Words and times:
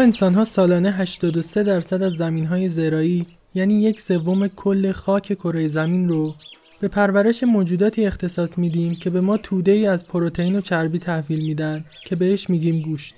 انسان 0.00 0.34
ها 0.34 0.44
سالانه 0.44 0.90
83 0.90 1.62
درصد 1.62 2.02
از 2.02 2.12
زمین 2.12 2.46
های 2.46 2.68
زراعی 2.68 3.26
یعنی 3.54 3.74
یک 3.74 4.00
سوم 4.00 4.48
کل 4.48 4.92
خاک 4.92 5.34
کره 5.34 5.68
زمین 5.68 6.08
رو 6.08 6.34
به 6.80 6.88
پرورش 6.88 7.42
موجوداتی 7.42 8.06
اختصاص 8.06 8.58
میدیم 8.58 8.94
که 8.94 9.10
به 9.10 9.20
ما 9.20 9.36
توده 9.36 9.72
ای 9.72 9.86
از 9.86 10.06
پروتئین 10.06 10.56
و 10.56 10.60
چربی 10.60 10.98
تحویل 10.98 11.44
میدن 11.44 11.84
که 12.04 12.16
بهش 12.16 12.50
میگیم 12.50 12.82
گوشت. 12.82 13.14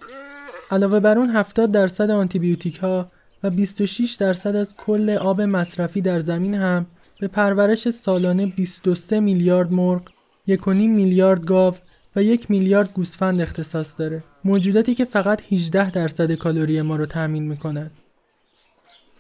علاوه 0.71 1.01
بر 1.01 1.19
اون 1.19 1.31
70 1.31 1.73
درصد 1.73 2.11
آنتیبیوتیک 2.11 2.77
ها 2.77 3.11
و 3.43 3.51
26 3.51 4.15
درصد 4.15 4.57
از 4.57 4.77
کل 4.77 5.11
آب 5.11 5.41
مصرفی 5.41 6.01
در 6.01 6.21
زمین 6.21 6.55
هم 6.55 6.87
به 7.21 7.29
پرورش 7.29 7.91
سالانه 7.91 8.47
23 8.47 9.21
میلیارد 9.21 9.73
مرغ، 9.73 10.03
1.5 10.49 10.67
میلیارد 10.69 11.45
گاو 11.45 11.75
و 12.17 12.23
یک 12.23 12.51
میلیارد 12.51 12.93
گوسفند 12.93 13.41
اختصاص 13.41 13.99
داره. 13.99 14.23
موجوداتی 14.45 14.95
که 14.95 15.05
فقط 15.05 15.53
18 15.53 15.91
درصد 15.91 16.33
کالری 16.33 16.83
ما 16.83 16.97
رو 16.97 17.07
تأمین 17.07 17.43
می‌کنن. 17.43 17.91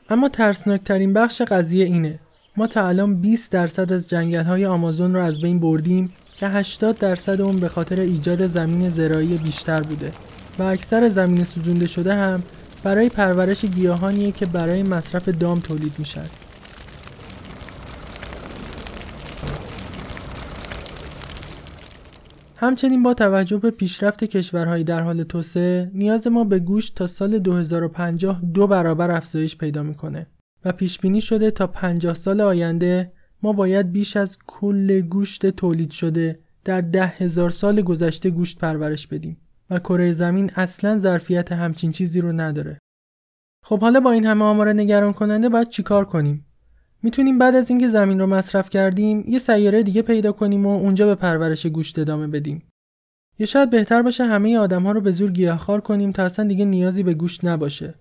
اما 0.08 0.28
ترسناکترین 0.28 1.12
بخش 1.12 1.42
قضیه 1.42 1.84
اینه 1.84 2.18
ما 2.56 2.66
تا 2.66 2.88
الان 2.88 3.20
20 3.20 3.52
درصد 3.52 3.92
از 3.92 4.08
جنگل 4.08 4.44
های 4.44 4.66
آمازون 4.66 5.14
رو 5.14 5.22
از 5.22 5.40
بین 5.40 5.60
بردیم 5.60 6.12
که 6.36 6.48
80 6.48 6.98
درصد 6.98 7.40
اون 7.40 7.56
به 7.56 7.68
خاطر 7.68 8.00
ایجاد 8.00 8.46
زمین 8.46 8.90
زراعی 8.90 9.36
بیشتر 9.36 9.80
بوده 9.80 10.12
و 10.58 10.62
اکثر 10.62 11.08
زمین 11.08 11.44
سوزونده 11.44 11.86
شده 11.86 12.14
هم 12.14 12.42
برای 12.82 13.08
پرورش 13.08 13.64
گیاهانیه 13.64 14.32
که 14.32 14.46
برای 14.46 14.82
مصرف 14.82 15.28
دام 15.28 15.58
تولید 15.58 15.98
میشن. 15.98 16.24
همچنین 22.62 23.02
با 23.02 23.14
توجه 23.14 23.58
به 23.58 23.70
پیشرفت 23.70 24.24
کشورهای 24.24 24.84
در 24.84 25.00
حال 25.00 25.22
توسعه 25.22 25.90
نیاز 25.94 26.26
ما 26.26 26.44
به 26.44 26.58
گوشت 26.58 26.96
تا 26.96 27.06
سال 27.06 27.38
2050 27.38 28.40
دو 28.54 28.66
برابر 28.66 29.10
افزایش 29.10 29.56
پیدا 29.56 29.82
می‌کنه 29.82 30.26
و 30.64 30.72
پیش 30.72 30.98
بینی 30.98 31.20
شده 31.20 31.50
تا 31.50 31.66
50 31.66 32.14
سال 32.14 32.40
آینده 32.40 33.12
ما 33.42 33.52
باید 33.52 33.92
بیش 33.92 34.16
از 34.16 34.38
کل 34.46 35.00
گوشت 35.00 35.46
تولید 35.46 35.90
شده 35.90 36.38
در 36.64 36.80
ده 36.80 37.06
هزار 37.06 37.50
سال 37.50 37.82
گذشته 37.82 38.30
گوشت 38.30 38.58
پرورش 38.58 39.06
بدیم 39.06 39.40
و 39.70 39.78
کره 39.78 40.12
زمین 40.12 40.50
اصلا 40.56 40.98
ظرفیت 40.98 41.52
همچین 41.52 41.92
چیزی 41.92 42.20
رو 42.20 42.32
نداره. 42.32 42.78
خب 43.64 43.80
حالا 43.80 44.00
با 44.00 44.12
این 44.12 44.26
همه 44.26 44.44
آمار 44.44 44.72
نگران 44.72 45.12
کننده 45.12 45.48
باید 45.48 45.68
چیکار 45.68 46.04
کنیم؟ 46.04 46.46
می‌تونیم 47.02 47.38
بعد 47.38 47.54
از 47.54 47.70
اینکه 47.70 47.88
زمین 47.88 48.20
رو 48.20 48.26
مصرف 48.26 48.70
کردیم 48.70 49.24
یه 49.28 49.38
سیاره 49.38 49.82
دیگه 49.82 50.02
پیدا 50.02 50.32
کنیم 50.32 50.66
و 50.66 50.78
اونجا 50.78 51.06
به 51.06 51.14
پرورش 51.14 51.66
گوشت 51.66 51.98
ادامه 51.98 52.26
بدیم. 52.26 52.62
یا 53.38 53.46
شاید 53.46 53.70
بهتر 53.70 54.02
باشه 54.02 54.24
همه 54.24 54.58
آدم 54.58 54.82
ها 54.82 54.92
رو 54.92 55.00
به 55.00 55.12
زور 55.12 55.30
گیاهخوار 55.30 55.80
کنیم 55.80 56.12
تا 56.12 56.22
اصلا 56.22 56.48
دیگه 56.48 56.64
نیازی 56.64 57.02
به 57.02 57.14
گوشت 57.14 57.44
نباشه. 57.44 57.94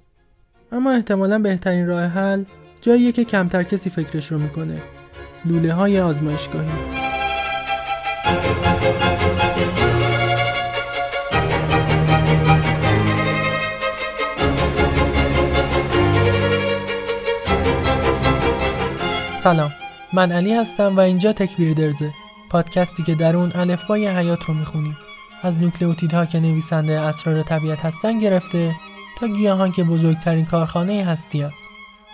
اما 0.71 0.91
احتمالا 0.91 1.39
بهترین 1.39 1.87
راه 1.87 2.03
حل 2.03 2.43
جاییه 2.81 3.11
که 3.11 3.23
کمتر 3.23 3.63
کسی 3.63 3.89
فکرش 3.89 4.31
رو 4.31 4.39
می‌کنه. 4.39 4.81
لوله 5.45 5.73
های 5.73 5.99
آزمایشگاهی. 5.99 6.71
سلام. 19.43 19.71
من 20.13 20.31
علی 20.31 20.53
هستم 20.53 20.97
و 20.97 20.99
اینجا 20.99 21.33
تکبیر 21.33 21.73
درزه. 21.73 22.11
پادکستی 22.49 23.03
که 23.03 23.15
در 23.15 23.35
اون 23.35 23.51
الفبای 23.55 24.07
حیات 24.07 24.43
رو 24.43 24.53
می‌خونیم. 24.53 24.97
از 25.43 25.61
نوکلئوتیدها 25.61 26.25
که 26.25 26.39
نویسنده 26.39 26.99
اسرار 26.99 27.43
طبیعت 27.43 27.79
هستن 27.79 28.19
گرفته 28.19 28.71
تا 29.19 29.27
گیاهان 29.27 29.71
که 29.71 29.83
بزرگترین 29.83 30.45
کارخانه 30.45 31.03
هستی 31.03 31.45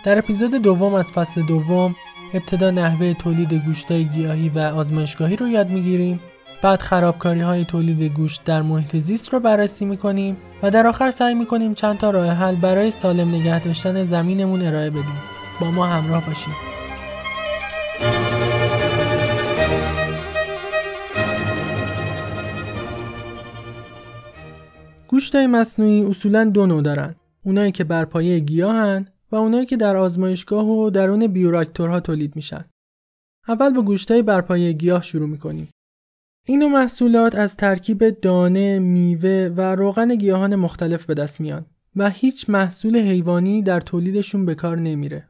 در 0.04 0.18
اپیزود 0.18 0.54
دوم 0.54 0.94
از 0.94 1.12
فصل 1.12 1.42
دوم 1.42 1.96
ابتدا 2.34 2.70
نحوه 2.70 3.14
تولید 3.14 3.54
گوشتای 3.54 4.04
گیاهی 4.04 4.48
و 4.48 4.58
آزمایشگاهی 4.58 5.36
رو 5.36 5.48
یاد 5.48 5.70
می‌گیریم. 5.70 6.20
بعد 6.62 6.82
خرابکاری 6.82 7.40
های 7.40 7.64
تولید 7.64 8.12
گوشت 8.12 8.44
در 8.44 8.62
محیط 8.62 8.96
زیست 8.96 9.32
رو 9.32 9.40
بررسی 9.40 9.84
می‌کنیم 9.84 10.36
و 10.62 10.70
در 10.70 10.86
آخر 10.86 11.10
سعی 11.10 11.34
می‌کنیم 11.34 11.74
چند 11.74 11.98
تا 11.98 12.10
راه 12.10 12.30
حل 12.30 12.54
برای 12.54 12.90
سالم 12.90 13.28
نگه 13.28 13.60
داشتن 13.60 14.04
زمینمون 14.04 14.66
ارائه 14.66 14.90
بدیم. 14.90 15.22
با 15.60 15.70
ما 15.70 15.86
همراه 15.86 16.26
باشید. 16.26 16.77
گوشتای 25.18 25.46
مصنوعی 25.46 26.02
اصولا 26.02 26.44
دو 26.44 26.66
نوع 26.66 26.82
دارن. 26.82 27.14
اونایی 27.44 27.72
که 27.72 27.84
بر 27.84 28.04
پایه 28.04 28.38
گیاهن 28.38 29.06
و 29.32 29.36
اونایی 29.36 29.66
که 29.66 29.76
در 29.76 29.96
آزمایشگاه 29.96 30.68
و 30.68 30.90
درون 30.90 31.26
بیوراکتورها 31.26 32.00
تولید 32.00 32.36
میشن. 32.36 32.64
اول 33.48 33.74
با 33.74 33.82
گوشتای 33.82 34.22
بر 34.22 34.40
پایه 34.40 34.72
گیاه 34.72 35.02
شروع 35.02 35.28
می‌کنیم. 35.28 35.68
این 36.46 36.58
نوع 36.58 36.68
محصولات 36.68 37.34
از 37.34 37.56
ترکیب 37.56 38.20
دانه، 38.20 38.78
میوه 38.78 39.54
و 39.56 39.60
روغن 39.60 40.14
گیاهان 40.14 40.56
مختلف 40.56 41.04
به 41.04 41.14
دست 41.14 41.40
میان 41.40 41.66
و 41.96 42.10
هیچ 42.10 42.50
محصول 42.50 42.96
حیوانی 42.96 43.62
در 43.62 43.80
تولیدشون 43.80 44.46
به 44.46 44.54
کار 44.54 44.78
نمیره. 44.78 45.28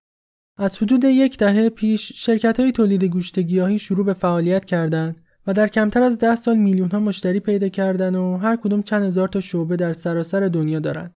از 0.58 0.76
حدود 0.76 1.04
یک 1.04 1.38
دهه 1.38 1.68
پیش 1.68 2.12
شرکت 2.12 2.60
های 2.60 2.72
تولید 2.72 3.04
گوشت 3.04 3.38
گیاهی 3.38 3.78
شروع 3.78 4.06
به 4.06 4.14
فعالیت 4.14 4.64
کردند 4.64 5.16
و 5.48 5.52
در 5.52 5.68
کمتر 5.68 6.02
از 6.02 6.18
ده 6.18 6.36
سال 6.36 6.56
میلیون 6.56 6.90
ها 6.90 7.00
مشتری 7.00 7.40
پیدا 7.40 7.68
کردن 7.68 8.14
و 8.14 8.36
هر 8.36 8.56
کدوم 8.56 8.82
چند 8.82 9.02
هزار 9.02 9.28
تا 9.28 9.40
شعبه 9.40 9.76
در 9.76 9.92
سراسر 9.92 10.48
دنیا 10.48 10.78
دارند. 10.78 11.12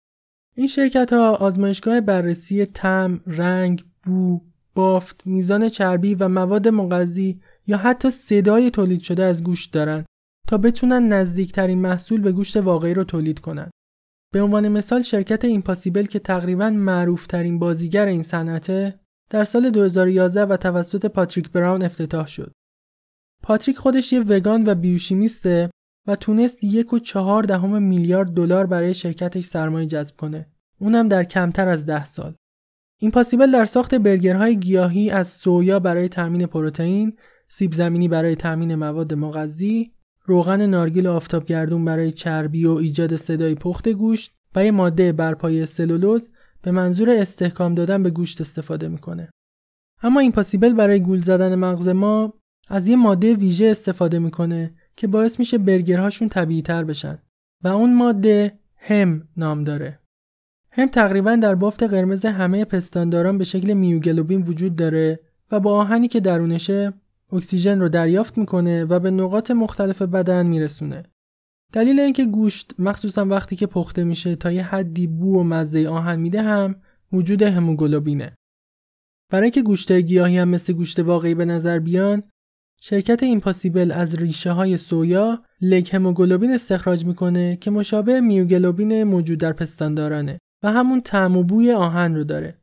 این 0.56 0.68
شرکت 0.68 1.14
ها 1.14 1.36
آزمایشگاه 1.36 2.02
بررسی 2.02 2.66
تم، 2.66 3.20
رنگ، 3.28 3.84
بو، 4.04 4.42
بافت، 4.76 5.22
میزان 5.26 5.70
چربی 5.70 6.16
و 6.16 6.28
مواد 6.28 6.68
مغذی 6.68 7.42
یا 7.68 7.78
حتی 7.78 8.12
صدای 8.12 8.72
تولید 8.72 9.02
شده 9.02 9.24
از 9.24 9.44
گوشت 9.44 9.74
دارند 9.74 10.06
تا 10.48 10.58
بتونن 10.58 11.14
نزدیکترین 11.14 11.80
محصول 11.80 12.22
به 12.22 12.32
گوشت 12.32 12.58
واقعی 12.58 12.94
رو 12.94 13.04
تولید 13.04 13.40
کنند. 13.40 13.72
به 14.34 14.42
عنوان 14.42 14.68
مثال 14.68 15.02
شرکت 15.02 15.46
ایمپاسیبل 15.46 16.06
که 16.06 16.20
تقریبا 16.20 16.70
معروف 16.70 17.28
ترین 17.28 17.60
بازیگر 17.60 18.06
این 18.06 18.24
صنعته 18.24 19.00
در 19.30 19.44
سال 19.44 19.70
2011 19.70 20.46
و 20.46 20.58
توسط 20.58 21.06
پاتریک 21.06 21.52
براون 21.52 21.84
افتتاح 21.84 22.28
شد. 22.28 22.52
پاتریک 23.50 23.78
خودش 23.78 24.14
یه 24.14 24.20
وگان 24.20 24.64
و 24.70 24.76
بیوشیمیسته 24.76 25.70
و 26.08 26.16
تونست 26.16 26.64
یک 26.64 26.94
و 26.94 27.00
چهار 27.00 27.44
دهم 27.44 27.84
میلیارد 27.84 28.34
دلار 28.34 28.66
برای 28.66 28.94
شرکتش 28.94 29.44
سرمایه 29.44 29.88
جذب 29.88 30.16
کنه. 30.16 30.48
اونم 30.80 31.08
در 31.08 31.24
کمتر 31.24 31.68
از 31.68 31.86
ده 31.86 32.06
سال. 32.06 32.36
این 33.00 33.12
پاسیبل 33.12 33.52
در 33.52 33.66
ساخت 33.66 33.96
برگرهای 33.96 34.60
گیاهی 34.60 35.10
از 35.10 35.28
سویا 35.28 35.80
برای 35.80 36.10
تامین 36.10 36.46
پروتئین، 36.46 37.18
سیب 37.48 37.74
زمینی 37.74 38.08
برای 38.08 38.36
تامین 38.36 38.76
مواد 38.76 39.14
مغذی، 39.14 39.92
روغن 40.26 40.66
نارگیل 40.66 41.08
و 41.08 41.12
آفتابگردون 41.12 41.86
برای 41.86 42.12
چربی 42.12 42.66
و 42.66 42.72
ایجاد 42.72 43.16
صدای 43.16 43.56
پخت 43.56 43.90
گوشت 43.90 44.32
و 44.56 44.66
یه 44.66 44.72
ماده 44.72 45.12
برپایه 45.12 45.66
سلولوز 45.66 46.30
به 46.62 46.72
منظور 46.72 47.10
استحکام 47.10 47.74
دادن 47.74 48.04
به 48.04 48.10
گوشت 48.10 48.42
استفاده 48.42 48.88
می‌کنه. 48.88 49.30
اما 50.04 50.20
این 50.20 50.32
پاسیبل 50.32 50.74
برای 50.74 51.00
گول 51.00 51.20
زدن 51.20 51.56
مغز 51.56 51.88
ما 51.88 52.39
از 52.70 52.88
یه 52.88 52.96
ماده 52.96 53.36
ویژه 53.36 53.66
استفاده 53.66 54.20
می‌کنه 54.20 54.74
که 54.96 55.08
باعث 55.08 55.40
میشه 55.40 55.58
برگرهاشون 55.58 56.30
طبیعی 56.30 56.62
تر 56.62 56.84
بشن 56.84 57.18
و 57.64 57.68
اون 57.68 57.98
ماده 57.98 58.60
هم 58.78 59.28
نام 59.38 59.64
داره. 59.64 60.00
هم 60.72 60.88
تقریبا 60.88 61.36
در 61.36 61.56
بافت 61.56 61.84
قرمز 61.84 62.26
همه 62.26 62.66
پستانداران 62.66 63.38
به 63.38 63.44
شکل 63.44 63.74
میوگلوبین 63.74 64.42
وجود 64.42 64.76
داره 64.76 65.20
و 65.52 65.60
با 65.60 65.76
آهنی 65.76 66.08
که 66.08 66.20
درونشه 66.20 66.94
اکسیژن 67.32 67.80
رو 67.80 67.90
دریافت 67.90 68.38
می‌کنه 68.38 68.86
و 68.86 69.00
به 69.00 69.12
نقاط 69.12 69.52
مختلف 69.52 70.02
بدن 70.02 70.48
میرسونه. 70.48 71.04
دلیل 71.74 72.00
اینکه 72.00 72.26
گوشت 72.26 72.74
مخصوصا 72.80 73.26
وقتی 73.26 73.56
که 73.56 73.68
پخته 73.68 74.04
میشه 74.04 74.36
تا 74.36 74.52
یه 74.52 74.64
حدی 74.64 75.08
بو 75.08 75.40
و 75.40 75.44
مزه 75.44 75.88
آهن 75.88 76.20
میده 76.20 76.42
هم 76.42 76.76
وجود 77.14 77.42
هموگلوبینه. 77.42 78.36
برای 79.32 79.44
اینکه 79.44 79.62
گوشت 79.62 79.92
گیاهی 79.92 80.38
هم 80.38 80.50
مثل 80.50 80.74
گوشت 80.74 81.00
واقعی 81.00 81.36
به 81.36 81.46
نظر 81.46 81.80
بیان 81.80 82.24
شرکت 82.82 83.24
ایمپاسیبل 83.24 83.92
از 83.92 84.16
ریشه 84.16 84.52
های 84.52 84.78
سویا 84.78 85.44
لگ 85.62 85.90
هموگلوبین 85.94 86.52
استخراج 86.52 87.06
می‌کنه 87.06 87.56
که 87.56 87.72
مشابه 87.72 88.22
میوگلوبین 88.22 89.04
موجود 89.04 89.40
در 89.40 89.54
پستاندارانه 89.54 90.40
و 90.64 90.72
همون 90.72 91.02
طعم 91.02 91.38
و 91.38 91.44
بوی 91.44 91.72
آهن 91.72 92.16
رو 92.16 92.24
داره. 92.24 92.58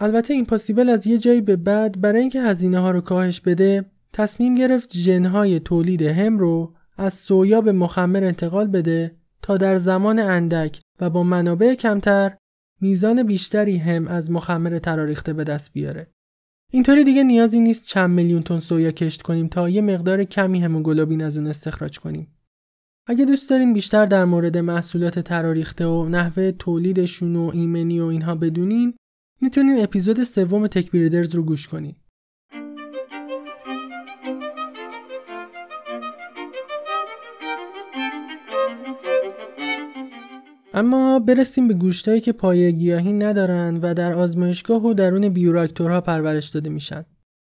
البته 0.00 0.34
ایمپاسیبل 0.34 0.88
از 0.88 1.06
یه 1.06 1.18
جایی 1.18 1.40
به 1.40 1.56
بعد 1.56 2.00
برای 2.00 2.20
اینکه 2.20 2.42
هزینه 2.42 2.78
ها 2.78 2.90
رو 2.90 3.00
کاهش 3.00 3.40
بده 3.40 3.84
تصمیم 4.12 4.54
گرفت 4.54 4.96
ژنهای 4.96 5.60
تولید 5.60 6.02
هم 6.02 6.38
رو 6.38 6.74
از 6.96 7.14
سویا 7.14 7.60
به 7.60 7.72
مخمر 7.72 8.24
انتقال 8.24 8.66
بده 8.66 9.16
تا 9.42 9.56
در 9.56 9.76
زمان 9.76 10.18
اندک 10.18 10.80
و 11.00 11.10
با 11.10 11.22
منابع 11.22 11.74
کمتر 11.74 12.36
میزان 12.80 13.22
بیشتری 13.22 13.76
هم 13.76 14.08
از 14.08 14.30
مخمر 14.30 14.78
تراریخته 14.78 15.32
به 15.32 15.44
دست 15.44 15.72
بیاره. 15.72 16.13
اینطوری 16.74 17.04
دیگه 17.04 17.22
نیازی 17.22 17.60
نیست 17.60 17.84
چند 17.84 18.10
میلیون 18.10 18.42
تن 18.42 18.60
سویا 18.60 18.90
کشت 18.90 19.22
کنیم 19.22 19.48
تا 19.48 19.68
یه 19.68 19.80
مقدار 19.80 20.24
کمی 20.24 20.60
هموگلوبین 20.60 21.22
از 21.22 21.36
اون 21.36 21.46
استخراج 21.46 21.98
کنیم. 21.98 22.36
اگه 23.06 23.24
دوست 23.24 23.50
دارین 23.50 23.72
بیشتر 23.74 24.06
در 24.06 24.24
مورد 24.24 24.58
محصولات 24.58 25.18
تراریخته 25.18 25.86
و 25.86 26.08
نحوه 26.08 26.52
تولیدشون 26.52 27.36
و 27.36 27.50
ایمنی 27.54 28.00
و 28.00 28.04
اینها 28.04 28.34
بدونین 28.34 28.94
می‌تونین 29.40 29.82
اپیزود 29.82 30.24
سوم 30.24 30.66
تک 30.66 30.90
بریدرز 30.90 31.34
رو 31.34 31.42
گوش 31.42 31.68
کنین. 31.68 31.96
اما 40.76 41.18
برسیم 41.18 41.68
به 41.68 41.74
گوشتایی 41.74 42.20
که 42.20 42.32
پایه 42.32 42.70
گیاهی 42.70 43.12
ندارن 43.12 43.76
و 43.82 43.94
در 43.94 44.12
آزمایشگاه 44.12 44.86
و 44.86 44.94
درون 44.94 45.28
بیوراکتورها 45.28 46.00
پرورش 46.00 46.48
داده 46.48 46.70
میشن. 46.70 47.04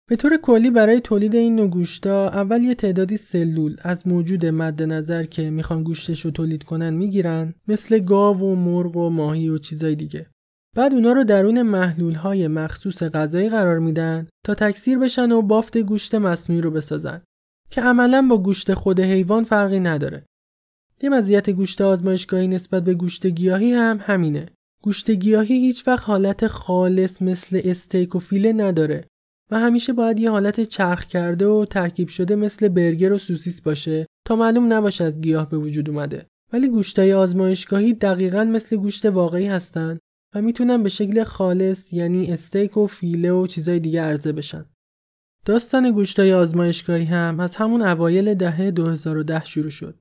به 0.09 0.17
طور 0.17 0.37
کلی 0.37 0.71
برای 0.71 1.01
تولید 1.01 1.35
این 1.35 1.57
نوع 1.57 1.69
گوشتا 1.69 2.29
اول 2.29 2.65
یه 2.65 2.75
تعدادی 2.75 3.17
سلول 3.17 3.77
از 3.83 4.09
موجود 4.09 4.47
مد 4.47 4.83
نظر 4.83 5.25
که 5.25 5.51
می‌خوان 5.51 5.83
گوشتش 5.83 6.25
رو 6.25 6.31
تولید 6.31 6.63
کنن 6.63 6.95
می‌گیرن 6.95 7.55
مثل 7.69 7.99
گاو 7.99 8.41
و 8.41 8.55
مرغ 8.55 8.97
و 8.97 9.11
ماهی 9.11 9.49
و 9.49 9.59
چیزای 9.59 9.95
دیگه. 9.95 10.27
بعد 10.77 10.95
اونا 10.95 11.13
رو 11.13 11.25
درون 11.25 11.63
محلول 11.63 12.15
های 12.15 12.49
مخصوص 12.49 13.03
غذایی 13.03 13.49
قرار 13.49 13.79
میدن 13.79 14.29
تا 14.45 14.55
تکثیر 14.55 14.99
بشن 14.99 15.33
و 15.33 15.43
بافت 15.43 15.79
گوشت 15.79 16.15
مصنوعی 16.15 16.63
رو 16.63 16.71
بسازن 16.71 17.23
که 17.71 17.81
عملا 17.81 18.27
با 18.31 18.39
گوشت 18.39 18.75
خود 18.75 19.01
حیوان 19.01 19.45
فرقی 19.45 19.81
نداره. 19.81 20.25
یه 21.03 21.09
مزیت 21.09 21.51
گوشت 21.51 21.81
آزمایشگاهی 21.81 22.49
نسبت 22.49 22.85
به 22.85 22.95
گوشت 22.95 23.27
گیاهی 23.27 23.73
هم 23.73 23.99
همینه. 24.03 24.49
گوشت 24.83 25.11
گیاهی 25.11 25.55
هیچ 25.55 25.89
وقت 25.89 26.05
حالت 26.05 26.47
خالص 26.47 27.23
مثل 27.23 27.61
استیک 27.65 28.15
و 28.15 28.19
فیله 28.19 28.53
نداره 28.53 29.05
و 29.51 29.59
همیشه 29.59 29.93
باید 29.93 30.21
یه 30.21 30.31
حالت 30.31 30.61
چرخ 30.61 31.07
کرده 31.07 31.47
و 31.47 31.65
ترکیب 31.65 32.09
شده 32.09 32.35
مثل 32.35 32.69
برگر 32.69 33.13
و 33.13 33.19
سوسیس 33.19 33.61
باشه 33.61 34.07
تا 34.27 34.37
معلوم 34.37 34.73
نباشه 34.73 35.05
از 35.05 35.21
گیاه 35.21 35.49
به 35.49 35.59
وجود 35.59 35.91
اومده. 35.91 36.27
ولی 36.53 36.69
گوشتای 36.69 37.13
آزمایشگاهی 37.13 37.95
دقیقا 37.95 38.45
مثل 38.45 38.77
گوشت 38.77 39.07
واقعی 39.07 39.47
هستن 39.47 39.99
و 40.35 40.43
می‌تونن 40.43 40.83
به 40.83 40.89
شکل 40.89 41.25
خالص 41.25 41.93
یعنی 41.93 42.33
استیک 42.33 42.77
و 42.77 42.87
فیله 42.87 43.33
و 43.33 43.47
چیزای 43.47 43.81
دیگه 43.81 44.03
عرضه 44.03 44.33
بشن. 44.33 44.65
داستان 45.45 45.91
گوشتای 45.91 46.33
آزمایشگاهی 46.33 47.05
هم 47.05 47.41
از 47.41 47.57
همون 47.57 47.83
اوایل 47.83 48.35
دهه 48.35 48.71
2010 48.71 49.45
شروع 49.45 49.71
شد. 49.71 49.99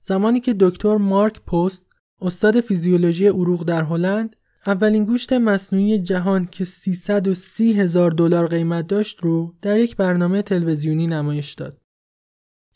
زمانی 0.00 0.40
که 0.40 0.56
دکتر 0.60 0.96
مارک 0.96 1.40
پست 1.44 1.86
استاد 2.20 2.60
فیزیولوژی 2.60 3.26
عروق 3.26 3.64
در 3.64 3.82
هلند 3.82 4.36
اولین 4.66 5.04
گوشت 5.04 5.32
مصنوعی 5.32 5.98
جهان 5.98 6.44
که 6.44 6.64
330 6.64 7.72
هزار 7.72 8.10
دلار 8.10 8.46
قیمت 8.46 8.86
داشت 8.86 9.20
رو 9.20 9.54
در 9.62 9.78
یک 9.78 9.96
برنامه 9.96 10.42
تلویزیونی 10.42 11.06
نمایش 11.06 11.54
داد. 11.54 11.80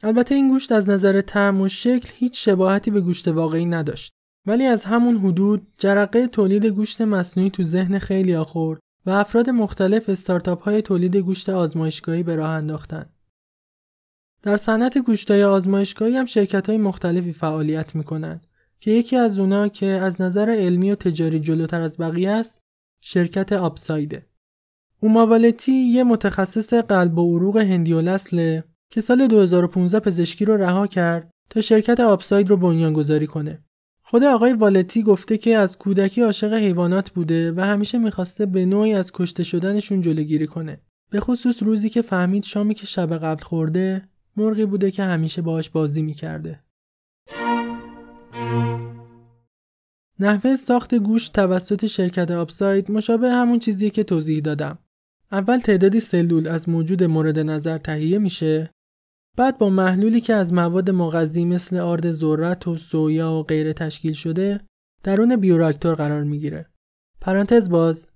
البته 0.02 0.34
این 0.34 0.48
گوشت 0.48 0.72
از 0.72 0.88
نظر 0.90 1.20
طعم 1.20 1.60
و 1.60 1.68
شکل 1.68 2.08
هیچ 2.14 2.44
شباهتی 2.44 2.90
به 2.90 3.00
گوشت 3.00 3.28
واقعی 3.28 3.66
نداشت. 3.66 4.12
ولی 4.46 4.64
از 4.64 4.84
همون 4.84 5.16
حدود 5.16 5.66
جرقه 5.78 6.26
تولید 6.26 6.66
گوشت 6.66 7.00
مصنوعی 7.00 7.50
تو 7.50 7.62
ذهن 7.62 7.98
خیلی 7.98 8.34
آخورد 8.34 8.80
و 9.06 9.10
افراد 9.10 9.50
مختلف 9.50 10.08
استارتاپ 10.08 10.62
های 10.62 10.82
تولید 10.82 11.16
گوشت 11.16 11.48
آزمایشگاهی 11.48 12.22
به 12.22 12.36
راه 12.36 12.50
انداختن. 12.50 13.06
در 14.44 14.56
صنعت 14.56 14.98
گوشتای 14.98 15.44
آزمایشگاهی 15.44 16.16
هم 16.16 16.24
شرکت 16.24 16.66
های 16.68 16.78
مختلفی 16.78 17.32
فعالیت 17.32 17.94
می‌کنن 17.94 18.40
که 18.80 18.90
یکی 18.90 19.16
از 19.16 19.38
اونا 19.38 19.68
که 19.68 19.86
از 19.86 20.20
نظر 20.20 20.50
علمی 20.50 20.90
و 20.90 20.94
تجاری 20.94 21.40
جلوتر 21.40 21.80
از 21.80 21.98
بقیه 21.98 22.30
است 22.30 22.62
شرکت 23.00 23.52
آپسایده. 23.52 24.26
اوماوالتی 25.00 25.72
یه 25.72 26.04
متخصص 26.04 26.74
قلب 26.74 27.18
و 27.18 27.36
عروق 27.36 27.56
هندی 27.56 28.20
که 28.90 29.00
سال 29.00 29.26
2015 29.26 30.00
پزشکی 30.00 30.44
رو 30.44 30.56
رها 30.56 30.86
کرد 30.86 31.30
تا 31.50 31.60
شرکت 31.60 32.00
آپساید 32.00 32.50
رو 32.50 32.56
بنیانگذاری 32.56 33.26
کنه. 33.26 33.64
خود 34.02 34.24
آقای 34.24 34.52
والتی 34.52 35.02
گفته 35.02 35.38
که 35.38 35.56
از 35.56 35.78
کودکی 35.78 36.22
عاشق 36.22 36.52
حیوانات 36.52 37.10
بوده 37.10 37.52
و 37.52 37.60
همیشه 37.60 37.98
می‌خواسته 37.98 38.46
به 38.46 38.66
نوعی 38.66 38.94
از 38.94 39.12
کشته 39.12 39.44
شدنشون 39.44 40.00
جلوگیری 40.00 40.46
کنه. 40.46 40.80
به 41.10 41.20
خصوص 41.20 41.62
روزی 41.62 41.88
که 41.88 42.02
فهمید 42.02 42.44
شامی 42.44 42.74
که 42.74 42.86
شب 42.86 43.16
قبل 43.16 43.42
خورده 43.42 44.02
مرغی 44.36 44.66
بوده 44.66 44.90
که 44.90 45.02
همیشه 45.02 45.42
باهاش 45.42 45.70
بازی 45.70 46.02
می‌کرده. 46.02 46.60
نحوه 50.20 50.56
ساخت 50.56 50.94
گوشت 50.94 51.32
توسط 51.32 51.86
شرکت 51.86 52.30
آپساید 52.30 52.90
مشابه 52.90 53.30
همون 53.30 53.58
چیزی 53.58 53.90
که 53.90 54.04
توضیح 54.04 54.40
دادم. 54.40 54.78
اول 55.32 55.58
تعدادی 55.58 56.00
سلول 56.00 56.48
از 56.48 56.68
موجود 56.68 57.04
مورد 57.04 57.38
نظر 57.38 57.78
تهیه 57.78 58.18
میشه 58.18 58.70
بعد 59.36 59.58
با 59.58 59.70
محلولی 59.70 60.20
که 60.20 60.34
از 60.34 60.52
مواد 60.52 60.90
مغذی 60.90 61.44
مثل 61.44 61.76
آرد 61.76 62.12
ذرت 62.12 62.68
و 62.68 62.76
سویا 62.76 63.32
و 63.32 63.42
غیره 63.42 63.72
تشکیل 63.72 64.12
شده 64.12 64.60
درون 65.02 65.36
بیوراکتور 65.36 65.94
قرار 65.94 66.24
می‌گیره. 66.24 66.66
پرانتز 67.20 67.68
باز 67.68 68.06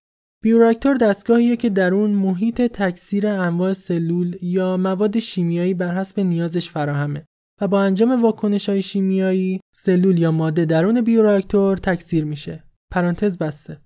بیوراکتور 0.42 0.96
دستگاهیه 0.96 1.56
که 1.56 1.70
در 1.70 1.94
اون 1.94 2.10
محیط 2.10 2.62
تکثیر 2.62 3.26
انواع 3.26 3.72
سلول 3.72 4.36
یا 4.42 4.76
مواد 4.76 5.18
شیمیایی 5.18 5.74
بر 5.74 5.94
حسب 5.94 6.20
نیازش 6.20 6.70
فراهمه 6.70 7.24
و 7.60 7.68
با 7.68 7.82
انجام 7.82 8.22
واکنش 8.22 8.68
های 8.68 8.82
شیمیایی 8.82 9.60
سلول 9.76 10.18
یا 10.18 10.30
ماده 10.30 10.64
درون 10.64 11.00
بیوراکتور 11.00 11.76
تکثیر 11.76 12.24
میشه. 12.24 12.64
پرانتز 12.92 13.38
بسته. 13.38 13.76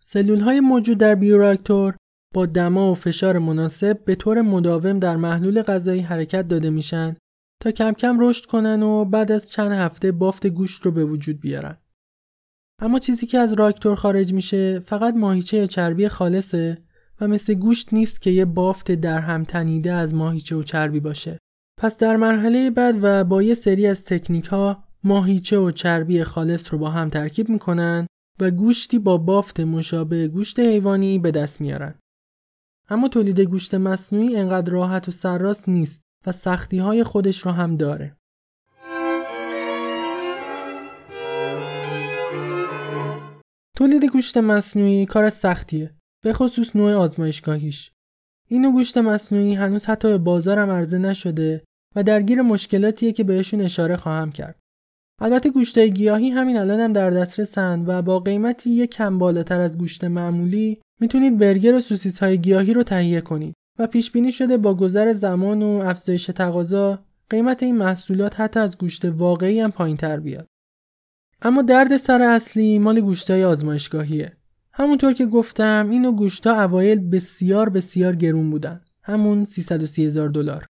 سلول 0.00 0.40
های 0.40 0.60
موجود 0.60 0.98
در 0.98 1.14
بیوراکتور 1.14 1.96
با 2.34 2.46
دما 2.46 2.92
و 2.92 2.94
فشار 2.94 3.38
مناسب 3.38 4.04
به 4.04 4.14
طور 4.14 4.42
مداوم 4.42 4.98
در 4.98 5.16
محلول 5.16 5.62
غذایی 5.62 6.00
حرکت 6.00 6.48
داده 6.48 6.70
میشن 6.70 7.16
تا 7.62 7.70
کم 7.70 7.92
کم 7.92 8.16
رشد 8.20 8.46
کنن 8.46 8.82
و 8.82 9.04
بعد 9.04 9.32
از 9.32 9.50
چند 9.50 9.72
هفته 9.72 10.12
بافت 10.12 10.46
گوشت 10.46 10.82
رو 10.82 10.90
به 10.90 11.04
وجود 11.04 11.40
بیارن. 11.40 11.76
اما 12.82 12.98
چیزی 12.98 13.26
که 13.26 13.38
از 13.38 13.52
راکتور 13.52 13.94
خارج 13.94 14.32
میشه 14.32 14.78
فقط 14.78 15.14
ماهیچه 15.14 15.66
چربی 15.66 16.08
خالصه 16.08 16.78
و 17.20 17.28
مثل 17.28 17.54
گوشت 17.54 17.92
نیست 17.92 18.22
که 18.22 18.30
یه 18.30 18.44
بافت 18.44 18.92
در 18.92 19.18
هم 19.18 19.44
تنیده 19.44 19.92
از 19.92 20.14
ماهیچه 20.14 20.56
و 20.56 20.62
چربی 20.62 21.00
باشه. 21.00 21.38
پس 21.80 21.98
در 21.98 22.16
مرحله 22.16 22.70
بعد 22.70 22.98
و 23.02 23.24
با 23.24 23.42
یه 23.42 23.54
سری 23.54 23.86
از 23.86 24.04
تکنیک 24.04 24.46
ها 24.46 24.84
ماهیچه 25.04 25.58
و 25.58 25.70
چربی 25.70 26.24
خالص 26.24 26.72
رو 26.72 26.78
با 26.78 26.90
هم 26.90 27.08
ترکیب 27.08 27.48
می‌کنن 27.48 28.06
و 28.40 28.50
گوشتی 28.50 28.98
با 28.98 29.18
بافت 29.18 29.60
مشابه 29.60 30.28
گوشت 30.28 30.60
حیوانی 30.60 31.18
به 31.18 31.30
دست 31.30 31.60
میارن. 31.60 31.94
اما 32.88 33.08
تولید 33.08 33.40
گوشت 33.40 33.74
مصنوعی 33.74 34.36
انقدر 34.36 34.72
راحت 34.72 35.08
و 35.08 35.12
سرراست 35.12 35.68
نیست 35.68 36.00
و 36.26 36.32
سختی 36.32 36.78
های 36.78 37.04
خودش 37.04 37.38
رو 37.38 37.50
هم 37.50 37.76
داره. 37.76 38.16
تولید 43.80 44.04
گوشت 44.04 44.36
مصنوعی 44.36 45.06
کار 45.06 45.30
سختیه 45.30 45.90
به 46.24 46.32
خصوص 46.32 46.76
نوع 46.76 46.92
آزمایشگاهیش. 46.92 47.90
این 48.48 48.72
گوشت 48.72 48.98
مصنوعی 48.98 49.54
هنوز 49.54 49.84
حتی 49.84 50.08
به 50.08 50.18
بازارم 50.18 50.70
عرضه 50.70 50.98
نشده 50.98 51.62
و 51.96 52.02
درگیر 52.02 52.42
مشکلاتیه 52.42 53.12
که 53.12 53.24
بهشون 53.24 53.60
اشاره 53.60 53.96
خواهم 53.96 54.32
کرد. 54.32 54.58
البته 55.20 55.50
گوشت 55.50 55.78
گیاهی 55.78 56.30
همین 56.30 56.56
الان 56.56 56.80
هم 56.80 56.92
در 56.92 57.10
دسترسن 57.10 57.84
و 57.86 58.02
با 58.02 58.18
قیمتی 58.18 58.70
یک 58.70 58.90
کم 58.90 59.18
بالاتر 59.18 59.60
از 59.60 59.78
گوشت 59.78 60.04
معمولی 60.04 60.80
می‌تونید 61.00 61.38
برگر 61.38 61.74
و 61.74 61.80
سوسیس 61.80 62.18
های 62.18 62.38
گیاهی 62.38 62.74
رو 62.74 62.82
تهیه 62.82 63.20
کنید 63.20 63.54
و 63.78 63.86
پیش 63.86 64.10
بینی 64.10 64.32
شده 64.32 64.56
با 64.56 64.74
گذر 64.74 65.12
زمان 65.12 65.62
و 65.62 65.82
افزایش 65.86 66.26
تقاضا 66.26 66.98
قیمت 67.30 67.62
این 67.62 67.76
محصولات 67.76 68.40
حتی 68.40 68.60
از 68.60 68.78
گوشت 68.78 69.04
واقعی 69.04 69.60
هم 69.60 69.70
پایین 69.70 69.96
تر 69.96 70.20
بیاد. 70.20 70.46
اما 71.42 71.62
درد 71.62 71.96
سر 71.96 72.22
اصلی 72.22 72.78
مال 72.78 73.00
گوشتای 73.00 73.44
آزمایشگاهیه. 73.44 74.36
همونطور 74.72 75.12
که 75.12 75.26
گفتم 75.26 75.88
اینو 75.90 76.12
گوشتا 76.12 76.62
اوایل 76.62 77.10
بسیار 77.10 77.68
بسیار 77.68 78.16
گرون 78.16 78.50
بودن. 78.50 78.80
همون 79.02 79.44
330 79.44 80.06
هزار 80.06 80.28
دلار. 80.28 80.66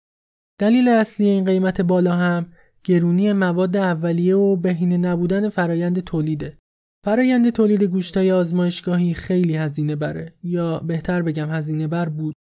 دلیل 0.60 0.88
اصلی 0.88 1.26
این 1.26 1.44
قیمت 1.44 1.80
بالا 1.80 2.12
هم 2.12 2.46
گرونی 2.84 3.32
مواد 3.32 3.76
اولیه 3.76 4.36
و 4.36 4.56
بهینه 4.56 4.96
نبودن 4.96 5.48
فرایند 5.48 6.00
تولیده. 6.00 6.58
فرایند 7.04 7.50
تولید 7.50 7.82
گوشتای 7.82 8.32
آزمایشگاهی 8.32 9.14
خیلی 9.14 9.56
هزینه 9.56 9.96
بره 9.96 10.34
یا 10.42 10.78
بهتر 10.78 11.22
بگم 11.22 11.50
هزینه 11.50 11.86
بر 11.86 12.08
بود. 12.08 12.34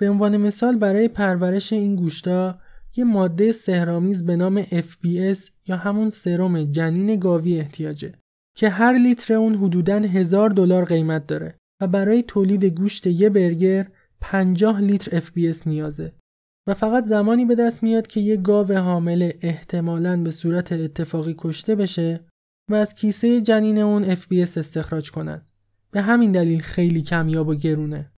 به 0.00 0.10
عنوان 0.10 0.36
مثال 0.36 0.76
برای 0.76 1.08
پرورش 1.08 1.72
این 1.72 1.96
گوشتا 1.96 2.58
یه 2.96 3.04
ماده 3.04 3.52
سهرامیز 3.52 4.24
به 4.24 4.36
نام 4.36 4.62
FBS 4.62 5.38
یا 5.68 5.76
همون 5.76 6.10
سرم 6.10 6.64
جنین 6.64 7.18
گاوی 7.18 7.58
احتیاجه 7.58 8.14
که 8.56 8.68
هر 8.68 8.92
لیتر 8.92 9.34
اون 9.34 9.54
حدوداً 9.54 9.98
هزار 9.98 10.50
دلار 10.50 10.84
قیمت 10.84 11.26
داره 11.26 11.54
و 11.82 11.86
برای 11.86 12.22
تولید 12.22 12.64
گوشت 12.64 13.06
یه 13.06 13.30
برگر 13.30 13.88
50 14.20 14.80
لیتر 14.80 15.20
FBS 15.20 15.66
نیازه 15.66 16.12
و 16.68 16.74
فقط 16.74 17.04
زمانی 17.04 17.44
به 17.44 17.54
دست 17.54 17.82
میاد 17.82 18.06
که 18.06 18.20
یه 18.20 18.36
گاو 18.36 18.72
حامل 18.72 19.32
احتمالاً 19.40 20.16
به 20.16 20.30
صورت 20.30 20.72
اتفاقی 20.72 21.34
کشته 21.38 21.74
بشه 21.74 22.20
و 22.70 22.74
از 22.74 22.94
کیسه 22.94 23.40
جنین 23.40 23.78
اون 23.78 24.14
FBS 24.14 24.58
استخراج 24.58 25.10
کنن. 25.10 25.46
به 25.90 26.02
همین 26.02 26.32
دلیل 26.32 26.60
خیلی 26.60 27.02
کمیاب 27.02 27.48
و 27.48 27.54
گرونه. 27.54 28.12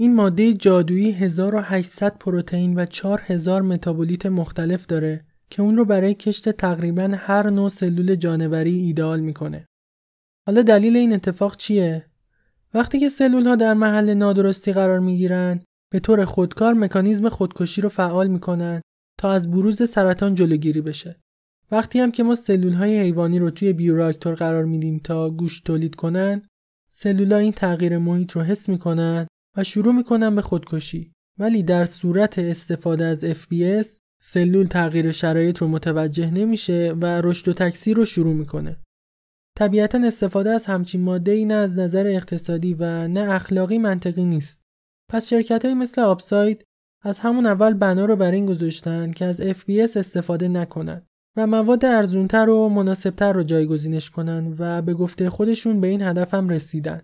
این 0.00 0.14
ماده 0.14 0.52
جادویی 0.52 1.12
1800 1.12 2.18
پروتئین 2.18 2.74
و 2.78 2.86
4000 2.86 3.62
متابولیت 3.62 4.26
مختلف 4.26 4.86
داره 4.86 5.24
که 5.50 5.62
اون 5.62 5.76
رو 5.76 5.84
برای 5.84 6.14
کشت 6.14 6.48
تقریبا 6.48 7.14
هر 7.16 7.50
نوع 7.50 7.68
سلول 7.68 8.14
جانوری 8.14 8.78
ایدئال 8.78 9.20
می‌کنه. 9.20 9.66
حالا 10.46 10.62
دلیل 10.62 10.96
این 10.96 11.12
اتفاق 11.12 11.56
چیه؟ 11.56 12.06
وقتی 12.74 13.00
که 13.00 13.08
سلول 13.08 13.46
ها 13.46 13.56
در 13.56 13.74
محل 13.74 14.14
نادرستی 14.14 14.72
قرار 14.72 14.98
می‌گیرن 14.98 15.60
به 15.92 16.00
طور 16.00 16.24
خودکار 16.24 16.74
مکانیزم 16.74 17.28
خودکشی 17.28 17.80
رو 17.80 17.88
فعال 17.88 18.28
می‌کنن 18.28 18.82
تا 19.20 19.32
از 19.32 19.50
بروز 19.50 19.90
سرطان 19.90 20.34
جلوگیری 20.34 20.80
بشه. 20.80 21.20
وقتی 21.70 21.98
هم 21.98 22.12
که 22.12 22.22
ما 22.22 22.34
سلول 22.34 22.72
های 22.72 23.00
حیوانی 23.00 23.38
رو 23.38 23.50
توی 23.50 23.72
بیوراکتور 23.72 24.34
قرار 24.34 24.64
میدیم 24.64 24.98
تا 24.98 25.30
گوشت 25.30 25.64
تولید 25.64 25.94
کنن، 25.94 26.42
سلول 26.90 27.32
این 27.32 27.52
تغییر 27.52 27.98
محیط 27.98 28.32
رو 28.32 28.42
حس 28.42 28.68
می‌کنن 28.68 29.26
و 29.56 29.64
شروع 29.64 29.94
می‌کنن 29.94 30.34
به 30.34 30.42
خودکشی. 30.42 31.12
ولی 31.38 31.62
در 31.62 31.84
صورت 31.84 32.38
استفاده 32.38 33.04
از 33.04 33.24
FBS 33.24 33.86
سلول 34.28 34.66
تغییر 34.66 35.12
شرایط 35.12 35.58
رو 35.58 35.68
متوجه 35.68 36.30
نمیشه 36.30 36.94
و 37.00 37.04
رشد 37.06 37.48
و 37.48 37.52
تکثیر 37.52 37.96
رو 37.96 38.04
شروع 38.04 38.34
می‌کنه. 38.34 38.76
طبیعتا 39.58 39.98
استفاده 40.06 40.50
از 40.50 40.66
همچین 40.66 41.00
ماده 41.00 41.32
ای 41.32 41.44
نه 41.44 41.54
از 41.54 41.78
نظر 41.78 42.06
اقتصادی 42.06 42.74
و 42.74 43.08
نه 43.08 43.34
اخلاقی 43.34 43.78
منطقی 43.78 44.24
نیست. 44.24 44.60
پس 45.10 45.28
شرکت 45.28 45.64
های 45.64 45.74
مثل 45.74 46.00
آبساید 46.00 46.64
از 47.04 47.18
همون 47.18 47.46
اول 47.46 47.74
بنا 47.74 48.04
رو 48.04 48.16
بر 48.16 48.30
این 48.30 48.46
گذاشتن 48.46 49.12
که 49.12 49.24
از 49.24 49.40
FBS 49.40 49.96
استفاده 49.96 50.48
نکنند 50.48 51.06
و 51.36 51.46
مواد 51.46 51.84
ارزونتر 51.84 52.50
و 52.50 52.68
مناسبتر 52.68 53.32
رو 53.32 53.42
جایگزینش 53.42 54.10
کنن 54.10 54.54
و 54.58 54.82
به 54.82 54.94
گفته 54.94 55.30
خودشون 55.30 55.80
به 55.80 55.86
این 55.86 56.02
هدفم 56.02 56.48
رسیدن. 56.48 57.02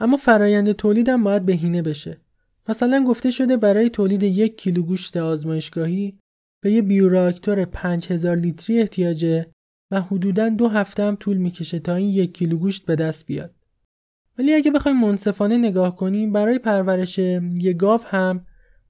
اما 0.00 0.16
فرایند 0.16 0.72
تولیدم 0.72 1.24
باید 1.24 1.46
بهینه 1.46 1.82
بشه. 1.82 2.20
مثلا 2.68 3.04
گفته 3.04 3.30
شده 3.30 3.56
برای 3.56 3.90
تولید 3.90 4.22
یک 4.22 4.56
کیلو 4.56 4.82
گوشت 4.82 5.16
آزمایشگاهی 5.16 6.18
به 6.62 6.72
یه 6.72 6.82
بیوراکتور 6.82 7.64
5000 7.64 8.36
لیتری 8.36 8.80
احتیاجه 8.80 9.52
و 9.90 10.00
حدوداً 10.00 10.48
دو 10.48 10.68
هفته 10.68 11.02
هم 11.02 11.16
طول 11.16 11.36
می‌کشه 11.36 11.78
تا 11.78 11.94
این 11.94 12.08
یک 12.08 12.34
کیلو 12.34 12.58
گوشت 12.58 12.86
به 12.86 12.96
دست 12.96 13.26
بیاد. 13.26 13.54
ولی 14.38 14.54
اگه 14.54 14.70
بخوایم 14.70 15.00
منصفانه 15.00 15.58
نگاه 15.58 15.96
کنیم 15.96 16.32
برای 16.32 16.58
پرورش 16.58 17.18
یه 17.58 17.72
گاو 17.72 18.00
هم 18.00 18.46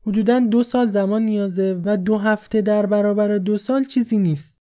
حدوداً 0.06 0.40
دو 0.40 0.62
سال 0.62 0.88
زمان 0.88 1.22
نیازه 1.22 1.82
و 1.84 1.96
دو 1.96 2.18
هفته 2.18 2.60
در 2.60 2.86
برابر 2.86 3.38
دو 3.38 3.58
سال 3.58 3.84
چیزی 3.84 4.18
نیست. 4.18 4.58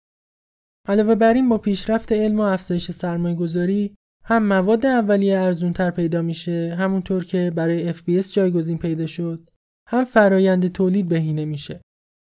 علاوه 0.87 1.15
بر 1.15 1.33
این 1.33 1.49
با 1.49 1.57
پیشرفت 1.57 2.11
علم 2.11 2.39
و 2.39 2.43
افزایش 2.43 2.91
سرمایه 2.91 3.35
گذاری 3.35 3.95
هم 4.27 4.43
مواد 4.43 4.85
اولیه 4.85 5.39
ارزونتر 5.39 5.91
پیدا 5.91 6.21
میشه 6.21 6.75
همونطور 6.79 7.25
که 7.25 7.51
برای 7.55 7.93
FBS 7.93 8.31
جایگزین 8.31 8.77
پیدا 8.77 9.05
شد 9.05 9.49
هم 9.89 10.05
فرایند 10.05 10.71
تولید 10.71 11.07
بهینه 11.07 11.45
میشه. 11.45 11.81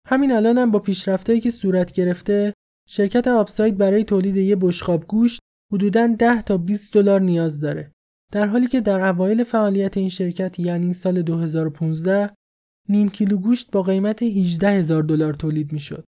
همین 0.07 0.31
الان 0.31 0.57
هم 0.57 0.71
با 0.71 0.79
پیشرفتهایی 0.79 1.41
که 1.41 1.51
صورت 1.51 1.91
گرفته 1.91 2.53
شرکت 2.89 3.27
آپساید 3.27 3.77
برای 3.77 4.03
تولید 4.03 4.37
یه 4.37 4.55
بشقاب 4.55 5.07
گوشت 5.07 5.39
حدوداً 5.73 6.15
10 6.19 6.41
تا 6.41 6.57
20 6.57 6.93
دلار 6.93 7.21
نیاز 7.21 7.59
داره. 7.59 7.91
در 8.31 8.45
حالی 8.45 8.67
که 8.67 8.81
در 8.81 9.09
اوایل 9.09 9.43
فعالیت 9.43 9.97
این 9.97 10.09
شرکت 10.09 10.59
یعنی 10.59 10.93
سال 10.93 11.21
2015 11.21 12.29
نیم 12.89 13.09
کیلو 13.09 13.37
گوشت 13.37 13.71
با 13.71 13.83
قیمت 13.83 14.23
18 14.23 14.69
هزار 14.69 15.03
دلار 15.03 15.33
تولید 15.33 15.73
می‌شد. 15.73 16.03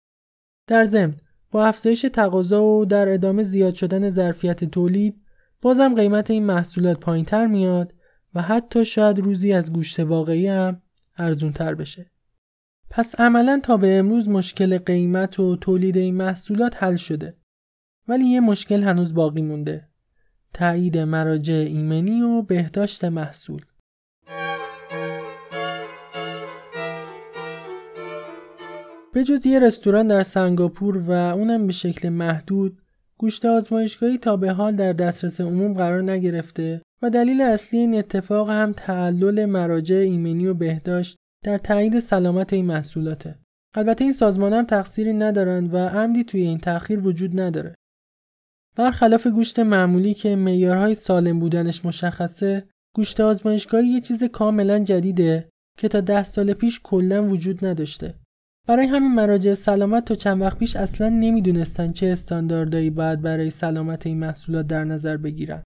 در 0.67 0.85
ضمن 0.85 1.15
با 1.51 1.65
افزایش 1.65 2.05
تقاضا 2.13 2.63
و 2.63 2.85
در 2.85 3.13
ادامه 3.13 3.43
زیاد 3.43 3.73
شدن 3.73 4.09
ظرفیت 4.09 4.63
تولید 4.63 5.21
بازم 5.61 5.95
قیمت 5.95 6.31
این 6.31 6.45
محصولات 6.45 6.99
پایینتر 6.99 7.47
میاد 7.47 7.93
و 8.33 8.41
حتی 8.41 8.85
شاید 8.85 9.19
روزی 9.19 9.53
از 9.53 9.73
گوشت 9.73 9.99
واقعی 9.99 10.47
هم 10.47 10.81
ارزون 11.17 11.51
تر 11.51 11.75
بشه. 11.75 12.11
پس 12.89 13.19
عملا 13.19 13.59
تا 13.63 13.77
به 13.77 13.97
امروز 13.97 14.29
مشکل 14.29 14.77
قیمت 14.77 15.39
و 15.39 15.55
تولید 15.55 15.97
این 15.97 16.15
محصولات 16.15 16.83
حل 16.83 16.95
شده. 16.95 17.37
ولی 18.07 18.25
یه 18.25 18.39
مشکل 18.39 18.83
هنوز 18.83 19.13
باقی 19.13 19.41
مونده. 19.41 19.89
تایید 20.53 20.97
مراجع 20.97 21.53
ایمنی 21.53 22.21
و 22.21 22.41
بهداشت 22.41 23.05
محصول. 23.05 23.65
به 29.13 29.23
جز 29.23 29.45
یه 29.45 29.59
رستوران 29.59 30.07
در 30.07 30.23
سنگاپور 30.23 30.97
و 30.97 31.11
اونم 31.11 31.67
به 31.67 31.73
شکل 31.73 32.09
محدود 32.09 32.81
گوشت 33.19 33.45
آزمایشگاهی 33.45 34.17
تا 34.17 34.37
به 34.37 34.51
حال 34.51 34.75
در 34.75 34.93
دسترس 34.93 35.41
عموم 35.41 35.73
قرار 35.73 36.01
نگرفته 36.01 36.81
و 37.01 37.09
دلیل 37.09 37.41
اصلی 37.41 37.79
این 37.79 37.95
اتفاق 37.95 38.49
هم 38.49 38.73
تعلل 38.73 39.45
مراجع 39.45 39.95
ایمنی 39.95 40.47
و 40.47 40.53
بهداشت 40.53 41.15
در 41.45 41.57
تایید 41.57 41.99
سلامت 41.99 42.53
این 42.53 42.65
محصولاته. 42.65 43.39
البته 43.75 44.03
این 44.03 44.13
سازمان 44.13 44.53
هم 44.53 44.65
تقصیری 44.65 45.13
ندارند 45.13 45.73
و 45.73 45.77
عمدی 45.77 46.23
توی 46.23 46.41
این 46.41 46.57
تأخیر 46.57 46.99
وجود 46.99 47.41
نداره. 47.41 47.75
برخلاف 48.75 49.27
گوشت 49.27 49.59
معمولی 49.59 50.13
که 50.13 50.35
معیارهای 50.35 50.95
سالم 50.95 51.39
بودنش 51.39 51.85
مشخصه، 51.85 52.69
گوشت 52.95 53.19
آزمایشگاهی 53.19 53.87
یه 53.87 54.01
چیز 54.01 54.23
کاملا 54.23 54.79
جدیده 54.79 55.49
که 55.77 55.87
تا 55.87 56.01
ده 56.01 56.23
سال 56.23 56.53
پیش 56.53 56.79
کلا 56.83 57.23
وجود 57.23 57.65
نداشته. 57.65 58.18
برای 58.69 58.85
همین 58.85 59.15
مراجع 59.15 59.53
سلامت 59.53 60.05
تا 60.05 60.15
چند 60.15 60.41
وقت 60.41 60.57
پیش 60.57 60.75
اصلا 60.75 61.09
نمی‌دونستن 61.09 61.91
چه 61.91 62.07
استانداردهایی 62.07 62.89
باید 62.89 63.21
برای 63.21 63.51
سلامت 63.51 64.07
این 64.07 64.17
محصولات 64.17 64.67
در 64.67 64.83
نظر 64.83 65.17
بگیرن. 65.17 65.63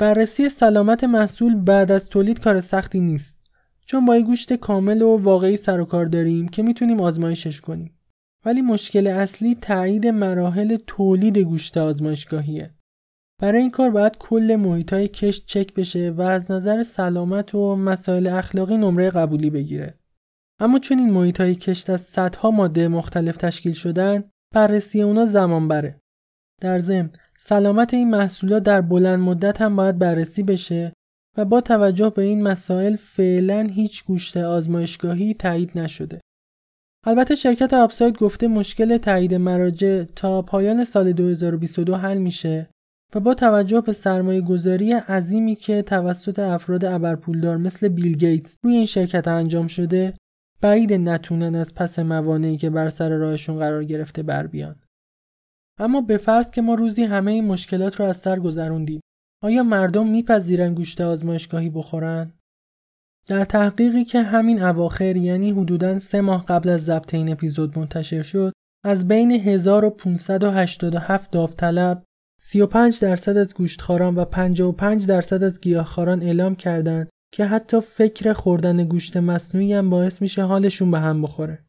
بررسی 0.00 0.48
سلامت 0.48 1.04
محصول 1.04 1.54
بعد 1.54 1.92
از 1.92 2.08
تولید 2.08 2.40
کار 2.40 2.60
سختی 2.60 3.00
نیست 3.00 3.36
چون 3.86 4.06
با 4.06 4.20
گوشت 4.20 4.52
کامل 4.52 5.02
و 5.02 5.16
واقعی 5.16 5.56
سر 5.56 5.80
و 5.80 5.84
کار 5.84 6.06
داریم 6.06 6.48
که 6.48 6.62
می‌تونیم 6.62 7.00
آزمایشش 7.00 7.60
کنیم. 7.60 7.98
ولی 8.44 8.62
مشکل 8.62 9.06
اصلی 9.06 9.54
تایید 9.54 10.06
مراحل 10.06 10.76
تولید 10.86 11.38
گوشت 11.38 11.76
آزمایشگاهیه. 11.76 12.74
برای 13.38 13.60
این 13.60 13.70
کار 13.70 13.90
باید 13.90 14.18
کل 14.18 14.56
محیط 14.56 14.92
های 14.92 15.08
کشت 15.08 15.46
چک 15.46 15.74
بشه 15.74 16.10
و 16.10 16.22
از 16.22 16.50
نظر 16.50 16.82
سلامت 16.82 17.54
و 17.54 17.76
مسائل 17.76 18.26
اخلاقی 18.26 18.76
نمره 18.76 19.10
قبولی 19.10 19.50
بگیره. 19.50 19.99
اما 20.60 20.78
چون 20.78 20.98
این 20.98 21.10
محیط 21.10 21.40
های 21.40 21.54
کشت 21.54 21.90
از 21.90 22.00
صدها 22.00 22.50
ماده 22.50 22.88
مختلف 22.88 23.36
تشکیل 23.36 23.72
شدن 23.72 24.24
بررسی 24.54 25.02
اونا 25.02 25.26
زمان 25.26 25.68
بره. 25.68 26.00
در 26.60 26.78
ضمن 26.78 27.10
سلامت 27.38 27.94
این 27.94 28.10
محصولات 28.10 28.62
در 28.62 28.80
بلند 28.80 29.18
مدت 29.18 29.60
هم 29.60 29.76
باید 29.76 29.98
بررسی 29.98 30.42
بشه 30.42 30.92
و 31.36 31.44
با 31.44 31.60
توجه 31.60 32.10
به 32.10 32.22
این 32.22 32.42
مسائل 32.42 32.96
فعلا 32.96 33.68
هیچ 33.70 34.04
گوشت 34.04 34.36
آزمایشگاهی 34.36 35.34
تایید 35.34 35.78
نشده. 35.78 36.20
البته 37.06 37.34
شرکت 37.34 37.74
آپساید 37.74 38.18
گفته 38.18 38.48
مشکل 38.48 38.98
تایید 38.98 39.34
مراجع 39.34 40.04
تا 40.04 40.42
پایان 40.42 40.84
سال 40.84 41.12
2022 41.12 41.94
حل 41.94 42.18
میشه 42.18 42.70
و 43.14 43.20
با 43.20 43.34
توجه 43.34 43.80
به 43.80 43.92
سرمایه 43.92 44.40
گذاری 44.40 44.92
عظیمی 44.92 45.56
که 45.56 45.82
توسط 45.82 46.38
افراد 46.38 46.84
ابرپولدار 46.84 47.56
مثل 47.56 47.88
بیل 47.88 48.16
گیتس 48.16 48.56
روی 48.64 48.74
این 48.74 48.86
شرکت 48.86 49.28
انجام 49.28 49.66
شده 49.66 50.14
بعید 50.60 50.92
نتونن 50.92 51.54
از 51.54 51.74
پس 51.74 51.98
موانعی 51.98 52.56
که 52.56 52.70
بر 52.70 52.88
سر 52.88 53.08
راهشون 53.08 53.58
قرار 53.58 53.84
گرفته 53.84 54.22
بر 54.22 54.46
بیان. 54.46 54.76
اما 55.78 56.00
به 56.00 56.16
فرض 56.16 56.50
که 56.50 56.62
ما 56.62 56.74
روزی 56.74 57.02
همه 57.02 57.32
این 57.32 57.44
مشکلات 57.44 58.00
رو 58.00 58.06
از 58.06 58.16
سر 58.16 58.38
گذروندیم 58.38 59.00
آیا 59.42 59.62
مردم 59.62 60.06
میپذیرن 60.06 60.74
گوشت 60.74 61.00
آزمایشگاهی 61.00 61.70
بخورن؟ 61.70 62.32
در 63.26 63.44
تحقیقی 63.44 64.04
که 64.04 64.22
همین 64.22 64.62
اواخر 64.62 65.16
یعنی 65.16 65.50
حدوداً 65.50 65.98
سه 65.98 66.20
ماه 66.20 66.46
قبل 66.46 66.68
از 66.68 66.84
ضبط 66.84 67.14
این 67.14 67.32
اپیزود 67.32 67.78
منتشر 67.78 68.22
شد 68.22 68.52
از 68.84 69.08
بین 69.08 69.30
1587 69.30 71.30
داوطلب 71.30 72.04
35 72.40 73.00
درصد 73.00 73.36
از 73.36 73.54
گوشتخواران 73.54 74.14
و 74.14 74.24
55 74.24 75.06
درصد 75.06 75.42
از 75.42 75.60
گیاهخواران 75.60 76.22
اعلام 76.22 76.56
کردند 76.56 77.08
که 77.32 77.44
حتی 77.44 77.80
فکر 77.80 78.32
خوردن 78.32 78.84
گوشت 78.84 79.16
مصنوعی 79.16 79.72
هم 79.72 79.90
باعث 79.90 80.22
میشه 80.22 80.42
حالشون 80.42 80.90
به 80.90 80.98
هم 81.00 81.22
بخوره. 81.22 81.64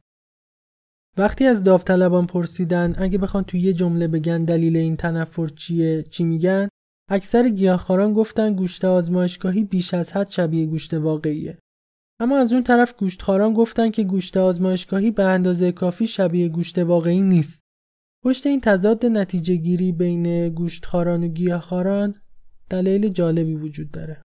وقتی 1.18 1.46
از 1.46 1.64
داوطلبان 1.64 2.28
پرسیدن 2.28 2.94
اگه 2.98 3.18
بخوان 3.18 3.44
توی 3.44 3.60
یه 3.60 3.74
جمله 3.74 4.08
بگن 4.08 4.44
دلیل 4.44 4.78
این 4.78 4.96
تنفر 4.96 5.48
چیه 5.48 6.04
چی 6.04 6.24
میگن 6.24 6.70
اکثر 7.10 7.50
گیاهخواران 7.50 8.14
گفتن 8.14 8.54
گوشت 8.54 8.86
آزمایشگاهی 8.86 9.64
بیش 9.64 9.94
از 9.94 10.12
حد 10.14 10.30
شبیه 10.30 10.66
گوشت 10.66 10.94
واقعیه. 10.94 11.58
اما 12.20 12.38
از 12.38 12.54
اون 12.54 12.64
طرف 12.64 12.94
گوشتخواران 12.98 13.54
گفتن 13.54 13.92
که 13.92 14.04
گوشت 14.04 14.38
آزمایشگاهی 14.38 15.12
به 15.12 15.24
اندازه 15.24 15.72
کافی 15.72 16.08
شبیه 16.08 16.50
گوشت 16.50 16.78
واقعی 16.78 17.22
نیست. 17.22 17.62
پشت 18.24 18.48
این 18.48 18.62
تضاد 18.62 19.06
نتیجه 19.06 19.56
گیری 19.56 19.92
بین 19.92 20.50
گوشتخواران 20.50 21.24
و 21.24 21.28
گیاهخواران 21.28 22.22
دلیل 22.70 23.10
جالبی 23.10 23.56
وجود 23.56 23.92
داره. 23.92 24.22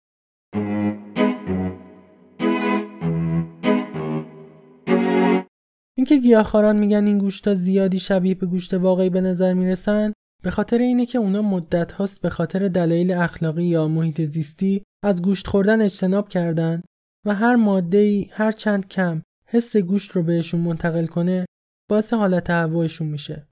اینکه 6.00 6.16
گیاهخواران 6.22 6.76
میگن 6.78 7.06
این 7.06 7.18
گوشتا 7.18 7.54
زیادی 7.54 7.98
شبیه 7.98 8.34
به 8.34 8.46
گوشت 8.46 8.74
واقعی 8.74 9.10
به 9.10 9.20
نظر 9.20 9.54
می‌رسن 9.54 10.12
به 10.42 10.50
خاطر 10.50 10.78
اینه 10.78 11.06
که 11.06 11.18
اونا 11.18 11.42
مدت 11.42 11.92
هاست 11.92 12.20
به 12.20 12.30
خاطر 12.30 12.68
دلایل 12.68 13.12
اخلاقی 13.12 13.64
یا 13.64 13.88
محیط 13.88 14.20
زیستی 14.20 14.82
از 15.04 15.22
گوشت 15.22 15.46
خوردن 15.46 15.82
اجتناب 15.82 16.28
کردن 16.28 16.82
و 17.26 17.34
هر 17.34 17.56
ماده 17.56 17.98
ای 17.98 18.28
هر 18.32 18.52
چند 18.52 18.88
کم 18.88 19.22
حس 19.46 19.76
گوشت 19.76 20.10
رو 20.10 20.22
بهشون 20.22 20.60
منتقل 20.60 21.06
کنه 21.06 21.46
باعث 21.90 22.12
حالت 22.12 22.50
هوایشون 22.50 23.08
میشه. 23.08 23.46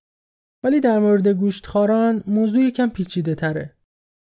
ولی 0.65 0.81
در 0.81 0.99
مورد 0.99 1.29
گوشتخواران 1.29 2.23
موضوع 2.27 2.61
یکم 2.61 2.89
پیچیده 2.89 3.35
تره. 3.35 3.78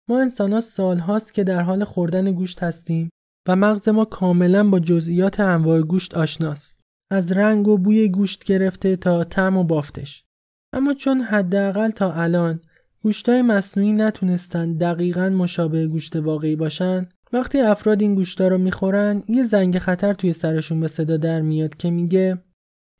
ما 0.10 0.22
انسان 0.22 0.54
ها 0.54 0.62
سال 0.62 1.00
هاست 1.00 1.34
که 1.34 1.44
در 1.44 1.62
حال 1.62 1.84
خوردن 1.84 2.32
گوشت 2.32 2.64
هستیم 2.64 3.10
و 3.48 3.56
مغز 3.56 3.90
ما 3.90 4.06
کاملا 4.06 4.70
با 4.70 4.80
جزئیات 4.80 5.40
انواع 5.40 5.82
گوشت 5.82 6.18
آشناست. 6.18 6.80
از 7.12 7.32
رنگ 7.32 7.68
و 7.68 7.78
بوی 7.78 8.10
گوشت 8.10 8.44
گرفته 8.44 8.96
تا 8.96 9.24
طعم 9.24 9.58
و 9.58 9.64
بافتش. 9.64 10.24
اما 10.74 10.94
چون 10.94 11.22
حداقل 11.22 11.90
تا 11.90 12.14
الان 12.14 12.60
گوشتای 13.04 13.42
مصنوعی 13.42 13.94
نتونستن 13.94 14.74
دقیقا 14.74 15.30
مشابه 15.30 15.88
گوشت 15.88 16.16
واقعی 16.16 16.56
باشن 16.56 17.10
وقتی 17.34 17.60
افراد 17.62 18.02
این 18.02 18.16
گوشتا 18.16 18.48
رو 18.48 18.58
می‌خورن 18.58 19.24
یه 19.28 19.44
زنگ 19.44 19.78
خطر 19.78 20.14
توی 20.14 20.34
سرشون 20.34 20.80
به 20.80 20.88
صدا 20.88 21.18
در 21.18 21.42
میاد 21.42 21.78
که 21.78 21.92
میگه 21.92 22.38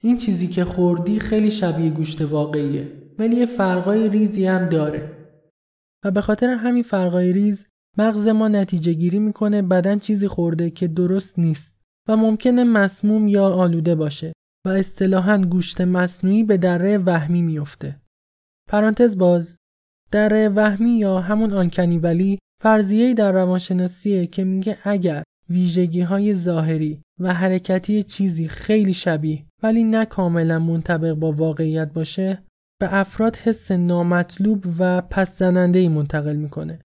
این 0.02 0.18
چیزی 0.18 0.48
که 0.48 0.66
خوردی 0.66 1.20
خیلی 1.20 1.52
شبیه 1.52 1.90
گوشت 1.90 2.22
واقعیه 2.22 2.92
ولی 3.20 3.36
یه 3.36 3.46
فرقای 3.46 4.10
ریزی 4.10 4.46
هم 4.46 4.70
داره 4.70 5.23
و 6.04 6.12
به 6.12 6.22
خاطر 6.22 6.50
همین 6.50 6.84
فرقای 6.84 7.34
ریز 7.34 7.66
مغز 7.98 8.28
ما 8.28 8.48
نتیجه 8.48 8.94
گیری 8.94 9.20
می‌کنه 9.20 9.62
بدن 9.62 10.00
چیزی 10.00 10.28
خورده 10.28 10.70
که 10.70 10.88
درست 10.88 11.40
نیست 11.40 11.76
و 12.10 12.18
ممکنه 12.18 12.64
مسموم 12.64 13.28
یا 13.28 13.48
آلوده 13.50 13.96
باشه 13.96 14.34
و 14.66 14.70
اصطلاحا 14.70 15.38
گوشت 15.38 15.82
مصنوعی 15.82 16.44
به 16.44 16.58
دره 16.58 16.98
وهمی 16.98 17.42
میفته. 17.42 18.02
پرانتز 18.70 19.18
باز 19.18 19.56
دره 20.12 20.50
وهمی 20.50 20.98
یا 20.98 21.20
همون 21.20 21.54
آنکنی 21.54 21.98
ولی 21.98 22.40
فرضیه‌ای 22.64 23.14
در 23.14 23.32
روانشناسیه 23.32 24.28
که 24.28 24.44
میگه 24.44 24.78
اگر 24.84 25.24
ویژگی 25.50 26.02
های 26.02 26.36
ظاهری 26.36 27.02
و 27.20 27.34
حرکتی 27.34 28.04
چیزی 28.04 28.48
خیلی 28.48 28.94
شبیه 28.94 29.46
ولی 29.64 29.84
نه 29.84 30.06
کاملا 30.06 30.60
منطبق 30.60 31.14
با 31.14 31.32
واقعیت 31.32 31.94
باشه 31.94 32.44
به 32.84 32.96
افراد 32.96 33.36
حس 33.36 33.72
نامطلوب 33.72 34.66
و 34.80 35.02
پس 35.02 35.38
زننده 35.40 35.80
ای 35.80 35.88
منتقل 35.88 36.36
می‌کنه. 36.36 36.80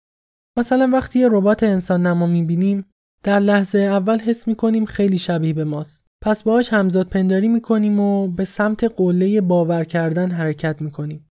مثلا 0.58 0.90
وقتی 0.94 1.20
یه 1.20 1.28
ربات 1.32 1.64
انسان 1.64 2.08
نما 2.08 2.28
می‌بینیم 2.28 2.86
در 3.24 3.40
لحظه 3.40 3.80
اول 3.80 4.20
حس 4.20 4.48
می‌کنیم 4.48 4.86
خیلی 4.86 5.18
شبیه 5.18 5.54
به 5.54 5.64
ماست. 5.64 6.06
پس 6.24 6.44
باهاش 6.44 6.74
همزاد 6.74 7.08
پنداری 7.08 7.48
می‌کنیم 7.48 8.00
و 8.00 8.28
به 8.28 8.46
سمت 8.46 8.84
قله 8.84 9.42
باور 9.42 9.84
کردن 9.84 10.32
حرکت 10.32 10.82
می‌کنیم. 10.82 11.30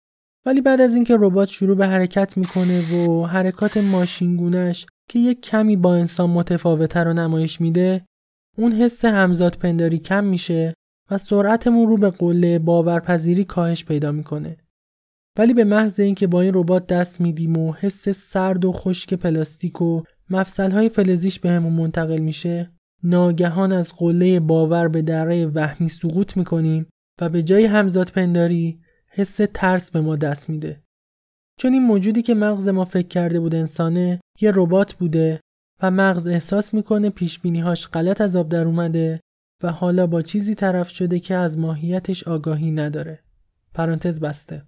ولی 0.47 0.61
بعد 0.61 0.81
از 0.81 0.95
اینکه 0.95 1.17
ربات 1.21 1.49
شروع 1.49 1.77
به 1.77 1.87
حرکت 1.87 2.37
می‌کنه 2.37 2.95
و 2.95 3.27
حرکات 3.27 3.77
ماشینگونش 3.77 4.87
که 5.11 5.19
یک 5.19 5.41
کمی 5.41 5.77
با 5.77 5.95
انسان 5.95 6.31
متفاوتر 6.31 7.05
رو 7.05 7.13
نمایش 7.13 7.61
میده 7.61 8.05
اون 8.59 8.73
حس 8.73 9.05
همزاد 9.05 9.55
پنداری 9.55 9.99
کم 9.99 10.25
میشه 10.25 10.75
و 11.11 11.19
سرعتمون 11.19 11.89
رو 11.89 11.97
به 11.97 12.11
قله 12.11 12.59
باورپذیری 12.59 13.45
کاهش 13.45 13.85
پیدا 13.85 14.13
می‌کنه. 14.13 14.57
ولی 15.39 15.55
به 15.55 15.65
محض 15.65 16.01
اینکه 16.01 16.27
با 16.27 16.41
این 16.41 16.55
ربات 16.55 16.87
دست 16.87 17.21
میدیم 17.21 17.57
و 17.57 17.73
حس 17.73 18.09
سرد 18.09 18.65
و 18.65 18.73
خشک 18.73 19.15
پلاستیک 19.15 19.83
و 19.83 20.03
مفصلهای 20.31 20.89
فلزیش 20.89 21.41
بهمون 21.41 21.77
به 21.77 21.83
منتقل 21.83 22.19
میشه 22.19 22.73
ناگهان 23.03 23.73
از 23.73 23.93
قله 23.93 24.41
باور 24.41 24.89
به 24.89 25.03
دره 25.03 25.47
وهمی 25.47 25.89
سقوط 25.89 26.37
می‌کنیم 26.37 26.87
و 27.21 27.29
به 27.29 27.43
جای 27.43 27.65
همزاد 27.65 28.09
پنداری 28.09 28.81
حس 29.07 29.41
ترس 29.55 29.91
به 29.91 30.01
ما 30.01 30.17
دست 30.17 30.51
میده. 30.51 30.83
چون 31.59 31.73
این 31.73 31.83
موجودی 31.83 32.23
که 32.23 32.35
مغز 32.35 32.69
ما 32.69 32.85
فکر 32.85 33.09
کرده 33.09 33.41
بود 33.41 33.55
انسانه 33.55 34.21
یه 34.41 34.53
ربات 34.55 34.93
بوده 34.93 35.41
و 35.83 35.91
مغز 35.91 36.27
احساس 36.27 36.75
می‌کنه 36.75 37.11
پیش 37.11 37.41
هاش 37.47 37.89
غلط 37.89 38.21
از 38.21 38.37
آب 38.37 38.49
در 38.49 38.65
اومده 38.65 39.21
و 39.63 39.73
حالا 39.73 40.07
با 40.07 40.23
چیزی 40.23 40.55
طرف 40.55 40.89
شده 40.89 41.21
که 41.21 41.35
از 41.35 41.59
ماهیتش 41.59 42.29
آگاهی 42.29 42.71
نداره. 42.71 43.23
پرانتز 43.75 44.21
بسته. 44.21 44.63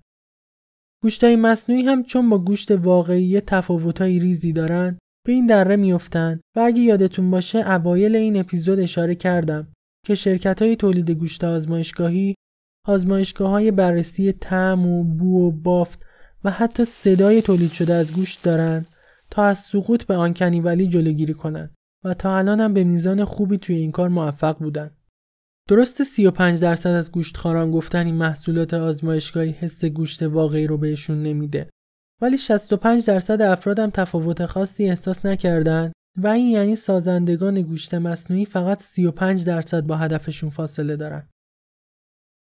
گوشتای 1.02 1.36
مصنوعی 1.36 1.82
هم 1.82 2.02
چون 2.02 2.30
با 2.30 2.38
گوشت 2.38 2.70
واقعی 2.70 3.40
تفاوتای 3.40 4.18
ریزی 4.18 4.52
دارن 4.52 4.98
به 5.26 5.32
این 5.32 5.46
دره 5.46 5.76
میافتند 5.76 6.40
و 6.56 6.60
اگه 6.60 6.80
یادتون 6.80 7.30
باشه 7.30 7.58
اوایل 7.58 8.16
این 8.16 8.36
اپیزود 8.36 8.80
اشاره 8.80 9.14
کردم 9.14 9.72
که 10.06 10.14
شرکت 10.14 10.62
های 10.62 10.76
تولید 10.76 11.10
گوشت 11.10 11.44
آزمایشگاهی 11.44 12.34
آزمایشگاه 12.88 13.50
های 13.50 13.70
بررسی 13.70 14.32
طعم 14.32 14.86
و 14.86 15.04
بو 15.04 15.48
و 15.48 15.50
بافت 15.50 16.02
و 16.44 16.50
حتی 16.50 16.84
صدای 16.84 17.42
تولید 17.42 17.72
شده 17.72 17.94
از 17.94 18.14
گوشت 18.14 18.44
دارند 18.44 18.86
تا 19.30 19.44
از 19.44 19.58
سقوط 19.58 20.04
به 20.04 20.16
آنکنی 20.16 20.60
ولی 20.60 20.88
جلوگیری 20.88 21.34
کنند 21.34 21.74
و 22.04 22.14
تا 22.14 22.38
الان 22.38 22.60
هم 22.60 22.74
به 22.74 22.84
میزان 22.84 23.24
خوبی 23.24 23.58
توی 23.58 23.76
این 23.76 23.92
کار 23.92 24.08
موفق 24.08 24.58
بودن. 24.58 24.90
درست 25.68 26.02
35 26.02 26.60
درصد 26.60 26.90
از 26.90 27.12
گوشتخواران 27.12 27.70
گفتن 27.70 28.06
این 28.06 28.14
محصولات 28.14 28.74
آزمایشگاهی 28.74 29.50
حس 29.50 29.84
گوشت 29.84 30.22
واقعی 30.22 30.66
رو 30.66 30.78
بهشون 30.78 31.22
نمیده. 31.22 31.70
ولی 32.22 32.38
65 32.38 33.06
درصد 33.06 33.42
افرادم 33.42 33.90
تفاوت 33.90 34.46
خاصی 34.46 34.84
احساس 34.84 35.26
نکردن 35.26 35.92
و 36.18 36.28
این 36.28 36.48
یعنی 36.48 36.76
سازندگان 36.76 37.62
گوشت 37.62 37.94
مصنوعی 37.94 38.46
فقط 38.46 38.80
35 38.80 39.44
درصد 39.44 39.86
با 39.86 39.96
هدفشون 39.96 40.50
فاصله 40.50 40.96
دارن. 40.96 41.28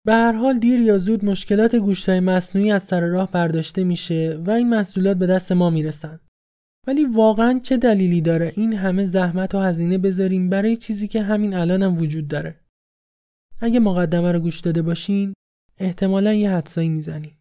به 0.07 0.15
هر 0.15 0.33
حال 0.33 0.59
دیر 0.59 0.81
یا 0.81 0.99
زود 0.99 1.25
مشکلات 1.25 1.77
گوشتهای 1.77 2.21
مصنوعی 2.21 2.73
از 2.73 2.83
سر 2.83 3.01
راه 3.01 3.31
برداشته 3.31 3.85
میشه 3.85 4.41
و 4.47 4.51
این 4.51 4.69
محصولات 4.69 5.17
به 5.17 5.27
دست 5.27 5.53
ما 5.53 5.71
می‌رسن. 5.71 6.21
ولی 6.87 7.05
واقعا 7.05 7.61
چه 7.63 7.77
دلیلی 7.77 8.21
داره 8.21 8.53
این 8.57 8.73
همه 8.73 9.05
زحمت 9.05 9.55
و 9.55 9.59
هزینه 9.59 9.99
بذاریم 9.99 10.51
برای 10.51 10.77
چیزی 10.77 11.09
که 11.09 11.23
همین 11.23 11.55
الان 11.55 11.83
هم 11.83 11.99
وجود 11.99 12.29
داره؟ 12.29 12.61
اگه 13.61 13.81
مقدمه 13.81 14.33
رو 14.33 14.41
گوش 14.41 14.61
داده 14.61 14.83
باشین 14.83 15.35
احتمالا 15.79 16.33
یه 16.33 16.51
حدسایی 16.51 16.89
می‌زنیم. 16.89 17.37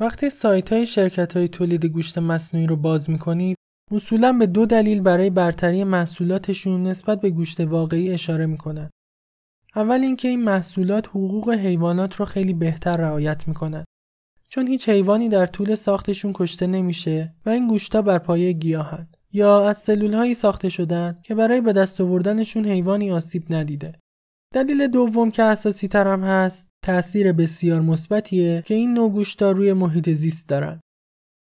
وقتی 0.00 0.30
سایت 0.30 0.72
های 0.72 0.86
شرکت 0.86 1.36
های 1.36 1.48
تولید 1.48 1.86
گوشت 1.86 2.18
مصنوعی 2.18 2.66
رو 2.66 2.76
باز 2.76 3.10
می‌کنید 3.10 3.59
اصولا 3.92 4.32
به 4.32 4.46
دو 4.46 4.66
دلیل 4.66 5.00
برای 5.00 5.30
برتری 5.30 5.84
محصولاتشون 5.84 6.82
نسبت 6.82 7.20
به 7.20 7.30
گوشت 7.30 7.60
واقعی 7.60 8.10
اشاره 8.10 8.46
می‌کنن. 8.46 8.90
اول 9.76 10.00
اینکه 10.00 10.28
این 10.28 10.44
محصولات 10.44 11.08
حقوق 11.08 11.50
حیوانات 11.50 12.14
رو 12.14 12.24
خیلی 12.24 12.52
بهتر 12.52 12.96
رعایت 12.96 13.48
می‌کنن. 13.48 13.84
چون 14.48 14.66
هیچ 14.66 14.88
حیوانی 14.88 15.28
در 15.28 15.46
طول 15.46 15.74
ساختشون 15.74 16.32
کشته 16.34 16.66
نمیشه 16.66 17.34
و 17.46 17.50
این 17.50 17.68
گوشتا 17.68 18.02
بر 18.02 18.18
پایه 18.18 18.52
گیاهن 18.52 19.08
یا 19.32 19.68
از 19.68 19.78
سلول 19.78 20.14
هایی 20.14 20.34
ساخته 20.34 20.68
شدن 20.68 21.18
که 21.22 21.34
برای 21.34 21.60
به 21.60 21.72
دست 21.72 22.00
آوردنشون 22.00 22.64
حیوانی 22.64 23.10
آسیب 23.10 23.54
ندیده. 23.54 23.98
دلیل 24.54 24.86
دوم 24.86 25.30
که 25.30 25.42
اساسی 25.42 25.88
ترم 25.88 26.24
هست 26.24 26.68
تأثیر 26.84 27.32
بسیار 27.32 27.80
مثبتیه 27.80 28.62
که 28.66 28.74
این 28.74 28.94
نوع 28.94 29.10
گوشتا 29.10 29.50
روی 29.50 29.72
محیط 29.72 30.10
زیست 30.10 30.48
دارن. 30.48 30.80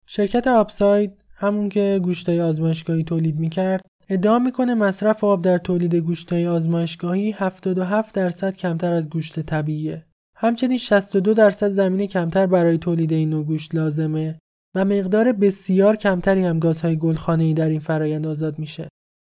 شرکت 0.06 0.48
آپساید 0.48 1.26
همون 1.40 1.70
که 1.70 2.00
گوشتای 2.04 2.42
آزمایشگاهی 2.42 3.04
تولید 3.04 3.40
می‌کرد 3.40 3.86
ادعا 4.10 4.40
می‌کنه 4.40 4.76
مصرف 4.76 5.24
آب 5.24 5.42
در 5.42 5.58
تولید 5.58 5.96
گوشتای 5.96 6.48
آزمایشگاهی 6.48 7.32
77 7.32 8.16
درصد 8.16 8.56
کمتر 8.56 8.94
از 8.94 9.10
گوشت 9.10 9.40
طبیعیه. 9.40 10.06
همچنین 10.36 10.78
62 10.78 11.34
درصد 11.34 11.70
زمین 11.70 12.08
کمتر 12.08 12.46
برای 12.46 12.78
تولید 12.78 13.14
این 13.14 13.30
نوع 13.30 13.46
گوشت 13.46 13.76
لازمه 13.76 14.40
و 14.76 14.86
مقدار 14.86 15.32
بسیار 15.32 15.96
کمتری 15.96 16.46
هم 16.46 16.60
گازهای 16.60 16.98
گلخانه‌ای 16.98 17.54
در 17.54 17.70
این 17.70 17.80
فرایند 17.80 18.28
آزاد 18.28 18.60
میشه. 18.60 18.88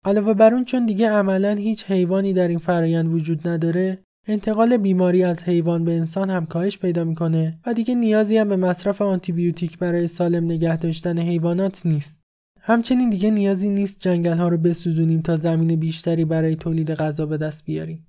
علاوه 0.04 0.34
بر 0.34 0.54
اون 0.54 0.64
چون 0.64 0.86
دیگه 0.86 1.10
عملا 1.10 1.54
هیچ 1.54 1.84
حیوانی 1.84 2.32
در 2.32 2.48
این 2.48 2.58
فرایند 2.58 3.08
وجود 3.08 3.48
نداره 3.48 3.98
انتقال 4.30 4.76
بیماری 4.76 5.22
از 5.22 5.44
حیوان 5.44 5.84
به 5.84 5.92
انسان 5.92 6.30
هم 6.30 6.46
کاهش 6.46 6.78
پیدا 6.78 7.04
می‌کنه 7.04 7.60
و 7.66 7.74
دیگه 7.74 7.94
نیازی 7.94 8.36
هم 8.36 8.48
به 8.48 8.56
مصرف 8.56 9.02
آنتیبیوتیک 9.02 9.78
برای 9.78 10.06
سالم 10.06 10.44
نگه 10.44 10.76
داشتن 10.76 11.18
حیوانات 11.18 11.86
نیست. 11.86 12.20
همچنین 12.60 13.10
دیگه 13.10 13.30
نیازی 13.30 13.70
نیست 13.70 13.98
جنگل 13.98 14.36
ها 14.36 14.48
رو 14.48 14.58
بسوزونیم 14.58 15.20
تا 15.20 15.36
زمین 15.36 15.76
بیشتری 15.76 16.24
برای 16.24 16.56
تولید 16.56 16.90
غذا 16.90 17.26
به 17.26 17.36
دست 17.36 17.64
بیاریم. 17.64 18.06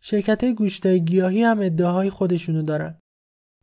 شرکت 0.00 0.44
های 0.84 1.00
گیاهی 1.00 1.42
هم 1.42 1.60
ادعاهای 1.60 2.10
خودشونو 2.10 2.62
دارن. 2.62 2.98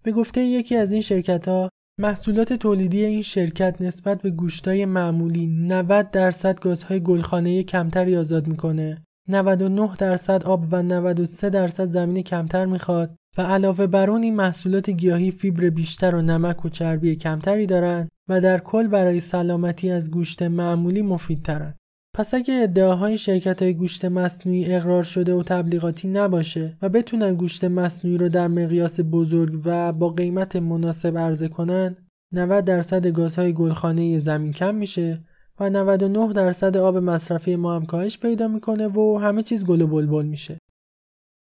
به 0.03 0.11
گفته 0.11 0.41
یکی 0.41 0.75
از 0.75 0.91
این 0.91 1.01
شرکت 1.01 1.47
ها 1.47 1.69
محصولات 1.99 2.53
تولیدی 2.53 3.05
این 3.05 3.21
شرکت 3.21 3.81
نسبت 3.81 4.21
به 4.21 4.29
گوشتای 4.29 4.85
معمولی 4.85 5.47
90 5.47 6.11
درصد 6.11 6.59
گازهای 6.59 6.99
گلخانه 6.99 7.63
کمتری 7.63 8.17
آزاد 8.17 8.47
می‌کنه 8.47 9.04
99 9.27 9.95
درصد 9.97 10.43
آب 10.43 10.67
و 10.71 10.83
93 10.83 11.49
درصد 11.49 11.85
زمین 11.85 12.23
کمتر 12.23 12.65
می‌خواد 12.65 13.15
و 13.37 13.41
علاوه 13.41 13.87
بر 13.87 14.09
اون 14.09 14.23
این 14.23 14.35
محصولات 14.35 14.89
گیاهی 14.89 15.31
فیبر 15.31 15.69
بیشتر 15.69 16.15
و 16.15 16.21
نمک 16.21 16.65
و 16.65 16.69
چربی 16.69 17.15
کمتری 17.15 17.65
دارن 17.65 18.09
و 18.29 18.41
در 18.41 18.57
کل 18.57 18.87
برای 18.87 19.19
سلامتی 19.19 19.91
از 19.91 20.11
گوشت 20.11 20.41
معمولی 20.41 21.01
مفیدترن. 21.01 21.73
پس 22.15 22.33
اگه 22.33 22.53
ادعاهای 22.53 23.17
شرکت 23.17 23.61
های 23.61 23.73
گوشت 23.73 24.05
مصنوعی 24.05 24.73
اقرار 24.73 25.03
شده 25.03 25.33
و 25.33 25.43
تبلیغاتی 25.43 26.07
نباشه 26.07 26.77
و 26.81 26.89
بتونن 26.89 27.35
گوشت 27.35 27.63
مصنوعی 27.63 28.17
رو 28.17 28.29
در 28.29 28.47
مقیاس 28.47 28.99
بزرگ 28.99 29.61
و 29.65 29.93
با 29.93 30.09
قیمت 30.09 30.55
مناسب 30.55 31.17
عرضه 31.17 31.47
کنن 31.47 31.95
90 32.31 32.65
درصد 32.65 33.07
گازهای 33.07 33.53
گلخانه 33.53 34.19
زمین 34.19 34.53
کم 34.53 34.75
میشه 34.75 35.23
و 35.59 35.69
99 35.69 36.33
درصد 36.33 36.77
آب 36.77 36.97
مصرفی 36.97 37.55
ما 37.55 37.75
هم 37.75 37.85
کاهش 37.85 38.17
پیدا 38.17 38.47
می‌کنه 38.47 38.87
و 38.87 39.19
همه 39.21 39.43
چیز 39.43 39.65
گل 39.65 39.81
و 39.81 39.87
بلبل 39.87 40.25
میشه. 40.25 40.57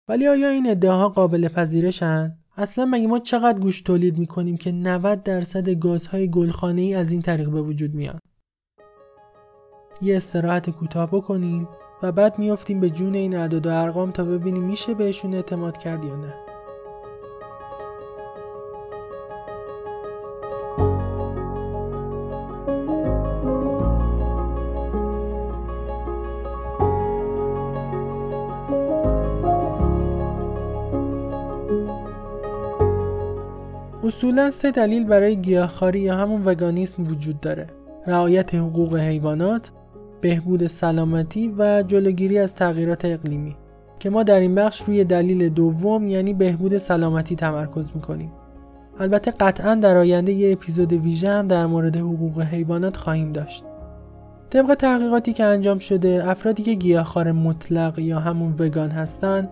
ولی 0.08 0.28
آیا 0.28 0.48
این 0.48 0.70
ادعاها 0.70 1.08
قابل 1.08 1.48
پذیرشن؟ 1.48 2.38
اصلا 2.56 2.84
مگه 2.84 3.06
ما 3.06 3.18
چقدر 3.18 3.58
گوش 3.58 3.82
تولید 3.82 4.18
می‌کنیم 4.18 4.56
که 4.56 4.72
90 4.72 5.22
درصد 5.22 5.68
گازهای 5.68 6.30
گلخانه 6.30 6.80
ای 6.80 6.94
از 6.94 7.12
این 7.12 7.22
طریق 7.22 7.50
به 7.50 7.62
وجود 7.62 7.94
میان؟ 7.94 8.18
یه 10.02 10.16
استراحت 10.16 10.70
کوتاه 10.70 11.10
بکنیم 11.10 11.68
و 12.02 12.12
بعد 12.12 12.38
میافتیم 12.38 12.80
به 12.80 12.90
جون 12.90 13.14
این 13.14 13.36
اعداد 13.36 13.66
و 13.66 13.70
ارقام 13.70 14.10
تا 14.10 14.24
ببینیم 14.24 14.62
میشه 14.62 14.94
بهشون 14.94 15.34
اعتماد 15.34 15.78
کرد 15.78 16.04
یا 16.04 16.16
نه. 16.16 16.43
اصولا 34.04 34.50
سه 34.50 34.70
دلیل 34.70 35.04
برای 35.04 35.36
گیاهخواری 35.36 36.00
یا 36.00 36.16
همون 36.16 36.44
وگانیسم 36.44 37.02
وجود 37.02 37.40
داره. 37.40 37.66
رعایت 38.06 38.54
حقوق 38.54 38.96
حیوانات 38.96 39.70
بهبود 40.20 40.66
سلامتی 40.66 41.54
و 41.58 41.82
جلوگیری 41.82 42.38
از 42.38 42.54
تغییرات 42.54 43.04
اقلیمی 43.04 43.56
که 43.98 44.10
ما 44.10 44.22
در 44.22 44.40
این 44.40 44.54
بخش 44.54 44.82
روی 44.82 45.04
دلیل 45.04 45.48
دوم 45.48 46.08
یعنی 46.08 46.34
بهبود 46.34 46.78
سلامتی 46.78 47.36
تمرکز 47.36 47.90
می‌کنیم. 47.94 48.32
البته 48.98 49.30
قطعا 49.30 49.74
در 49.74 49.96
آینده 49.96 50.32
یه 50.32 50.52
اپیزود 50.52 50.92
ویژه 50.92 51.28
هم 51.28 51.48
در 51.48 51.66
مورد 51.66 51.96
حقوق 51.96 52.40
حیوانات 52.40 52.96
خواهیم 52.96 53.32
داشت. 53.32 53.64
طبق 54.50 54.74
تحقیقاتی 54.74 55.32
که 55.32 55.44
انجام 55.44 55.78
شده 55.78 56.30
افرادی 56.30 56.62
که 56.62 56.74
گیاهخوار 56.74 57.32
مطلق 57.32 57.98
یا 57.98 58.20
همون 58.20 58.54
وگان 58.58 58.90
هستن 58.90 59.48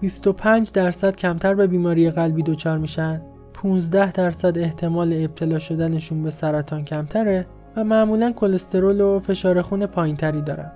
25 0.00 0.72
درصد 0.72 1.16
کمتر 1.16 1.54
به 1.54 1.66
بیماری 1.66 2.10
قلبی 2.10 2.42
دچار 2.42 2.78
میشن. 2.78 3.22
15 3.62 4.12
درصد 4.12 4.58
احتمال 4.58 5.12
ابتلا 5.12 5.58
شدنشون 5.58 6.22
به 6.22 6.30
سرطان 6.30 6.84
کمتره 6.84 7.46
و 7.76 7.84
معمولا 7.84 8.32
کلسترول 8.32 9.00
و 9.00 9.18
فشار 9.18 9.62
خون 9.62 9.86
پایینتری 9.86 10.42
دارن. 10.42 10.72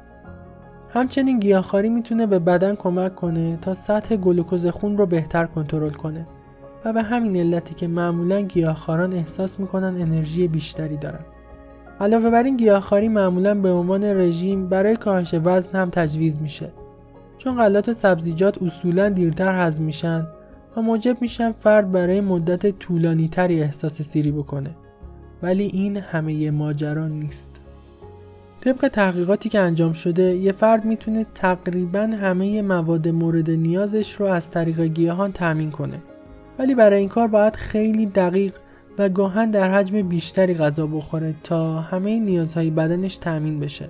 همچنین 0.94 1.40
گیاهخواری 1.40 1.88
می‌تونه 1.88 2.27
به 2.27 2.38
بدن 2.38 2.75
کمک 2.75 3.14
کنه 3.14 3.59
تا 3.62 3.75
سطح 3.75 4.16
گلوکوز 4.16 4.66
خون 4.66 4.99
رو 4.99 5.07
بهتر 5.07 5.46
کنترل 5.46 5.90
کنه 5.90 6.27
و 6.85 6.92
به 6.92 7.03
همین 7.03 7.37
علتی 7.37 7.75
که 7.75 7.88
معمولا 7.88 8.40
گیاهخواران 8.40 9.12
احساس 9.12 9.61
می‌کنن 9.61 10.03
انرژی 10.03 10.49
بیشتری 10.49 10.96
دارن. 10.96 11.25
علاوه 12.01 12.31
بر 12.31 12.42
این 12.42 12.57
گیاهخواری 12.57 13.09
معمولا 13.09 13.55
به 13.55 13.72
عنوان 13.72 14.05
رژیم 14.05 14.68
برای 14.68 14.96
کاهش 14.96 15.35
وزن 15.44 15.79
هم 15.79 15.90
تجویز 15.90 16.42
میشه 16.42 16.72
چون 17.38 17.57
غلات 17.57 17.88
و 17.88 17.92
سبزیجات 17.92 18.62
اصولا 18.62 19.09
دیرتر 19.09 19.66
هضم 19.66 19.83
میشن 19.83 20.27
و 20.76 20.82
موجب 20.82 21.16
میشن 21.20 21.52
فرد 21.52 21.92
برای 21.92 22.20
مدت 22.20 22.78
طولانی 22.78 23.28
تری 23.28 23.62
احساس 23.62 24.02
سیری 24.02 24.32
بکنه. 24.32 24.70
ولی 25.42 25.64
این 25.64 25.96
همه 25.96 26.50
ماجرا 26.50 27.08
نیست. 27.08 27.50
طبق 28.60 28.88
تحقیقاتی 28.88 29.48
که 29.48 29.60
انجام 29.60 29.92
شده 29.92 30.22
یه 30.22 30.52
فرد 30.52 30.84
می‌تونه 30.84 31.26
تقریبا 31.34 32.00
همه 32.00 32.62
مواد 32.62 33.08
مورد 33.08 33.50
نیازش 33.50 34.12
رو 34.12 34.26
از 34.26 34.50
طریق 34.50 34.80
گیاهان 34.80 35.32
تأمین 35.32 35.70
کنه. 35.70 36.02
ولی 36.58 36.74
برای 36.74 36.98
این 36.98 37.08
کار 37.08 37.28
باید 37.28 37.56
خیلی 37.56 38.06
دقیق 38.06 38.54
و 38.98 39.08
گاهن 39.08 39.50
در 39.50 39.70
حجم 39.70 40.02
بیشتری 40.02 40.54
غذا 40.54 40.86
بخوره 40.86 41.34
تا 41.44 41.80
همه 41.80 42.20
نیازهای 42.20 42.70
بدنش 42.70 43.16
تأمین 43.16 43.60
بشه. 43.60 43.88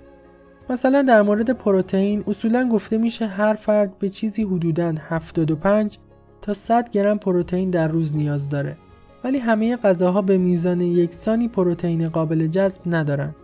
مثلا 0.70 1.02
در 1.02 1.22
مورد 1.22 1.50
پروتئین 1.50 2.24
اصولا 2.26 2.68
گفته 2.68 2.98
میشه 2.98 3.26
هر 3.26 3.54
فرد 3.54 3.98
به 3.98 4.08
چیزی 4.08 4.42
حدوداً 4.42 4.94
75 5.08 5.98
تا 6.46 6.54
100 6.54 6.90
گرم 6.90 7.18
پروتئین 7.18 7.70
در 7.70 7.88
روز 7.88 8.16
نیاز 8.16 8.48
داره. 8.48 8.76
ولی 9.24 9.38
همه 9.38 9.76
غذاها 9.76 10.22
به 10.22 10.38
میزان 10.38 10.80
یکسانی 10.80 11.48
پروتئین 11.48 12.08
قابل 12.08 12.46
جذب 12.46 12.82
ندارن. 12.86 13.34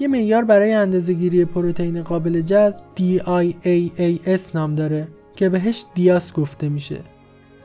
یه 0.00 0.08
معیار 0.08 0.44
برای 0.44 0.72
اندازهگیری 0.72 1.44
پروتئین 1.44 2.02
قابل 2.02 2.40
جذب 2.40 2.84
DIAAS 2.96 4.54
نام 4.54 4.74
داره 4.74 5.08
که 5.36 5.48
بهش 5.48 5.84
دیاس 5.94 6.32
گفته 6.32 6.68
میشه. 6.68 7.00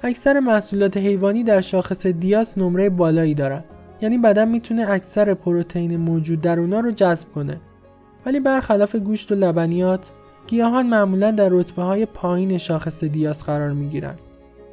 اکثر 0.04 0.40
محصولات 0.40 0.98
حیوانی 0.98 1.44
در 1.44 1.62
شاخص 1.62 2.06
دیاس 2.08 2.58
نمره 2.58 2.90
بالایی 2.90 3.34
دارن. 3.34 3.63
یعنی 4.02 4.18
بدن 4.18 4.48
می‌تونه 4.48 4.90
اکثر 4.90 5.34
پروتئین 5.34 5.98
موجود 5.98 6.42
در 6.42 6.60
اونا 6.60 6.80
رو 6.80 6.92
جذب 6.92 7.32
کنه. 7.32 7.62
ولی 8.26 8.40
برخلاف 8.40 8.96
گوشت 8.96 9.32
و 9.32 9.36
لبنیات 9.36 10.12
گیاهان 10.48 10.88
معمولا 10.88 11.32
در 11.32 11.50
رتبه 11.50 11.82
های 11.82 12.06
پایین 12.06 12.58
شاخص 12.58 13.04
دیاس 13.04 13.44
قرار 13.44 13.72
می‌گیرن. 13.74 14.16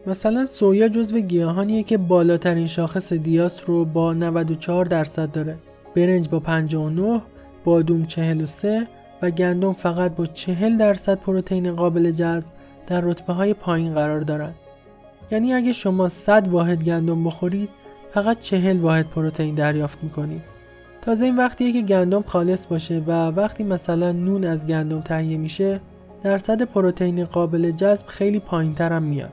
مثلا 0.06 0.46
سویا 0.46 0.88
جزو 0.88 1.20
گیاهانیه 1.20 1.82
که 1.82 1.98
بالاترین 1.98 2.66
شاخص 2.66 3.12
دیاس 3.12 3.62
رو 3.66 3.84
با 3.84 4.12
94 4.12 4.84
درصد 4.84 5.30
داره. 5.30 5.58
برنج 5.96 6.28
با 6.28 6.40
59 6.40 7.22
بادوم 7.64 8.06
43 8.06 8.86
و 9.22 9.30
گندم 9.30 9.72
فقط 9.72 10.14
با 10.16 10.26
40 10.26 10.78
درصد 10.78 11.18
پروتئین 11.18 11.76
قابل 11.76 12.10
جذب 12.10 12.52
در 12.86 13.00
رتبه 13.00 13.32
های 13.32 13.54
پایین 13.54 13.94
قرار 13.94 14.20
دارن. 14.20 14.52
یعنی 15.30 15.52
اگه 15.52 15.72
شما 15.72 16.08
100 16.08 16.48
واحد 16.48 16.84
گندم 16.84 17.24
بخورید 17.24 17.68
فقط 18.14 18.40
40 18.40 18.80
واحد 18.80 19.10
پروتئین 19.10 19.54
دریافت 19.54 19.98
می‌کنید. 20.02 20.42
تازه 21.02 21.24
این 21.24 21.36
وقتیه 21.36 21.72
که 21.72 21.82
گندم 21.82 22.22
خالص 22.22 22.66
باشه 22.66 23.02
و 23.06 23.12
وقتی 23.12 23.64
مثلا 23.64 24.12
نون 24.12 24.44
از 24.44 24.66
گندم 24.66 25.00
تهیه 25.00 25.36
میشه 25.36 25.80
درصد 26.22 26.62
پروتئین 26.62 27.24
قابل 27.24 27.70
جذب 27.70 28.06
خیلی 28.06 28.40
پایینتر 28.40 28.92
هم 28.92 29.02
میاد. 29.02 29.32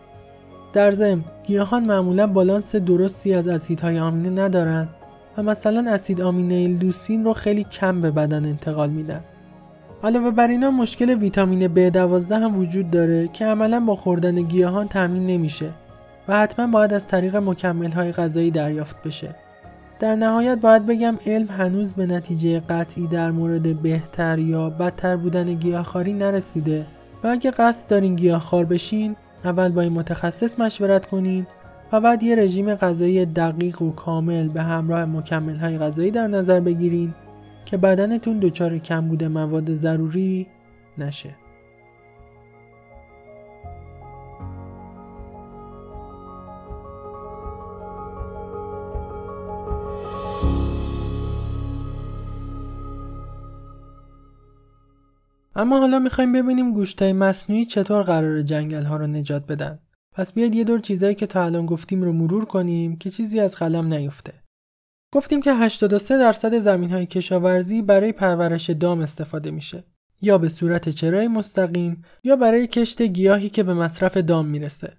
در 0.73 0.91
ضمن 0.91 1.23
گیاهان 1.43 1.83
معمولا 1.83 2.27
بالانس 2.27 2.75
درستی 2.75 3.33
از 3.33 3.47
اسیدهای 3.47 3.99
آمینه 3.99 4.43
ندارند 4.43 4.89
و 5.37 5.43
مثلا 5.43 5.91
اسید 5.91 6.21
آمینه 6.21 6.67
لوسین 6.67 7.23
رو 7.23 7.33
خیلی 7.33 7.63
کم 7.63 8.01
به 8.01 8.11
بدن 8.11 8.45
انتقال 8.45 8.89
میدن. 8.89 9.21
علاوه 10.03 10.31
بر 10.31 10.47
اینا 10.47 10.71
مشکل 10.71 11.13
ویتامین 11.13 11.67
B12 11.67 12.31
هم 12.31 12.59
وجود 12.59 12.91
داره 12.91 13.27
که 13.27 13.45
عملا 13.45 13.79
با 13.79 13.95
خوردن 13.95 14.41
گیاهان 14.41 14.87
تامین 14.87 15.27
نمیشه 15.27 15.69
و 16.27 16.39
حتما 16.39 16.67
باید 16.67 16.93
از 16.93 17.07
طریق 17.07 17.35
مکمل 17.35 17.91
های 17.91 18.11
غذایی 18.11 18.51
دریافت 18.51 19.03
بشه. 19.03 19.35
در 19.99 20.15
نهایت 20.15 20.57
باید 20.57 20.85
بگم 20.85 21.17
علم 21.25 21.47
هنوز 21.47 21.93
به 21.93 22.05
نتیجه 22.05 22.59
قطعی 22.59 23.07
در 23.07 23.31
مورد 23.31 23.81
بهتر 23.81 24.39
یا 24.39 24.69
بدتر 24.69 25.15
بودن 25.15 25.53
گیاهخواری 25.53 26.13
نرسیده 26.13 26.85
و 27.23 27.27
اگه 27.27 27.51
قصد 27.51 27.89
دارین 27.89 28.15
گیاهخوار 28.15 28.65
بشین 28.65 29.15
اول 29.43 29.71
با 29.71 29.81
این 29.81 29.93
متخصص 29.93 30.59
مشورت 30.59 31.05
کنید 31.05 31.47
و 31.91 32.01
بعد 32.01 32.23
یه 32.23 32.35
رژیم 32.35 32.75
غذایی 32.75 33.25
دقیق 33.25 33.81
و 33.81 33.91
کامل 33.91 34.47
به 34.47 34.61
همراه 34.61 35.05
مکمل 35.05 35.55
های 35.55 35.77
غذایی 35.77 36.11
در 36.11 36.27
نظر 36.27 36.59
بگیرید 36.59 37.13
که 37.65 37.77
بدنتون 37.77 38.39
دچار 38.39 38.77
کمبود 38.77 39.23
مواد 39.23 39.73
ضروری 39.73 40.47
نشه. 40.97 41.40
اما 55.61 55.79
حالا 55.79 55.99
می‌خوایم 55.99 56.33
ببینیم 56.33 56.73
گوشتای 56.73 57.13
مصنوعی 57.13 57.65
چطور 57.65 58.03
قرار 58.03 58.41
جنگل 58.41 58.83
ها 58.83 58.97
رو 58.97 59.07
نجات 59.07 59.45
بدن. 59.45 59.79
پس 60.15 60.33
بیاید 60.33 60.55
یه 60.55 60.63
دور 60.63 60.79
چیزایی 60.79 61.15
که 61.15 61.27
تا 61.27 61.43
الان 61.43 61.65
گفتیم 61.65 62.03
رو 62.03 62.13
مرور 62.13 62.45
کنیم 62.45 62.95
که 62.95 63.09
چیزی 63.09 63.39
از 63.39 63.55
قلم 63.55 63.93
نیفته. 63.93 64.33
گفتیم 65.13 65.41
که 65.41 65.53
83 65.53 66.17
درصد 66.17 66.59
زمین 66.59 66.89
های 66.89 67.05
کشاورزی 67.05 67.81
برای 67.81 68.11
پرورش 68.11 68.69
دام 68.69 68.99
استفاده 68.99 69.51
میشه. 69.51 69.83
یا 70.21 70.37
به 70.37 70.49
صورت 70.49 70.89
چرای 70.89 71.27
مستقیم 71.27 72.03
یا 72.23 72.35
برای 72.35 72.67
کشت 72.67 73.01
گیاهی 73.01 73.49
که 73.49 73.63
به 73.63 73.73
مصرف 73.73 74.17
دام 74.17 74.45
می‌رسه. 74.45 74.93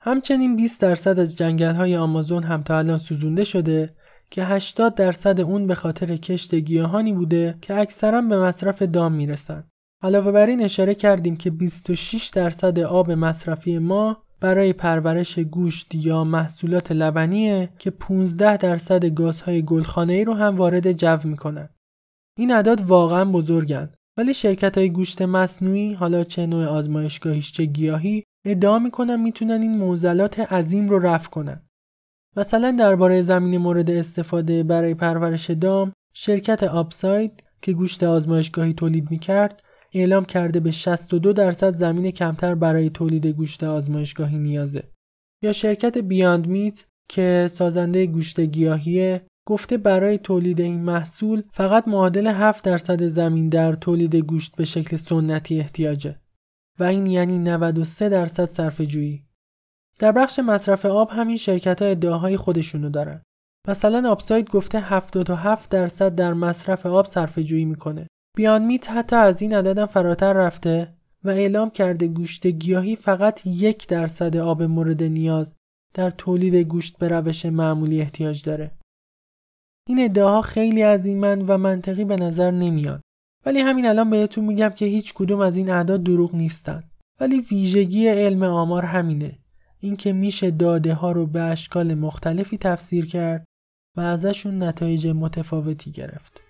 همچنین 0.00 0.56
20 0.56 0.80
درصد 0.80 1.18
از 1.18 1.36
جنگل 1.36 1.74
های 1.74 1.96
آمازون 1.96 2.42
هم 2.42 2.62
تا 2.62 2.78
الان 2.78 2.98
سوزونده 2.98 3.44
شده 3.44 3.94
که 4.30 4.44
80 4.44 4.94
درصد 4.94 5.40
اون 5.40 5.66
به 5.66 5.74
خاطر 5.74 6.16
کشت 6.16 6.54
گیاهانی 6.54 7.12
بوده 7.12 7.58
که 7.60 7.78
اکثرا 7.80 8.20
به 8.20 8.38
مصرف 8.38 8.82
دام 8.82 9.12
می‌رسن. 9.12 9.64
علاوه 10.02 10.32
بر 10.32 10.46
این 10.46 10.62
اشاره 10.62 10.94
کردیم 10.94 11.36
که 11.36 11.50
26 11.50 12.28
درصد 12.28 12.78
آب 12.78 13.10
مصرفی 13.10 13.78
ما 13.78 14.22
برای 14.40 14.72
پرورش 14.72 15.38
گوشت 15.38 15.94
یا 15.94 16.24
محصولات 16.24 16.92
لبنیه 16.92 17.68
که 17.78 17.90
15 17.90 18.56
درصد 18.56 19.04
گازهای 19.06 19.62
گلخانه 19.62 20.12
ای 20.12 20.24
رو 20.24 20.34
هم 20.34 20.56
وارد 20.56 20.92
جو 20.92 21.18
می‌کنن. 21.24 21.68
این 22.38 22.52
اعداد 22.52 22.80
واقعا 22.80 23.24
بزرگن 23.24 23.88
ولی 24.16 24.34
شرکت 24.34 24.78
های 24.78 24.90
گوشت 24.90 25.22
مصنوعی 25.22 25.92
حالا 25.92 26.24
چه 26.24 26.46
نوع 26.46 26.66
آزمایشگاهیش 26.66 27.52
چه 27.52 27.64
گیاهی 27.64 28.24
ادعا 28.46 28.78
می‌کنن 28.78 29.20
می‌تونن 29.20 29.62
این 29.62 29.78
موزلات 29.78 30.40
عظیم 30.40 30.88
رو 30.88 30.98
رفع 30.98 31.30
کنن. 31.30 31.62
مثلا 32.36 32.76
درباره 32.78 33.22
زمین 33.22 33.60
مورد 33.60 33.90
استفاده 33.90 34.62
برای 34.62 34.94
پرورش 34.94 35.50
دام 35.50 35.92
شرکت 36.14 36.62
آپساید 36.62 37.42
که 37.62 37.72
گوشت 37.72 38.02
آزمایشگاهی 38.02 38.72
تولید 38.72 39.10
می‌کرد 39.10 39.62
اعلام 39.94 40.24
کرده 40.24 40.60
به 40.60 40.70
62 40.70 41.32
درصد 41.32 41.74
زمین 41.74 42.10
کمتر 42.10 42.54
برای 42.54 42.90
تولید 42.90 43.26
گوشت 43.26 43.64
آزمایشگاهی 43.64 44.38
نیازه 44.38 44.82
یا 45.42 45.52
شرکت 45.52 45.98
بیاند 45.98 46.48
میت 46.48 46.84
که 47.10 47.48
سازنده 47.50 48.06
گوشت 48.06 48.40
گیاهی 48.40 49.20
گفته 49.48 49.76
برای 49.76 50.18
تولید 50.18 50.60
این 50.60 50.80
محصول 50.80 51.42
فقط 51.52 51.88
معادل 51.88 52.26
7 52.26 52.64
درصد 52.64 53.02
زمین 53.02 53.48
در 53.48 53.72
تولید 53.72 54.16
گوشت 54.16 54.56
به 54.56 54.64
شکل 54.64 54.96
سنتی 54.96 55.60
احتیاجه 55.60 56.20
و 56.78 56.84
این 56.84 57.06
یعنی 57.06 57.38
93 57.38 58.08
درصد 58.08 58.44
صرفه 58.44 58.86
جویی. 58.86 59.24
در 59.98 60.12
بخش 60.12 60.38
مصرف 60.38 60.86
آب 60.86 61.10
همین 61.10 61.36
شرکت 61.36 61.82
ها 61.82 61.88
ادعاهای 61.88 62.36
خودشونو 62.36 62.90
دارن. 62.90 63.22
مثلا 63.68 64.10
آبساید 64.10 64.50
گفته 64.50 64.80
77 64.80 65.70
درصد 65.70 66.14
در 66.14 66.32
مصرف 66.32 66.86
آب 66.86 67.06
صرفه 67.06 67.42
جویی 67.42 67.64
می‌کنه. 67.64 68.06
بیان 68.36 68.64
میت 68.64 68.90
حتی 68.90 69.16
از 69.16 69.42
این 69.42 69.54
عددم 69.54 69.86
فراتر 69.86 70.32
رفته 70.32 70.94
و 71.24 71.28
اعلام 71.28 71.70
کرده 71.70 72.08
گوشت 72.08 72.46
گیاهی 72.46 72.96
فقط 72.96 73.46
یک 73.46 73.88
درصد 73.88 74.36
آب 74.36 74.62
مورد 74.62 75.02
نیاز 75.02 75.54
در 75.94 76.10
تولید 76.10 76.54
گوشت 76.54 76.98
به 76.98 77.08
روش 77.08 77.46
معمولی 77.46 78.00
احتیاج 78.00 78.42
داره. 78.42 78.70
این 79.88 80.04
ادعاها 80.04 80.42
خیلی 80.42 80.82
عظیمن 80.82 81.42
و 81.46 81.58
منطقی 81.58 82.04
به 82.04 82.16
نظر 82.16 82.50
نمیاد. 82.50 83.00
ولی 83.46 83.60
همین 83.60 83.86
الان 83.86 84.10
بهتون 84.10 84.44
میگم 84.44 84.68
که 84.68 84.84
هیچ 84.84 85.14
کدوم 85.14 85.40
از 85.40 85.56
این 85.56 85.70
اعداد 85.70 86.02
دروغ 86.02 86.34
نیستن. 86.34 86.82
ولی 87.20 87.40
ویژگی 87.40 88.08
علم 88.08 88.42
آمار 88.42 88.84
همینه. 88.84 89.38
اینکه 89.80 90.12
میشه 90.12 90.50
داده 90.50 90.94
ها 90.94 91.12
رو 91.12 91.26
به 91.26 91.40
اشکال 91.40 91.94
مختلفی 91.94 92.58
تفسیر 92.58 93.06
کرد 93.06 93.44
و 93.96 94.00
ازشون 94.00 94.62
نتایج 94.62 95.06
متفاوتی 95.06 95.90
گرفت. 95.90 96.40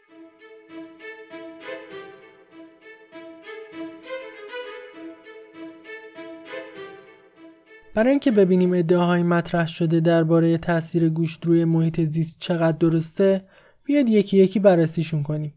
برای 7.94 8.10
اینکه 8.10 8.30
ببینیم 8.30 8.72
ادعاهای 8.72 9.22
مطرح 9.22 9.66
شده 9.66 10.00
درباره 10.00 10.58
تاثیر 10.58 11.08
گوشت 11.08 11.46
روی 11.46 11.64
محیط 11.64 12.00
زیست 12.00 12.36
چقدر 12.40 12.78
درسته 12.78 13.44
بیاد 13.84 14.08
یکی 14.08 14.36
یکی 14.36 14.58
بررسیشون 14.60 15.22
کنیم. 15.22 15.54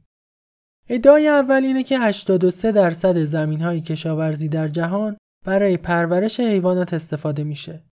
ادعای 0.90 1.28
اول 1.28 1.64
اینه 1.64 1.84
که 1.84 2.00
83 2.00 2.72
درصد 2.72 3.18
زمین 3.18 3.62
های 3.62 3.82
کشاورزی 3.82 4.48
در 4.48 4.68
جهان 4.68 5.18
برای 5.46 5.78
پرورش 5.78 6.40
حیوانات 6.40 6.94
استفاده 6.94 7.44
میشه. 7.44 7.84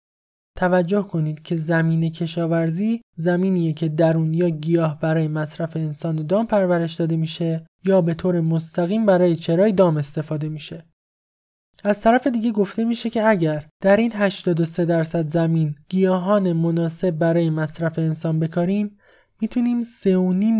توجه 0.57 1.01
کنید 1.01 1.41
که 1.41 1.55
زمین 1.57 2.09
کشاورزی 2.09 3.01
زمینیه 3.17 3.73
که 3.73 3.89
درون 3.89 4.33
یا 4.33 4.49
گیاه 4.49 4.99
برای 4.99 5.27
مصرف 5.27 5.75
انسان 5.77 6.19
و 6.19 6.23
دام 6.23 6.47
پرورش 6.47 6.93
داده 6.93 7.17
میشه 7.17 7.65
یا 7.85 8.01
به 8.01 8.13
طور 8.13 8.41
مستقیم 8.41 9.05
برای 9.05 9.35
چرای 9.35 9.71
دام 9.71 9.97
استفاده 9.97 10.49
میشه. 10.49 10.85
از 11.83 12.01
طرف 12.01 12.27
دیگه 12.27 12.51
گفته 12.51 12.83
میشه 12.83 13.09
که 13.09 13.27
اگر 13.27 13.65
در 13.81 13.97
این 13.97 14.11
83 14.15 14.85
درصد 14.85 15.27
زمین 15.27 15.75
گیاهان 15.89 16.53
مناسب 16.53 17.11
برای 17.11 17.49
مصرف 17.49 17.99
انسان 17.99 18.39
بکاریم 18.39 18.97
می‌تونیم 19.41 19.81
3.5 19.81 20.05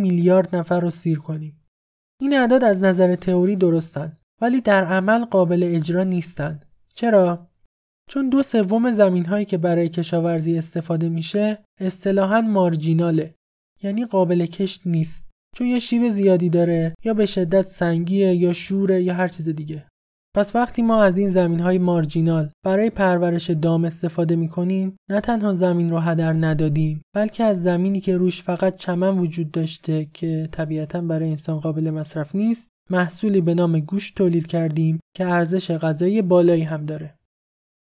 میلیارد 0.02 0.56
نفر 0.56 0.80
رو 0.80 0.90
سیر 0.90 1.20
کنیم. 1.20 1.66
این 2.22 2.34
اعداد 2.34 2.64
از 2.64 2.84
نظر 2.84 3.16
تئوری 3.16 3.56
درستن 3.56 4.18
ولی 4.42 4.62
در 4.62 4.86
عمل 4.86 5.26
قابل 5.26 5.64
اجرا 5.64 6.04
نیستن. 6.04 6.60
چرا؟ 6.96 7.50
چون 8.10 8.30
دو 8.30 8.44
سوم 8.44 8.92
زمین 8.92 9.26
هایی 9.26 9.46
که 9.46 9.58
برای 9.58 9.90
کشاورزی 9.90 10.58
استفاده 10.58 11.10
میشه 11.10 11.64
اصطلاحا 11.80 12.42
مارجیناله 12.42 13.36
یعنی 13.84 14.06
قابل 14.06 14.46
کشت 14.46 14.82
نیست 14.86 15.30
چون 15.56 15.68
یا 15.68 15.80
شیب 15.80 16.10
زیادی 16.10 16.50
داره 16.50 16.96
یا 17.04 17.14
به 17.14 17.26
شدت 17.26 17.66
سنگیه 17.66 18.36
یا 18.36 18.54
شوره 18.54 19.04
یا 19.04 19.14
هر 19.14 19.28
چیز 19.28 19.50
دیگه 19.50 19.89
پس 20.36 20.56
وقتی 20.56 20.82
ما 20.82 21.04
از 21.04 21.18
این 21.18 21.30
زمین 21.30 21.60
های 21.60 21.78
مارجینال 21.78 22.50
برای 22.66 22.90
پرورش 22.90 23.50
دام 23.50 23.86
استفاده 23.86 24.36
می 24.36 24.48
کنیم 24.48 24.96
نه 25.10 25.22
تنها 25.22 25.54
زمین 25.54 25.90
رو 25.90 26.00
هدر 26.00 26.34
ندادیم 26.34 27.02
بلکه 27.16 27.44
از 27.44 27.64
زمینی 27.64 28.00
که 28.00 28.18
روش 28.18 28.44
فقط 28.44 28.76
چمن 28.76 29.18
وجود 29.18 29.52
داشته 29.52 30.08
که 30.14 30.50
طبیعتا 30.52 31.02
برای 31.02 31.30
انسان 31.30 31.60
قابل 31.60 31.90
مصرف 31.90 32.36
نیست 32.36 32.70
محصولی 32.90 33.42
به 33.42 33.54
نام 33.54 33.80
گوشت 33.80 34.18
تولید 34.18 34.48
کردیم 34.48 35.00
که 35.16 35.26
ارزش 35.26 35.72
غذایی 35.72 36.22
بالایی 36.22 36.64
هم 36.64 36.86
داره. 36.86 37.16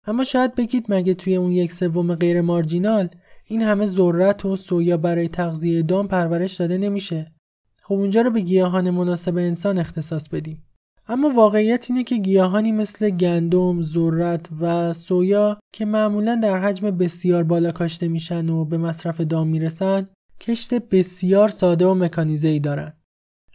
اما 0.06 0.24
شاید 0.24 0.54
بگید 0.54 0.86
مگه 0.88 1.14
توی 1.14 1.36
اون 1.36 1.52
یک 1.52 1.72
سوم 1.72 2.14
غیر 2.14 2.40
مارجینال 2.40 3.08
این 3.44 3.62
همه 3.62 3.86
ذرت 3.86 4.44
و 4.44 4.56
سویا 4.56 4.96
برای 4.96 5.28
تغذیه 5.28 5.82
دام 5.82 6.08
پرورش 6.08 6.54
داده 6.54 6.78
نمیشه؟ 6.78 7.32
خب 7.82 7.94
اونجا 7.94 8.22
رو 8.22 8.30
به 8.30 8.40
گیاهان 8.40 8.90
مناسب 8.90 9.36
انسان 9.36 9.78
اختصاص 9.78 10.28
بدیم. 10.28 10.69
اما 11.12 11.30
واقعیت 11.30 11.86
اینه 11.90 12.04
که 12.04 12.16
گیاهانی 12.16 12.72
مثل 12.72 13.10
گندم، 13.10 13.82
ذرت 13.82 14.46
و 14.60 14.92
سویا 14.92 15.60
که 15.72 15.84
معمولا 15.84 16.34
در 16.34 16.58
حجم 16.58 16.90
بسیار 16.90 17.42
بالا 17.42 17.72
کاشته 17.72 18.08
میشن 18.08 18.48
و 18.48 18.64
به 18.64 18.78
مصرف 18.78 19.20
دام 19.20 19.48
می‌رسن 19.48 20.08
کشت 20.40 20.74
بسیار 20.74 21.48
ساده 21.48 21.86
و 21.86 21.94
مکانیزه 21.94 22.48
ای 22.48 22.60
دارن. 22.60 22.92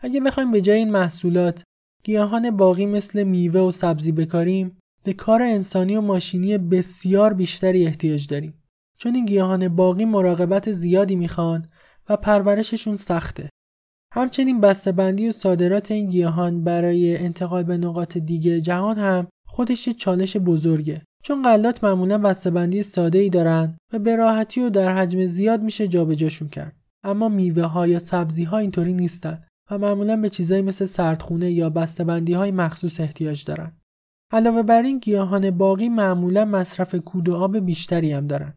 اگه 0.01 0.21
بخوایم 0.21 0.51
به 0.51 0.61
جای 0.61 0.77
این 0.77 0.91
محصولات 0.91 1.63
گیاهان 2.03 2.57
باقی 2.57 2.85
مثل 2.85 3.23
میوه 3.23 3.61
و 3.61 3.71
سبزی 3.71 4.11
بکاریم 4.11 4.77
به 5.03 5.13
کار 5.13 5.41
انسانی 5.41 5.95
و 5.95 6.01
ماشینی 6.01 6.57
بسیار 6.57 7.33
بیشتری 7.33 7.85
احتیاج 7.85 8.27
داریم 8.27 8.63
چون 8.97 9.15
این 9.15 9.25
گیاهان 9.25 9.67
باقی 9.67 10.05
مراقبت 10.05 10.71
زیادی 10.71 11.15
می‌خوان 11.15 11.67
و 12.09 12.17
پرورششون 12.17 12.95
سخته 12.95 13.49
همچنین 14.15 14.61
بسته‌بندی 14.61 15.29
و 15.29 15.31
صادرات 15.31 15.91
این 15.91 16.09
گیاهان 16.09 16.63
برای 16.63 17.17
انتقال 17.17 17.63
به 17.63 17.77
نقاط 17.77 18.17
دیگه 18.17 18.61
جهان 18.61 18.97
هم 18.97 19.27
خودش 19.47 19.89
چالش 19.89 20.37
بزرگه. 20.37 21.01
چون 21.23 21.41
غلات 21.43 21.83
معمولا 21.83 22.17
بسته‌بندی 22.17 22.83
ساده 22.83 23.17
ای 23.19 23.29
دارن 23.29 23.77
و 23.93 23.99
به 23.99 24.15
راحتی 24.15 24.61
و 24.61 24.69
در 24.69 24.95
حجم 24.95 25.25
زیاد 25.25 25.61
میشه 25.61 25.87
جابجاشون 25.87 26.47
کرد. 26.49 26.75
اما 27.03 27.29
میوه 27.29 27.63
ها 27.63 27.87
یا 27.87 27.99
سبزی 27.99 28.43
ها 28.43 28.57
اینطوری 28.57 28.93
نیستن 28.93 29.43
و 29.71 29.77
معمولا 29.77 30.15
به 30.15 30.29
چیزایی 30.29 30.61
مثل 30.61 30.85
سردخونه 30.85 31.51
یا 31.51 31.69
بسته‌بندی 31.69 32.33
های 32.33 32.51
مخصوص 32.51 32.99
احتیاج 32.99 33.43
دارن. 33.43 33.71
علاوه 34.31 34.63
بر 34.63 34.81
این 34.81 34.99
گیاهان 34.99 35.51
باقی 35.51 35.89
معمولا 35.89 36.45
مصرف 36.45 36.95
کود 36.95 37.29
و 37.29 37.35
آب 37.35 37.57
بیشتری 37.57 38.11
هم 38.11 38.27
دارن. 38.27 38.53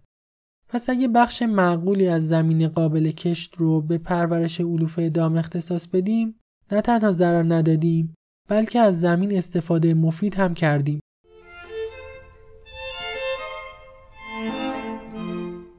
پس 0.68 0.90
اگه 0.90 1.08
بخش 1.08 1.42
معقولی 1.42 2.08
از 2.08 2.28
زمین 2.28 2.68
قابل 2.68 3.10
کشت 3.10 3.54
رو 3.56 3.80
به 3.80 3.98
پرورش 3.98 4.60
علوف 4.60 4.98
دام 4.98 5.36
اختصاص 5.36 5.86
بدیم 5.86 6.40
نه 6.72 6.80
تنها 6.80 7.12
ضرر 7.12 7.42
ندادیم 7.42 8.14
بلکه 8.48 8.80
از 8.80 9.00
زمین 9.00 9.38
استفاده 9.38 9.94
مفید 9.94 10.34
هم 10.34 10.54
کردیم. 10.54 11.00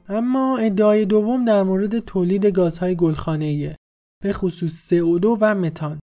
اما 0.10 0.58
ادعای 0.58 1.06
دوم 1.06 1.45
در 1.45 1.63
مورد 1.63 1.99
تولید 1.99 2.45
گازهای 2.45 2.95
گلخانه‌ایه 2.95 3.75
به 4.23 4.34
خصوص 4.34 4.93
CO2 4.93 5.25
و 5.41 5.56
متان. 5.56 5.99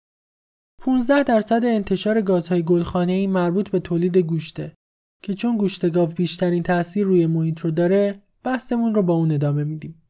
15 0.82 1.22
درصد 1.22 1.64
انتشار 1.64 2.20
گازهای 2.20 2.62
گلخانه‌ای 2.62 3.26
مربوط 3.26 3.70
به 3.70 3.80
تولید 3.80 4.18
گوشته 4.18 4.74
که 5.22 5.34
چون 5.34 5.56
گوشت 5.56 5.90
گاو 5.90 6.08
بیشترین 6.08 6.62
تاثیر 6.62 7.06
روی 7.06 7.26
محیط 7.26 7.60
رو 7.60 7.70
داره 7.70 8.22
بحثمون 8.44 8.94
رو 8.94 9.02
با 9.02 9.14
اون 9.14 9.32
ادامه 9.32 9.64
میدیم. 9.64 10.02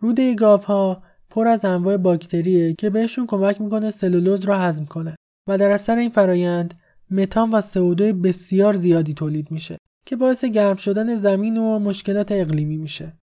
روده 0.00 0.36
ها 0.66 1.02
پر 1.30 1.48
از 1.48 1.64
انواع 1.64 1.96
باکتریه 1.96 2.74
که 2.74 2.90
بهشون 2.90 3.26
کمک 3.26 3.60
می‌کنه 3.60 3.90
سلولوز 3.90 4.44
را 4.44 4.58
هضم 4.58 4.84
کنه 4.84 5.16
و 5.48 5.58
در 5.58 5.70
اثر 5.70 5.96
این 5.96 6.10
فرایند 6.10 6.74
متان 7.10 7.50
و 7.50 7.60
CO2 7.60 8.00
بسیار 8.02 8.76
زیادی 8.76 9.14
تولید 9.14 9.50
میشه 9.50 9.78
که 10.06 10.16
باعث 10.16 10.44
گرم 10.44 10.76
شدن 10.76 11.14
زمین 11.14 11.56
و 11.56 11.78
مشکلات 11.78 12.32
اقلیمی 12.32 12.78
میشه. 12.78 13.18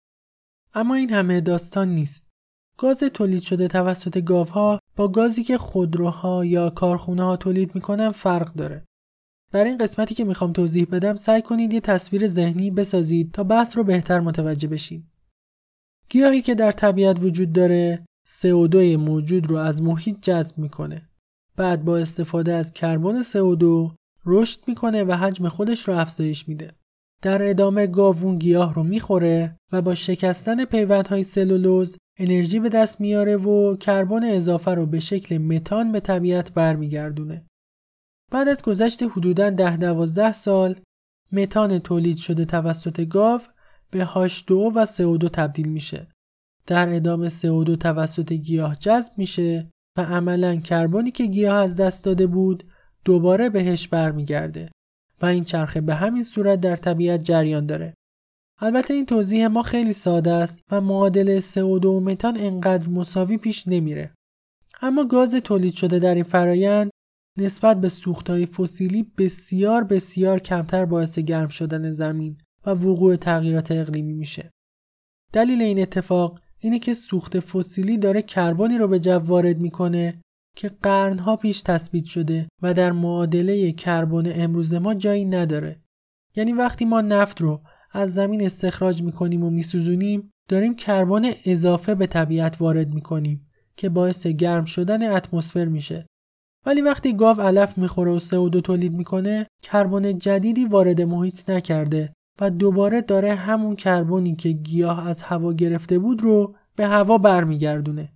اما 0.74 0.94
این 0.94 1.10
همه 1.10 1.40
داستان 1.40 1.88
نیست. 1.88 2.26
گاز 2.78 2.98
تولید 2.98 3.42
شده 3.42 3.68
توسط 3.68 4.18
گاوها 4.18 4.78
با 4.96 5.08
گازی 5.08 5.42
که 5.44 5.58
خودروها 5.58 6.44
یا 6.44 6.70
کارخونه 6.70 7.22
ها 7.22 7.36
تولید 7.36 7.74
می‌کنن 7.74 8.10
فرق 8.10 8.54
داره. 8.54 8.84
در 9.52 9.64
این 9.64 9.76
قسمتی 9.76 10.14
که 10.14 10.24
می‌خوام 10.24 10.52
توضیح 10.52 10.86
بدم 10.92 11.16
سعی 11.16 11.42
کنید 11.42 11.72
یه 11.72 11.80
تصویر 11.80 12.28
ذهنی 12.28 12.70
بسازید 12.70 13.32
تا 13.32 13.44
بحث 13.44 13.76
رو 13.76 13.84
بهتر 13.84 14.20
متوجه 14.20 14.68
بشید. 14.68 15.04
گیاهی 16.08 16.42
که 16.42 16.54
در 16.54 16.72
طبیعت 16.72 17.22
وجود 17.22 17.52
داره 17.52 18.04
CO2 18.28 18.74
موجود 18.76 19.46
رو 19.46 19.56
از 19.56 19.82
محیط 19.82 20.16
جذب 20.22 20.58
می‌کنه. 20.58 21.08
بعد 21.56 21.84
با 21.84 21.98
استفاده 21.98 22.52
از 22.52 22.72
کربن 22.72 23.22
CO2 23.22 23.94
رشد 24.26 24.60
می‌کنه 24.66 25.04
و 25.04 25.12
حجم 25.12 25.48
خودش 25.48 25.88
رو 25.88 25.98
افزایش 25.98 26.48
میده. 26.48 26.72
در 27.22 27.50
ادامه 27.50 27.86
گاوون 27.86 28.38
گیاه 28.38 28.74
رو 28.74 28.82
می‌خوره 28.82 29.56
و 29.72 29.82
با 29.82 29.94
شکستن 29.94 30.64
پیوندهای 30.64 31.24
سلولوز 31.24 31.96
انرژی 32.18 32.60
به 32.60 32.68
دست 32.68 33.00
میاره 33.00 33.36
و 33.36 33.76
کربن 33.76 34.24
اضافه 34.24 34.70
رو 34.70 34.86
به 34.86 35.00
شکل 35.00 35.38
متان 35.38 35.92
به 35.92 36.00
طبیعت 36.00 36.52
برمیگردونه. 36.52 37.46
بعد 38.30 38.48
از 38.48 38.62
گذشت 38.62 39.02
حدوداً 39.02 39.50
ده 39.50 39.76
دوازده 39.76 40.32
سال 40.32 40.80
متان 41.32 41.78
تولید 41.78 42.16
شده 42.16 42.44
توسط 42.44 43.00
گاو 43.00 43.40
به 43.90 44.04
H2O 44.04 44.50
و 44.50 44.86
CO2 44.86 45.30
تبدیل 45.32 45.68
میشه. 45.68 46.08
در 46.66 46.96
ادامه 46.96 47.28
CO2 47.28 47.78
توسط 47.78 48.32
گیاه 48.32 48.76
جذب 48.76 49.12
میشه 49.16 49.70
و 49.98 50.02
عملا 50.02 50.56
کربنی 50.56 51.10
که 51.10 51.26
گیاه 51.26 51.56
از 51.56 51.76
دست 51.76 52.04
داده 52.04 52.26
بود 52.26 52.64
دوباره 53.04 53.50
بهش 53.50 53.88
برمیگرده 53.88 54.70
و 55.22 55.26
این 55.26 55.44
چرخه 55.44 55.80
به 55.80 55.94
همین 55.94 56.24
صورت 56.24 56.60
در 56.60 56.76
طبیعت 56.76 57.22
جریان 57.24 57.66
داره. 57.66 57.94
البته 58.58 58.94
این 58.94 59.06
توضیح 59.06 59.46
ما 59.46 59.62
خیلی 59.62 59.92
ساده 59.92 60.32
است 60.32 60.62
و 60.70 60.80
معادله 60.80 61.40
CO2 61.40 61.84
و 61.84 62.00
متان 62.00 62.36
انقدر 62.38 62.88
مساوی 62.88 63.36
پیش 63.36 63.68
نمیره. 63.68 64.14
اما 64.82 65.04
گاز 65.04 65.34
تولید 65.34 65.74
شده 65.74 65.98
در 65.98 66.14
این 66.14 66.24
فرایند 66.24 66.90
نسبت 67.38 67.80
به 67.80 67.88
سوختهای 67.88 68.46
فسیلی 68.46 69.12
بسیار 69.18 69.84
بسیار 69.84 70.38
کمتر 70.38 70.84
باعث 70.84 71.18
گرم 71.18 71.48
شدن 71.48 71.90
زمین 71.90 72.38
و 72.66 72.70
وقوع 72.70 73.16
تغییرات 73.16 73.70
اقلیمی 73.70 74.14
میشه. 74.14 74.50
دلیل 75.32 75.62
این 75.62 75.82
اتفاق 75.82 76.40
اینه 76.58 76.78
که 76.78 76.94
سوخت 76.94 77.40
فسیلی 77.40 77.98
داره 77.98 78.22
کربنی 78.22 78.78
رو 78.78 78.88
به 78.88 79.00
جو 79.00 79.12
وارد 79.12 79.58
می‌کنه 79.58 80.20
که 80.56 80.68
قرنها 80.82 81.36
پیش 81.36 81.60
تثبیت 81.60 82.04
شده 82.04 82.48
و 82.62 82.74
در 82.74 82.92
معادله 82.92 83.72
کربن 83.72 84.42
امروز 84.42 84.74
ما 84.74 84.94
جایی 84.94 85.24
نداره. 85.24 85.80
یعنی 86.36 86.52
وقتی 86.52 86.84
ما 86.84 87.00
نفت 87.00 87.40
رو 87.40 87.62
از 87.92 88.14
زمین 88.14 88.42
استخراج 88.42 89.02
می‌کنیم 89.02 89.44
و 89.44 89.50
میسوزونیم 89.50 90.30
داریم 90.48 90.74
کربن 90.74 91.22
اضافه 91.46 91.94
به 91.94 92.06
طبیعت 92.06 92.60
وارد 92.60 92.94
می‌کنیم 92.94 93.46
که 93.76 93.88
باعث 93.88 94.26
گرم 94.26 94.64
شدن 94.64 95.12
اتمسفر 95.12 95.64
میشه 95.64 96.06
ولی 96.66 96.80
وقتی 96.82 97.16
گاو 97.16 97.40
علف 97.40 97.78
می‌خوره 97.78 98.12
و 98.12 98.20
CO2 98.20 98.62
تولید 98.62 98.92
می‌کنه 98.92 99.46
کربن 99.62 100.18
جدیدی 100.18 100.64
وارد 100.64 101.02
محیط 101.02 101.50
نکرده 101.50 102.12
و 102.40 102.50
دوباره 102.50 103.00
داره 103.00 103.34
همون 103.34 103.76
کربنی 103.76 104.36
که 104.36 104.48
گیاه 104.48 105.08
از 105.08 105.22
هوا 105.22 105.52
گرفته 105.52 105.98
بود 105.98 106.22
رو 106.22 106.54
به 106.76 106.86
هوا 106.86 107.18
برمیگردونه. 107.18 108.12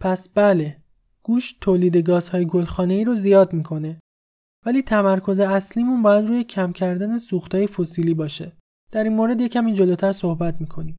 پس 0.00 0.28
بله 0.28 0.76
گوشت 1.22 1.58
تولید 1.60 1.96
گازهای 1.96 2.46
گلخانه 2.46 2.94
ای 2.94 3.04
رو 3.04 3.14
زیاد 3.14 3.52
می‌کنه. 3.52 4.00
ولی 4.66 4.82
تمرکز 4.82 5.40
اصلیمون 5.40 6.02
باید 6.02 6.26
روی 6.26 6.44
کم 6.44 6.72
کردن 6.72 7.18
سوختهای 7.18 7.66
فسیلی 7.66 8.14
باشه. 8.14 8.52
در 8.92 9.04
این 9.04 9.12
مورد 9.12 9.40
یکم 9.40 9.66
این 9.66 9.74
جلوتر 9.74 10.12
صحبت 10.12 10.60
می‌کنیم. 10.60 10.96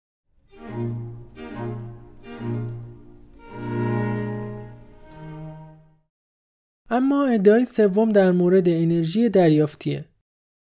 اما 6.90 7.26
ادعای 7.26 7.66
سوم 7.66 8.12
در 8.12 8.32
مورد 8.32 8.70
انرژی 8.70 9.30
دریافتیه. 9.30 10.06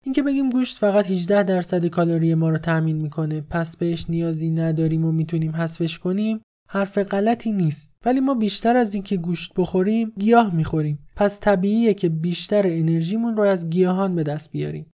اینکه 0.04 0.22
بگیم 0.22 0.50
گوشت 0.50 0.78
فقط 0.78 1.10
18 1.10 1.42
درصد 1.42 1.86
کالری 1.86 2.34
ما 2.34 2.50
رو 2.50 2.58
تأمین 2.58 2.96
می‌کنه 2.96 3.40
پس 3.40 3.76
بهش 3.76 4.06
نیازی 4.08 4.50
نداریم 4.50 5.04
و 5.04 5.12
می‌تونیم 5.12 5.56
حذفش 5.56 5.98
کنیم 5.98 6.40
حرف 6.68 6.98
غلطی 6.98 7.52
نیست. 7.52 7.90
ولی 8.04 8.20
ما 8.20 8.34
بیشتر 8.34 8.76
از 8.76 8.94
اینکه 8.94 9.16
گوشت 9.16 9.52
بخوریم 9.56 10.12
گیاه 10.18 10.54
می‌خوریم. 10.54 10.98
پس 11.16 11.40
طبیعیه 11.40 11.94
که 11.94 12.08
بیشتر 12.08 12.62
انرژیمون 12.66 13.36
رو 13.36 13.42
از 13.42 13.70
گیاهان 13.70 14.14
به 14.14 14.22
دست 14.22 14.52
بیاریم. 14.52 14.90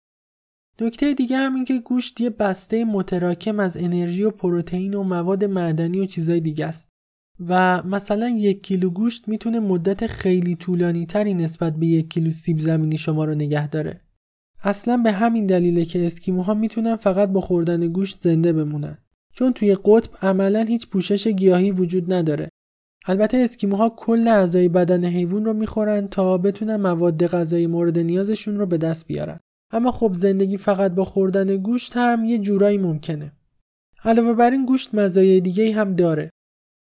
نکته 0.80 1.14
دیگه 1.14 1.36
هم 1.36 1.54
این 1.54 1.64
که 1.64 1.78
گوشت 1.78 2.20
یه 2.20 2.30
بسته 2.30 2.84
متراکم 2.84 3.60
از 3.60 3.76
انرژی 3.76 4.22
و 4.22 4.30
پروتئین 4.30 4.94
و 4.94 5.02
مواد 5.02 5.44
معدنی 5.44 6.00
و 6.00 6.04
چیزای 6.04 6.40
دیگه 6.40 6.66
است. 6.66 6.88
و 7.49 7.83
مثلا 7.83 8.29
یک 8.29 8.62
کیلو 8.62 8.90
گوشت 8.90 9.29
می‌تونه 9.29 9.61
مدت 9.61 10.07
خیلی 10.07 10.55
طولانی 10.55 11.07
تری 11.07 11.35
نسبت 11.35 11.77
به 11.77 11.87
یک 11.87 12.11
کیلو 12.11 12.33
سیب 12.33 12.59
زمینی 12.59 12.99
شما 12.99 13.25
رو 13.25 13.35
نگه 13.35 13.68
داره. 13.68 14.01
اصلا 14.64 14.96
به 14.96 15.12
همین 15.12 15.46
دلیله 15.46 15.85
که 15.85 16.07
اسکیموها 16.07 16.55
می‌تونن 16.55 16.96
فقط 16.96 17.29
با 17.29 17.40
خوردن 17.40 17.88
گوشت 17.88 18.20
زنده 18.20 18.53
بمونن. 18.53 18.99
چون 19.33 19.53
توی 19.53 19.77
قطب 19.85 20.11
عملا 20.22 20.62
هیچ 20.62 20.88
پوشش 20.88 21.27
گیاهی 21.29 21.70
وجود 21.70 22.12
نداره. 22.12 22.49
البته 23.07 23.37
اسکیموها 23.37 23.88
کل 23.88 24.29
اعضای 24.29 24.68
بدن 24.68 25.05
حیوان 25.05 25.44
رو 25.44 25.53
می‌خورن 25.53 26.07
تا 26.07 26.38
بتونن 26.38 26.77
مواد 26.77 27.27
غذایی 27.27 27.66
مورد 27.66 27.99
نیازشون 27.99 28.59
رو 28.59 28.66
به 28.66 28.79
دست 28.79 29.07
بیارن. 29.07 29.38
اما 29.72 29.92
خب 29.92 30.12
زندگی 30.14 30.57
فقط 30.57 30.92
با 30.92 31.05
خوردن 31.05 31.57
گوشت 31.57 31.92
هم 31.96 32.25
یه 32.25 32.38
جورایی 32.38 32.79
ممکنه. 32.79 33.33
علاوه 34.05 34.35
بر 34.35 34.51
این 34.51 34.66
گوشت 34.66 34.94
مزایای 34.94 35.40
دیگه 35.40 35.72
هم 35.72 35.94
داره. 35.94 36.31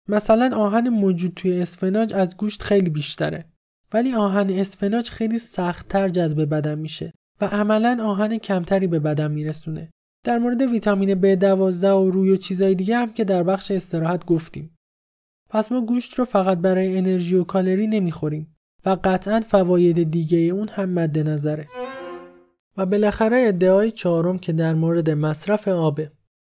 مثلا 0.10 0.58
آهن 0.58 0.90
موجود 0.90 1.34
توی 1.36 1.62
اسفناج 1.62 2.14
از 2.14 2.38
گوشت 2.38 2.62
خیلی 2.62 2.90
بیشتره. 2.90 3.46
ولی 3.94 4.14
آهن 4.14 4.50
اسفناج 4.50 5.10
خیلی 5.10 5.40
سختتر 5.40 6.10
جذب 6.10 6.50
بدن 6.50 6.80
میشه 6.80 7.14
و 7.42 7.46
عملا 7.46 7.98
آهن 8.04 8.38
کمتری 8.38 8.88
به 8.88 9.00
بدن 9.00 9.32
میرسونه. 9.32 9.90
در 10.26 10.38
مورد 10.38 10.62
ویتامین 10.62 11.22
B12 11.22 11.84
و 11.84 12.12
روی 12.12 12.30
و 12.30 12.38
چیزای 12.38 12.76
دیگه 12.76 12.98
هم 12.98 13.14
که 13.14 13.24
در 13.24 13.44
بخش 13.44 13.72
استراحت 13.72 14.26
گفتیم. 14.26 14.76
پس 15.50 15.72
ما 15.72 15.82
گوشت 15.82 16.14
رو 16.14 16.26
فقط 16.26 16.58
برای 16.58 16.98
انرژی 16.98 17.36
و 17.36 17.44
کالری 17.44 17.88
نمی‌خوریم 17.88 18.56
و 18.86 18.98
قطعا 19.04 19.42
فواید 19.48 20.12
دیگه 20.12 20.38
اون 20.38 20.70
هم 20.70 20.90
مد 20.90 21.20
نظره. 21.20 21.68
و 22.78 22.86
بالاخره 22.86 23.44
ادعای 23.48 23.92
چهارم 23.92 24.40
که 24.40 24.54
در 24.54 24.74
مورد 24.74 25.10
مصرف 25.10 25.68
آبه 25.68 26.12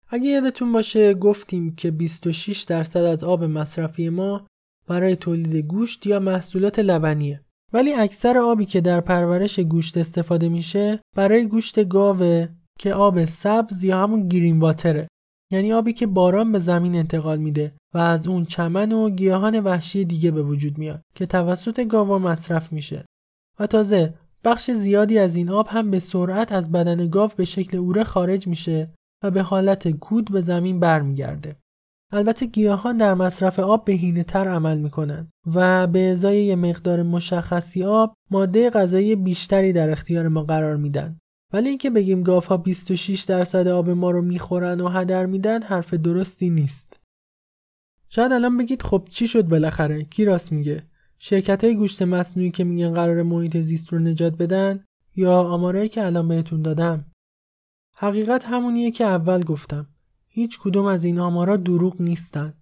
اگه 0.09 0.29
یادتون 0.29 0.73
باشه 0.73 1.15
گفتیم 1.15 1.75
که 1.75 1.91
26 1.91 2.63
درصد 2.63 3.01
از 3.01 3.25
آب 3.25 3.45
مصرفی 3.45 4.09
ما 4.09 4.47
برای 4.87 5.17
تولید 5.17 5.57
گوشت 5.57 6.07
یا 6.07 6.21
محصولات 6.21 6.79
لبنیه. 6.79 7.41
ولی 7.73 7.93
اکثر 7.93 8.39
آبی 8.39 8.65
که 8.65 8.81
در 8.81 9.01
پرورش 9.01 9.61
گوشت 9.61 9.97
استفاده 9.97 10.49
میشه 10.49 11.01
برای 11.17 11.47
گوشت 11.47 11.89
گاوه 11.89 12.49
که 12.79 12.95
آب 12.95 13.25
سبز 13.25 13.85
یا 13.85 14.03
همون 14.03 14.29
گرین 14.29 14.61
واتره. 14.61 15.09
یعنی 15.53 15.73
آبی 15.73 15.93
که 15.93 16.07
باران 16.07 16.53
به 16.53 16.59
زمین 16.59 16.95
انتقال 16.95 17.39
میده 17.39 17.73
و 17.95 17.99
از 17.99 18.29
اون 18.29 18.45
چمن 18.45 18.93
و 18.93 19.11
گیاهان 19.11 19.61
وحشی 19.61 20.05
دیگه 20.05 20.31
به 20.31 20.43
وجود 20.43 20.79
میاد 20.79 21.01
که 21.15 21.27
توسط 21.27 21.87
گاوا 21.87 22.19
مصرف 22.19 22.73
میشه. 22.73 23.05
و 23.61 23.67
تازه 23.67 24.15
بخش 24.45 24.71
زیادی 24.71 25.19
از 25.19 25.37
این 25.37 25.51
آب 25.51 25.69
هم 25.71 25.91
به 25.91 25.99
سرعت 25.99 26.53
از 26.53 26.73
بدن 26.73 27.09
گاو 27.09 27.31
به 27.37 27.45
شکل 27.45 27.77
اوره 27.77 28.05
خارج 28.05 28.47
میشه 28.47 28.91
و 29.25 29.31
به 29.31 29.43
حالت 29.43 29.89
کود 29.89 30.33
به 30.33 30.41
زمین 30.41 30.81
برمیگرده. 30.81 31.57
البته 32.13 32.47
گیاهان 32.47 32.97
در 32.97 33.15
مصرف 33.15 33.59
آب 33.59 33.85
بهینه 33.85 34.23
تر 34.23 34.49
عمل 34.49 34.79
می‌کنن 34.79 35.29
و 35.55 35.87
به 35.87 36.01
ازای 36.01 36.45
یه 36.45 36.57
مقدار 36.57 37.03
مشخصی 37.03 37.85
آب 37.85 38.15
ماده 38.31 38.71
غذایی 38.71 39.17
بیشتری 39.17 39.73
در 39.73 39.91
اختیار 39.91 40.29
ما 40.29 40.43
قرار 40.43 40.77
میدن. 40.77 41.19
ولی 41.53 41.69
اینکه 41.69 41.91
بگیم 41.91 42.23
گاوها 42.23 42.57
26 42.57 43.23
درصد 43.23 43.69
آب 43.69 43.91
ما 43.91 44.11
رو 44.11 44.23
می‌خورن 44.23 44.81
و 44.81 44.89
هدر 44.89 45.27
میدن 45.27 45.63
حرف 45.63 45.95
درستی 45.95 46.51
نیست. 46.51 47.01
شاید 48.09 48.33
الان 48.33 48.57
بگید 48.57 48.83
خب 48.83 49.09
چی 49.11 49.27
شد 49.27 49.49
بالاخره؟ 49.49 50.05
کی 50.05 50.25
راست 50.25 50.53
میگه؟ 50.53 50.83
شرکت 51.19 51.65
های 51.65 51.77
گوشت 51.77 52.03
مصنوعی 52.03 52.51
که 52.51 52.65
میگن 52.65 52.93
قرار 52.93 53.23
محیط 53.23 53.57
زیست 53.57 53.93
رو 53.93 53.99
نجات 53.99 54.37
بدن 54.37 54.85
یا 55.17 55.43
آمارایی 55.43 55.89
که 55.89 56.07
الان 56.07 56.29
بهتون 56.29 56.63
دادم 56.63 57.05
حقیقت 58.05 58.45
همونیه 58.45 58.91
که 58.91 59.05
اول 59.05 59.43
گفتم. 59.43 59.87
هیچ 60.29 60.59
کدوم 60.59 60.85
از 60.85 61.05
این 61.05 61.19
آمارا 61.19 61.57
دروغ 61.57 62.03
نیستن. 62.03 62.55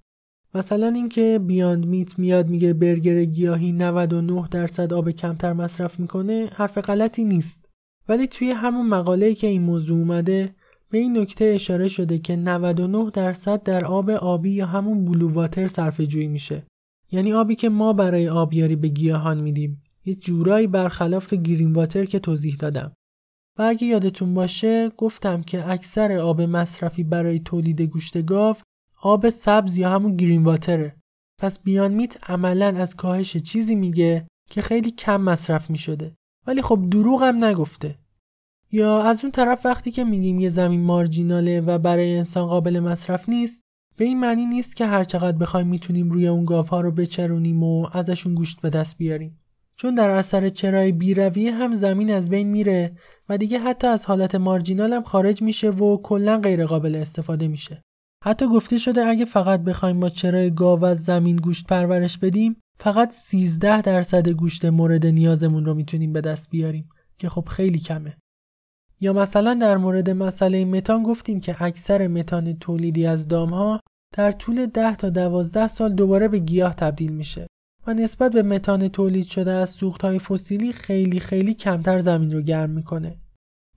مثلا 0.54 0.86
اینکه 0.86 1.40
بیاند 1.46 1.86
میت 1.86 2.18
میاد 2.18 2.48
میگه 2.48 2.72
برگر 2.72 3.24
گیاهی 3.24 3.72
99 3.72 4.48
درصد 4.50 4.92
آب 4.92 5.10
کمتر 5.10 5.52
مصرف 5.52 6.00
می‌کنه 6.00 6.50
حرف 6.54 6.78
غلطی 6.78 7.24
نیست. 7.24 7.68
ولی 8.08 8.26
توی 8.26 8.50
همون 8.50 8.86
مقاله 8.86 9.34
که 9.34 9.46
این 9.46 9.62
موضوع 9.62 9.98
اومده 9.98 10.54
به 10.90 10.98
این 10.98 11.18
نکته 11.18 11.44
اشاره 11.44 11.88
شده 11.88 12.18
که 12.18 12.36
99 12.36 13.10
درصد 13.10 13.62
در 13.62 13.84
آب 13.84 14.10
آبی 14.10 14.50
یا 14.50 14.66
همون 14.66 15.04
بلو 15.04 15.32
واتر 15.32 15.66
صرفه 15.66 16.06
جویی 16.06 16.28
میشه. 16.28 16.66
یعنی 17.12 17.32
آبی 17.32 17.54
که 17.54 17.68
ما 17.68 17.92
برای 17.92 18.28
آبیاری 18.28 18.76
به 18.76 18.88
گیاهان 18.88 19.42
میدیم. 19.42 19.82
یه 20.04 20.14
جورایی 20.14 20.66
برخلاف 20.66 21.34
گرین 21.34 21.72
واتر 21.72 22.04
که 22.04 22.18
توضیح 22.18 22.56
دادم. 22.58 22.92
و 23.58 23.62
اگه 23.62 23.86
یادتون 23.86 24.34
باشه 24.34 24.88
گفتم 24.88 25.42
که 25.42 25.70
اکثر 25.70 26.12
آب 26.12 26.40
مصرفی 26.40 27.04
برای 27.04 27.40
تولید 27.40 27.82
گوشت 27.82 28.22
گاو 28.22 28.56
آب 29.02 29.28
سبز 29.28 29.78
یا 29.78 29.90
همون 29.90 30.16
گرین 30.16 30.44
واتره. 30.44 30.96
پس 31.38 31.62
بیان 31.62 31.94
میت 31.94 32.30
عملا 32.30 32.66
از 32.66 32.96
کاهش 32.96 33.36
چیزی 33.36 33.74
میگه 33.74 34.26
که 34.50 34.62
خیلی 34.62 34.90
کم 34.90 35.20
مصرف 35.20 35.70
می‌شده. 35.70 36.14
ولی 36.46 36.62
خب 36.62 36.86
دروغ 36.90 37.22
هم 37.22 37.44
نگفته. 37.44 37.98
یا 38.72 39.02
از 39.02 39.24
اون 39.24 39.30
طرف 39.30 39.66
وقتی 39.66 39.90
که 39.90 40.04
میگیم 40.04 40.40
یه 40.40 40.48
زمین 40.48 40.80
مارجیناله 40.80 41.60
و 41.60 41.78
برای 41.78 42.16
انسان 42.18 42.46
قابل 42.46 42.80
مصرف 42.80 43.28
نیست 43.28 43.62
به 43.96 44.04
این 44.04 44.20
معنی 44.20 44.46
نیست 44.46 44.76
که 44.76 44.86
هر 44.86 45.04
چقدر 45.04 45.38
بخوایم 45.38 45.66
می‌تونیم 45.66 46.10
روی 46.10 46.28
اون 46.28 46.44
گاوها 46.44 46.80
رو 46.80 46.90
بچرونیم 46.90 47.62
و 47.62 47.88
ازشون 47.92 48.34
گوشت 48.34 48.60
به 48.60 48.70
دست 48.70 48.98
بیاریم. 48.98 49.41
چون 49.82 49.94
در 49.94 50.10
اثر 50.10 50.48
چرای 50.48 50.92
بیرویه 50.92 51.52
هم 51.52 51.74
زمین 51.74 52.10
از 52.10 52.30
بین 52.30 52.48
میره 52.48 52.96
و 53.28 53.38
دیگه 53.38 53.58
حتی 53.58 53.86
از 53.86 54.04
حالت 54.04 54.34
مارجینال 54.34 54.92
هم 54.92 55.02
خارج 55.02 55.42
میشه 55.42 55.70
و 55.70 55.96
کلا 56.02 56.38
غیر 56.38 56.66
قابل 56.66 56.96
استفاده 56.96 57.48
میشه. 57.48 57.82
حتی 58.24 58.46
گفته 58.46 58.78
شده 58.78 59.06
اگه 59.06 59.24
فقط 59.24 59.60
بخوایم 59.60 60.00
با 60.00 60.08
چرای 60.08 60.50
گاو 60.50 60.84
از 60.84 61.04
زمین 61.04 61.36
گوشت 61.36 61.66
پرورش 61.66 62.18
بدیم 62.18 62.56
فقط 62.78 63.10
13 63.12 63.82
درصد 63.82 64.28
گوشت 64.28 64.64
مورد 64.64 65.06
نیازمون 65.06 65.64
رو 65.64 65.74
می‌تونیم 65.74 66.12
به 66.12 66.20
دست 66.20 66.50
بیاریم 66.50 66.88
که 67.18 67.28
خب 67.28 67.44
خیلی 67.48 67.78
کمه. 67.78 68.16
یا 69.00 69.12
مثلا 69.12 69.54
در 69.54 69.76
مورد 69.76 70.10
مسئله 70.10 70.64
متان 70.64 71.02
گفتیم 71.02 71.40
که 71.40 71.62
اکثر 71.62 72.08
متان 72.08 72.58
تولیدی 72.58 73.06
از 73.06 73.28
دامها 73.28 73.80
در 74.16 74.32
طول 74.32 74.66
10 74.66 74.96
تا 74.96 75.10
12 75.10 75.68
سال 75.68 75.92
دوباره 75.92 76.28
به 76.28 76.38
گیاه 76.38 76.74
تبدیل 76.74 77.12
میشه. 77.12 77.46
و 77.86 77.94
نسبت 77.94 78.32
به 78.32 78.42
متان 78.42 78.88
تولید 78.88 79.26
شده 79.26 79.50
از 79.50 79.70
سوختهای 79.70 80.18
فسیلی 80.18 80.72
خیلی 80.72 81.20
خیلی 81.20 81.54
کمتر 81.54 81.98
زمین 81.98 82.30
رو 82.30 82.40
گرم 82.40 82.70
می‌کنه. 82.70 83.16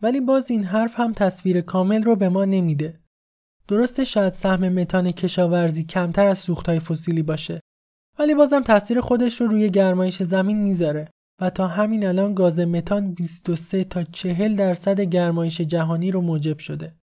ولی 0.01 0.21
باز 0.21 0.51
این 0.51 0.63
حرف 0.63 0.99
هم 0.99 1.13
تصویر 1.13 1.61
کامل 1.61 2.03
رو 2.03 2.15
به 2.15 2.29
ما 2.29 2.45
نمیده. 2.45 2.99
درسته 3.67 4.03
شاید 4.03 4.33
سهم 4.33 4.69
متان 4.69 5.11
کشاورزی 5.11 5.83
کمتر 5.83 6.27
از 6.27 6.37
سوختهای 6.37 6.79
فسیلی 6.79 7.23
باشه 7.23 7.59
ولی 8.19 8.33
بازم 8.33 8.61
تاثیر 8.61 9.01
خودش 9.01 9.41
رو 9.41 9.47
روی 9.47 9.69
گرمایش 9.69 10.23
زمین 10.23 10.57
می‌ذاره 10.57 11.09
و 11.41 11.49
تا 11.49 11.67
همین 11.67 12.07
الان 12.07 12.33
گاز 12.33 12.59
متان 12.59 13.11
23 13.13 13.83
تا 13.83 14.03
40 14.03 14.55
درصد 14.55 15.01
گرمایش 15.01 15.61
جهانی 15.61 16.11
رو 16.11 16.21
موجب 16.21 16.57
شده. 16.57 16.95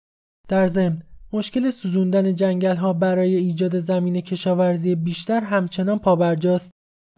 در 0.48 0.66
ضمن 0.66 1.02
مشکل 1.32 1.70
سوزوندن 1.70 2.34
جنگل 2.34 2.76
ها 2.76 2.92
برای 2.92 3.36
ایجاد 3.36 3.78
زمین 3.78 4.20
کشاورزی 4.20 4.94
بیشتر 4.94 5.40
همچنان 5.40 5.98
پابرجاست 5.98 6.70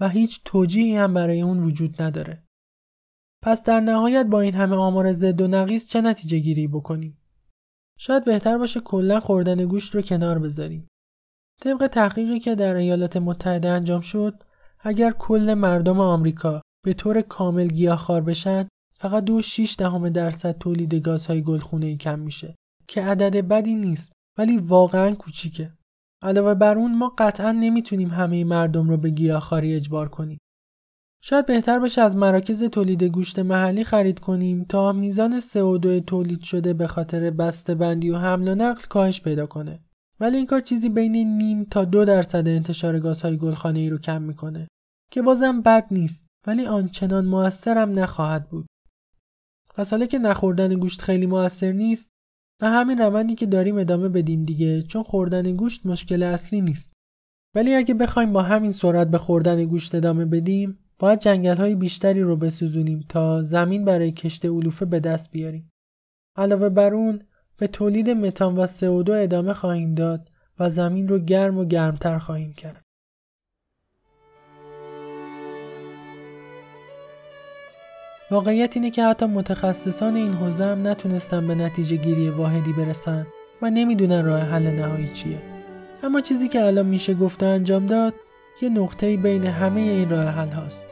و 0.02 0.08
هیچ 0.08 0.40
توجیهی 0.44 0.96
هم 0.96 1.14
برای 1.14 1.40
اون 1.40 1.58
وجود 1.58 2.02
نداره. 2.02 2.42
پس 3.42 3.64
در 3.64 3.80
نهایت 3.80 4.26
با 4.26 4.40
این 4.40 4.54
همه 4.54 4.76
آمار 4.76 5.12
ضد 5.12 5.40
و 5.40 5.46
نقیص 5.46 5.88
چه 5.88 6.00
نتیجه 6.00 6.38
گیری 6.38 6.68
بکنیم؟ 6.68 7.18
شاید 7.98 8.24
بهتر 8.24 8.58
باشه 8.58 8.80
کلا 8.80 9.20
خوردن 9.20 9.66
گوشت 9.66 9.94
رو 9.94 10.02
کنار 10.02 10.38
بذاریم. 10.38 10.88
طبق 11.60 11.86
تحقیقی 11.86 12.40
که 12.40 12.54
در 12.54 12.74
ایالات 12.74 13.16
متحده 13.16 13.68
انجام 13.68 14.00
شد، 14.00 14.42
اگر 14.80 15.10
کل 15.10 15.54
مردم 15.54 16.00
آمریکا 16.00 16.62
به 16.84 16.94
طور 16.94 17.20
کامل 17.20 17.66
گیاهخوار 17.66 18.20
بشن، 18.20 18.68
فقط 18.96 19.24
دو 19.24 19.42
شیش 19.42 19.76
دهم 19.78 20.08
درصد 20.08 20.58
تولید 20.58 20.94
گازهای 20.94 21.42
گلخونه 21.42 21.96
کم 21.96 22.18
میشه 22.18 22.54
که 22.88 23.02
عدد 23.02 23.48
بدی 23.48 23.74
نیست 23.74 24.12
ولی 24.38 24.58
واقعا 24.58 25.14
کوچیکه. 25.14 25.72
علاوه 26.22 26.54
بر 26.54 26.78
اون 26.78 26.94
ما 26.94 27.14
قطعا 27.18 27.52
نمی‌تونیم 27.52 28.10
همه 28.10 28.44
مردم 28.44 28.88
رو 28.88 28.96
به 28.96 29.10
گیاهخواری 29.10 29.74
اجبار 29.74 30.08
کنیم. 30.08 30.38
شاید 31.24 31.46
بهتر 31.46 31.78
باشه 31.78 32.02
از 32.02 32.16
مراکز 32.16 32.62
تولید 32.62 33.04
گوشت 33.04 33.38
محلی 33.38 33.84
خرید 33.84 34.18
کنیم 34.18 34.64
تا 34.64 34.92
میزان 34.92 35.40
CO2 35.40 36.04
تولید 36.06 36.42
شده 36.42 36.72
به 36.72 36.86
خاطر 36.86 37.30
بسته 37.30 37.74
بندی 37.74 38.10
و 38.10 38.16
حمل 38.16 38.48
و 38.48 38.54
نقل 38.54 38.82
کاهش 38.88 39.20
پیدا 39.20 39.46
کنه. 39.46 39.80
ولی 40.20 40.36
این 40.36 40.46
کار 40.46 40.60
چیزی 40.60 40.88
بین 40.88 41.16
نیم 41.16 41.64
تا 41.64 41.84
دو 41.84 42.04
درصد 42.04 42.48
انتشار 42.48 42.98
گازهای 42.98 43.36
گلخانه 43.36 43.80
ای 43.80 43.90
رو 43.90 43.98
کم 43.98 44.22
می‌کنه 44.22 44.68
که 45.12 45.22
بازم 45.22 45.60
بد 45.60 45.86
نیست 45.90 46.26
ولی 46.46 46.66
آنچنان 46.66 47.24
موثرم 47.24 47.98
نخواهد 47.98 48.48
بود. 48.48 48.66
پس 49.74 49.90
حالا 49.90 50.06
که 50.06 50.18
نخوردن 50.18 50.74
گوشت 50.74 51.02
خیلی 51.02 51.26
موثر 51.26 51.72
نیست 51.72 52.10
و 52.62 52.70
همین 52.70 52.98
روندی 52.98 53.34
که 53.34 53.46
داریم 53.46 53.78
ادامه 53.78 54.08
بدیم 54.08 54.44
دیگه 54.44 54.82
چون 54.82 55.02
خوردن 55.02 55.56
گوشت 55.56 55.86
مشکل 55.86 56.22
اصلی 56.22 56.60
نیست. 56.60 56.92
ولی 57.54 57.74
اگه 57.74 57.94
بخوایم 57.94 58.32
با 58.32 58.42
همین 58.42 58.72
سرعت 58.72 59.08
به 59.08 59.18
خوردن 59.18 59.64
گوشت 59.64 59.94
ادامه 59.94 60.24
بدیم 60.24 60.78
باید 60.98 61.18
جنگل 61.18 61.56
های 61.56 61.74
بیشتری 61.74 62.20
رو 62.20 62.36
بسوزونیم 62.36 63.04
تا 63.08 63.42
زمین 63.42 63.84
برای 63.84 64.12
کشت 64.12 64.44
علوفه 64.44 64.84
به 64.84 65.00
دست 65.00 65.30
بیاریم. 65.30 65.70
علاوه 66.36 66.68
بر 66.68 66.94
اون 66.94 67.22
به 67.56 67.66
تولید 67.66 68.10
متان 68.10 68.56
و 68.56 68.66
CO2 68.66 69.10
ادامه 69.10 69.52
خواهیم 69.52 69.94
داد 69.94 70.30
و 70.58 70.70
زمین 70.70 71.08
رو 71.08 71.18
گرم 71.18 71.58
و 71.58 71.64
گرمتر 71.64 72.18
خواهیم 72.18 72.52
کرد. 72.52 72.82
واقعیت 78.32 78.76
اینه 78.76 78.90
که 78.90 79.04
حتی 79.04 79.26
متخصصان 79.26 80.16
این 80.16 80.32
حوزه 80.32 80.64
هم 80.64 80.86
نتونستن 80.86 81.46
به 81.46 81.54
نتیجه 81.54 81.96
گیری 81.96 82.30
واحدی 82.30 82.72
برسن 82.72 83.26
و 83.62 83.70
نمی‌دونن 83.70 84.24
راه 84.24 84.40
حل 84.40 84.66
نهایی 84.66 85.08
چیه. 85.08 85.42
اما 86.02 86.20
چیزی 86.20 86.48
که 86.48 86.64
الان 86.64 86.86
میشه 86.86 87.14
گفته 87.14 87.46
انجام 87.46 87.86
داد 87.86 88.14
یه 88.62 88.68
نقطه 88.68 89.16
بین 89.16 89.44
همه 89.44 89.80
این 89.80 90.10
راه 90.10 90.24
حل 90.24 90.48
هاست. 90.48 90.91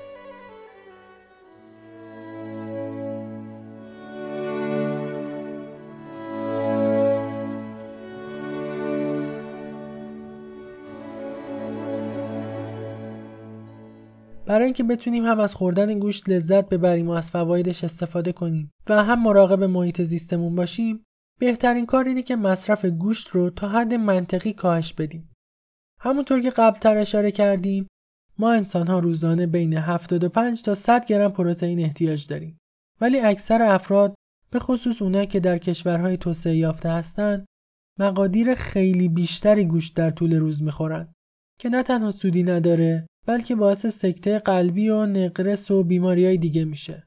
برای 14.50 14.64
اینکه 14.64 14.84
بتونیم 14.84 15.24
هم 15.24 15.40
از 15.40 15.54
خوردن 15.54 15.98
گوشت 15.98 16.28
لذت 16.28 16.68
ببریم 16.68 17.08
و 17.08 17.10
از 17.10 17.30
فوایدش 17.30 17.84
استفاده 17.84 18.32
کنیم 18.32 18.70
و 18.88 19.04
هم 19.04 19.22
مراقب 19.22 19.64
محیط 19.64 20.02
زیستمون 20.02 20.54
باشیم 20.54 21.04
بهترین 21.40 21.86
کار 21.86 22.04
اینه 22.04 22.22
که 22.22 22.36
مصرف 22.36 22.84
گوشت 22.84 23.28
رو 23.28 23.50
تا 23.50 23.68
حد 23.68 23.94
منطقی 23.94 24.52
کاهش 24.52 24.92
بدیم. 24.92 25.30
همونطور 26.00 26.40
که 26.40 26.50
قبلتر 26.50 26.96
اشاره 26.96 27.30
کردیم 27.30 27.86
ما 28.38 28.52
انسان 28.52 28.86
ها 28.86 28.98
روزانه 28.98 29.46
بین 29.46 29.74
75 29.74 30.62
تا 30.62 30.74
100 30.74 31.06
گرم 31.06 31.32
پروتئین 31.32 31.80
احتیاج 31.80 32.26
داریم. 32.26 32.58
ولی 33.00 33.20
اکثر 33.20 33.62
افراد 33.62 34.14
به 34.50 34.58
خصوص 34.58 35.02
اونایی 35.02 35.26
که 35.26 35.40
در 35.40 35.58
کشورهای 35.58 36.16
توسعه 36.16 36.56
یافته 36.56 36.88
هستند 36.88 37.46
مقادیر 37.98 38.54
خیلی 38.54 39.08
بیشتری 39.08 39.64
گوشت 39.64 39.96
در 39.96 40.10
طول 40.10 40.34
روز 40.34 40.62
می‌خورن 40.62 41.12
که 41.60 41.68
نه 41.68 41.82
تنها 41.82 42.10
سودی 42.10 42.42
نداره 42.42 43.06
بلکه 43.26 43.54
باعث 43.54 43.86
سکته 43.86 44.38
قلبی 44.38 44.88
و 44.88 45.06
نقرس 45.06 45.70
و 45.70 45.84
بیماری 45.84 46.26
های 46.26 46.36
دیگه 46.36 46.64
میشه. 46.64 47.06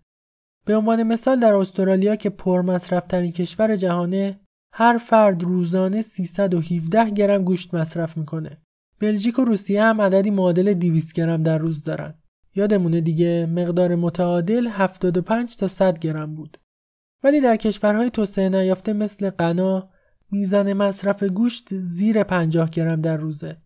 به 0.66 0.76
عنوان 0.76 1.04
مثال 1.04 1.40
در 1.40 1.54
استرالیا 1.54 2.16
که 2.16 2.30
پرمصرفترین 2.30 3.32
کشور 3.32 3.76
جهانه 3.76 4.40
هر 4.74 4.98
فرد 4.98 5.44
روزانه 5.44 6.02
317 6.02 7.10
گرم 7.10 7.44
گوشت 7.44 7.74
مصرف 7.74 8.18
می‌کنه. 8.18 8.58
بلژیک 9.00 9.40
و 9.40 9.46
روسیه 9.46 9.84
هم 9.84 10.02
عددی 10.02 10.32
معادل 10.32 10.74
200 10.74 11.14
گرم 11.14 11.44
در 11.44 11.58
روز 11.58 11.84
دارن. 11.84 12.14
یادمونه 12.56 13.02
دیگه 13.02 13.46
مقدار 13.46 13.96
متعادل 13.96 14.68
75 14.68 15.58
تا 15.58 15.68
100 15.68 16.00
گرم 16.00 16.36
بود. 16.36 16.58
ولی 17.24 17.42
در 17.42 17.56
کشورهای 17.56 18.10
توسعه 18.10 18.50
نیافته 18.50 18.94
مثل 18.94 19.30
غنا 19.30 19.90
میزان 20.32 20.74
مصرف 20.74 21.24
گوشت 21.24 21.74
زیر 21.74 22.24
50 22.24 22.70
گرم 22.70 23.02
در 23.02 23.18
روزه. 23.18 23.58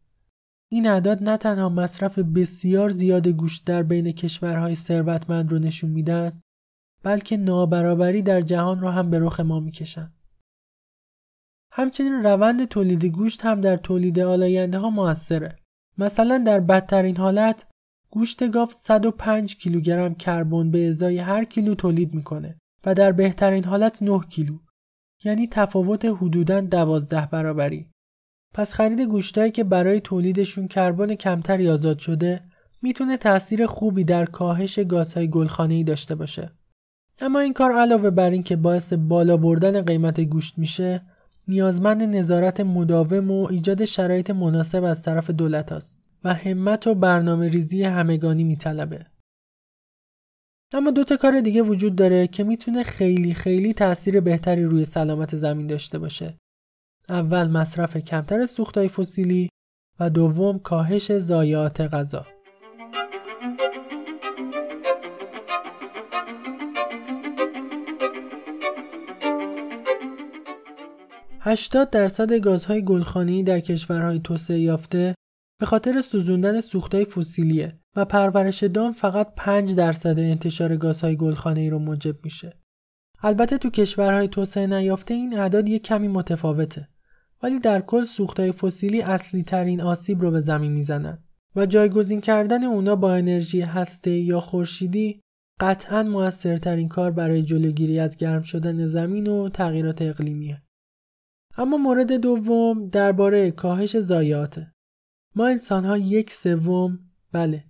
این 0.72 0.88
اعداد 0.88 1.30
نه 1.30 1.38
تنها 1.38 1.70
مصرف 1.70 2.20
بسیار 2.20 2.90
زیاد 2.90 3.28
گوشت 3.28 3.66
در 3.66 3.84
بین 3.84 4.12
کشورهای 4.12 4.76
ثروتمند 4.76 5.52
رو 5.52 5.60
نشون 5.60 5.90
میدن 5.90 6.42
بلکه 7.04 7.38
نابرابری 7.38 8.22
در 8.22 8.42
جهان 8.42 8.80
رو 8.80 8.90
هم 8.90 9.10
به 9.10 9.20
رخ 9.20 9.40
ما 9.40 9.60
می‌کشن. 9.60 10.14
همچنین 11.72 12.14
روند 12.14 12.66
تولید 12.66 13.06
گوشت 13.06 13.46
هم 13.46 13.62
در 13.62 13.78
تولید 13.78 14.20
آلاینده 14.20 14.78
ها 14.78 14.90
موثره. 14.90 15.56
مثلا 15.98 16.38
در 16.38 16.60
بدترین 16.60 17.18
حالت 17.18 17.66
گوشت 18.10 18.52
گاو 18.52 18.70
105 18.72 19.56
کیلوگرم 19.56 20.16
کربن 20.16 20.72
به 20.72 20.90
ازای 20.90 21.18
هر 21.18 21.44
کیلو 21.44 21.76
تولید 21.76 22.14
می‌کنه 22.14 22.58
و 22.86 22.94
در 22.94 23.12
بهترین 23.12 23.64
حالت 23.64 24.04
9 24.04 24.20
کیلو 24.20 24.58
یعنی 25.24 25.48
تفاوت 25.48 26.06
حدوداً 26.06 26.62
12 26.62 27.26
برابری. 27.32 27.90
پس 28.54 28.74
خرید 28.74 29.02
گوشتایی 29.02 29.52
که 29.52 29.64
برای 29.64 30.02
تولیدشون 30.02 30.68
کربن 30.68 31.16
کمتری 31.16 31.70
آزاد 31.70 31.98
شده 31.98 32.44
می‌تونه 32.82 33.18
تاثیر 33.18 33.66
خوبی 33.66 34.04
در 34.04 34.26
کاهش 34.26 34.80
گازهای 34.80 35.30
گلخانه‌ای 35.30 35.84
داشته 35.84 36.16
باشه. 36.16 36.52
اما 37.22 37.40
این 37.40 37.54
کار 37.54 37.72
علاوه 37.72 38.10
بر 38.10 38.30
این 38.30 38.44
که 38.44 38.56
باعث 38.56 38.94
بالا 38.94 39.38
بردن 39.38 39.82
قیمت 39.82 40.20
گوشت 40.20 40.58
میشه، 40.58 41.02
نیازمند 41.48 42.04
نظارت 42.04 42.60
مداوم 42.60 43.32
و 43.32 43.48
ایجاد 43.52 43.86
شرایط 43.86 44.30
مناسب 44.30 44.84
از 44.84 45.04
طرف 45.04 45.30
دولت 45.30 45.72
است 45.72 45.98
و 46.24 46.34
همت 46.34 46.88
و 46.88 46.96
برنامه 46.96 47.48
ریزی 47.48 47.84
همگانی 47.84 48.44
میطلبه. 48.44 49.06
اما 50.74 50.92
دو 50.92 51.04
تا 51.04 51.18
کار 51.18 51.42
دیگه 51.42 51.62
وجود 51.62 51.96
داره 51.96 52.28
که 52.28 52.44
می‌تونه 52.44 52.84
خیلی 52.84 53.34
خیلی 53.34 53.74
تاثیر 53.74 54.20
بهتری 54.20 54.64
روی 54.64 54.86
سلامت 54.86 55.36
زمین 55.36 55.68
داشته 55.68 56.00
باشه 56.00 56.38
اول 57.10 57.48
مصرف 57.48 57.98
کمتر 57.98 58.46
سوختهای 58.46 58.90
فسیلی 58.90 59.50
و 60.00 60.10
دوم 60.10 60.60
کاهش 60.60 61.12
ضایعات 61.12 61.82
غذا. 61.82 62.26
هشتاد 71.40 71.90
درصد 71.90 72.34
گازهای 72.34 72.84
گلخانه‌ای 72.86 73.44
در 73.44 73.60
کشورهای 73.60 74.20
توسعه 74.20 74.60
یافته 74.60 75.16
به 75.60 75.66
خاطر 75.66 76.02
سوزوندن 76.02 76.62
سوختهای 76.62 77.06
فسیلیه 77.06 77.76
و 77.96 78.06
پرورش 78.06 78.64
دام 78.64 78.92
فقط 78.92 79.34
5 79.36 79.76
درصد 79.76 80.20
انتشار 80.20 80.78
گازهای 80.78 81.16
گلخانه‌ای 81.16 81.70
رو 81.70 81.80
موجب 81.80 82.16
میشه. 82.24 82.54
البته 83.24 83.58
تو 83.58 83.70
کشورهای 83.70 84.28
توسعه 84.28 84.68
نیافته 84.68 85.14
این 85.14 85.40
اعداد 85.40 85.70
یک 85.70 85.84
کمی 85.84 86.08
متفاوته. 86.08 86.88
ولی 87.44 87.60
در 87.60 87.82
کل 87.82 88.04
سوختهای 88.04 88.52
فسیلی 88.52 89.02
اصلی 89.02 89.44
ترین 89.44 89.82
آسیب 89.82 90.22
رو 90.22 90.32
به 90.32 90.42
زمین 90.42 90.72
می‌زنن 90.72 91.24
و 91.56 91.66
جایگزین 91.66 92.22
کردن 92.22 92.64
اونا 92.64 92.96
با 92.96 93.14
انرژی 93.14 93.62
هسته 93.62 94.12
یا 94.12 94.40
خورشیدی 94.40 95.22
قطعا 95.60 96.04
موثرترین 96.04 96.88
کار 96.88 97.12
برای 97.12 97.42
جلوگیری 97.42 98.00
از 98.00 98.18
گرم 98.18 98.42
شدن 98.42 98.88
زمین 98.88 99.28
و 99.28 99.50
تغییرات 99.50 100.02
اقلیمیه. 100.02 100.62
اما 101.58 101.78
مورد 101.78 102.12
دوم 102.12 102.90
درباره 102.90 103.52
کاهش 103.52 103.98
ضایعاته. 103.98 104.74
ما 105.36 105.48
انسان 105.48 105.86
ها 105.86 105.98
یک 105.98 106.32
سوم 106.32 107.00
بله 107.32 107.64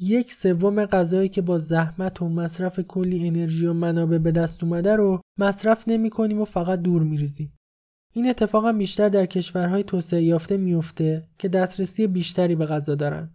یک 0.00 0.32
سوم 0.32 0.84
غذایی 0.84 1.28
که 1.28 1.42
با 1.42 1.58
زحمت 1.58 2.22
و 2.22 2.28
مصرف 2.28 2.80
کلی 2.80 3.28
انرژی 3.28 3.66
و 3.66 3.72
منابع 3.72 4.18
به 4.18 4.32
دست 4.32 4.64
اومده 4.64 4.96
رو 4.96 5.20
مصرف 5.38 5.88
نمی 5.88 6.10
کنیم 6.10 6.40
و 6.40 6.44
فقط 6.44 6.78
دور 6.78 7.02
میریزیم. 7.02 7.52
این 8.12 8.30
اتفاقا 8.30 8.72
بیشتر 8.72 9.08
در 9.08 9.26
کشورهای 9.26 9.82
توسعه 9.82 10.22
یافته 10.22 10.56
میفته 10.56 11.28
که 11.38 11.48
دسترسی 11.48 12.06
بیشتری 12.06 12.54
به 12.54 12.66
غذا 12.66 12.94
دارن. 12.94 13.30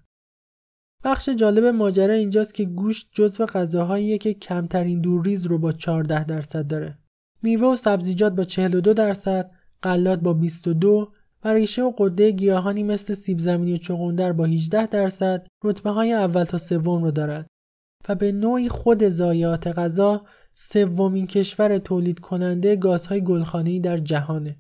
بخش 1.03 1.29
جالب 1.29 1.65
ماجرا 1.65 2.13
اینجاست 2.13 2.53
که 2.53 2.65
گوشت 2.65 3.09
جزو 3.11 3.45
غذاهاییه 3.45 4.17
که 4.17 4.33
کمترین 4.33 5.01
دورریز 5.01 5.45
رو 5.45 5.57
با 5.57 5.71
14 5.71 6.23
درصد 6.23 6.67
داره. 6.67 6.97
میوه 7.41 7.67
و 7.67 7.75
سبزیجات 7.75 8.33
با 8.33 8.43
42 8.43 8.93
درصد، 8.93 9.51
غلات 9.83 10.19
با 10.19 10.33
22 10.33 11.11
و 11.43 11.53
ریشه 11.53 11.83
و 11.83 11.91
قده 11.97 12.31
گیاهانی 12.31 12.83
مثل 12.83 13.13
سیب 13.13 13.39
زمینی 13.39 13.73
و 13.73 13.77
چغندر 13.77 14.33
با 14.33 14.45
18 14.45 14.87
درصد 14.87 15.47
رتبه 15.63 15.89
های 15.89 16.13
اول 16.13 16.43
تا 16.43 16.57
سوم 16.57 17.03
رو 17.03 17.11
دارد 17.11 17.47
و 18.09 18.15
به 18.15 18.31
نوعی 18.31 18.69
خود 18.69 19.09
ضایعات 19.09 19.67
غذا 19.67 20.25
سومین 20.55 21.27
کشور 21.27 21.77
تولید 21.77 22.19
کننده 22.19 22.75
گازهای 22.75 23.23
گلخانه‌ای 23.23 23.79
در 23.79 23.97
جهانه. 23.97 24.55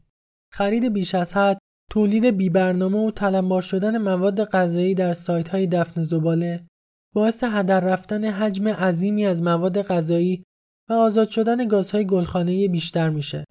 خرید 0.57 0.93
بیش 0.93 1.15
از 1.15 1.33
حد، 1.33 1.57
تولید 1.91 2.25
بیبرنامه 2.25 3.07
و 3.07 3.11
تلمبار 3.11 3.61
شدن 3.61 3.97
مواد 3.97 4.43
غذایی 4.43 4.95
در 4.95 5.13
سایت 5.13 5.49
های 5.49 5.67
دفن 5.67 6.03
زباله 6.03 6.67
باعث 7.13 7.43
هدر 7.43 7.79
رفتن 7.79 8.23
حجم 8.23 8.67
عظیمی 8.67 9.25
از 9.25 9.43
مواد 9.43 9.81
غذایی 9.81 10.43
و 10.89 10.93
آزاد 10.93 11.29
شدن 11.29 11.67
گازهای 11.67 12.05
گلخانه‌ای 12.05 12.67
بیشتر 12.67 13.09
میشه. 13.09 13.45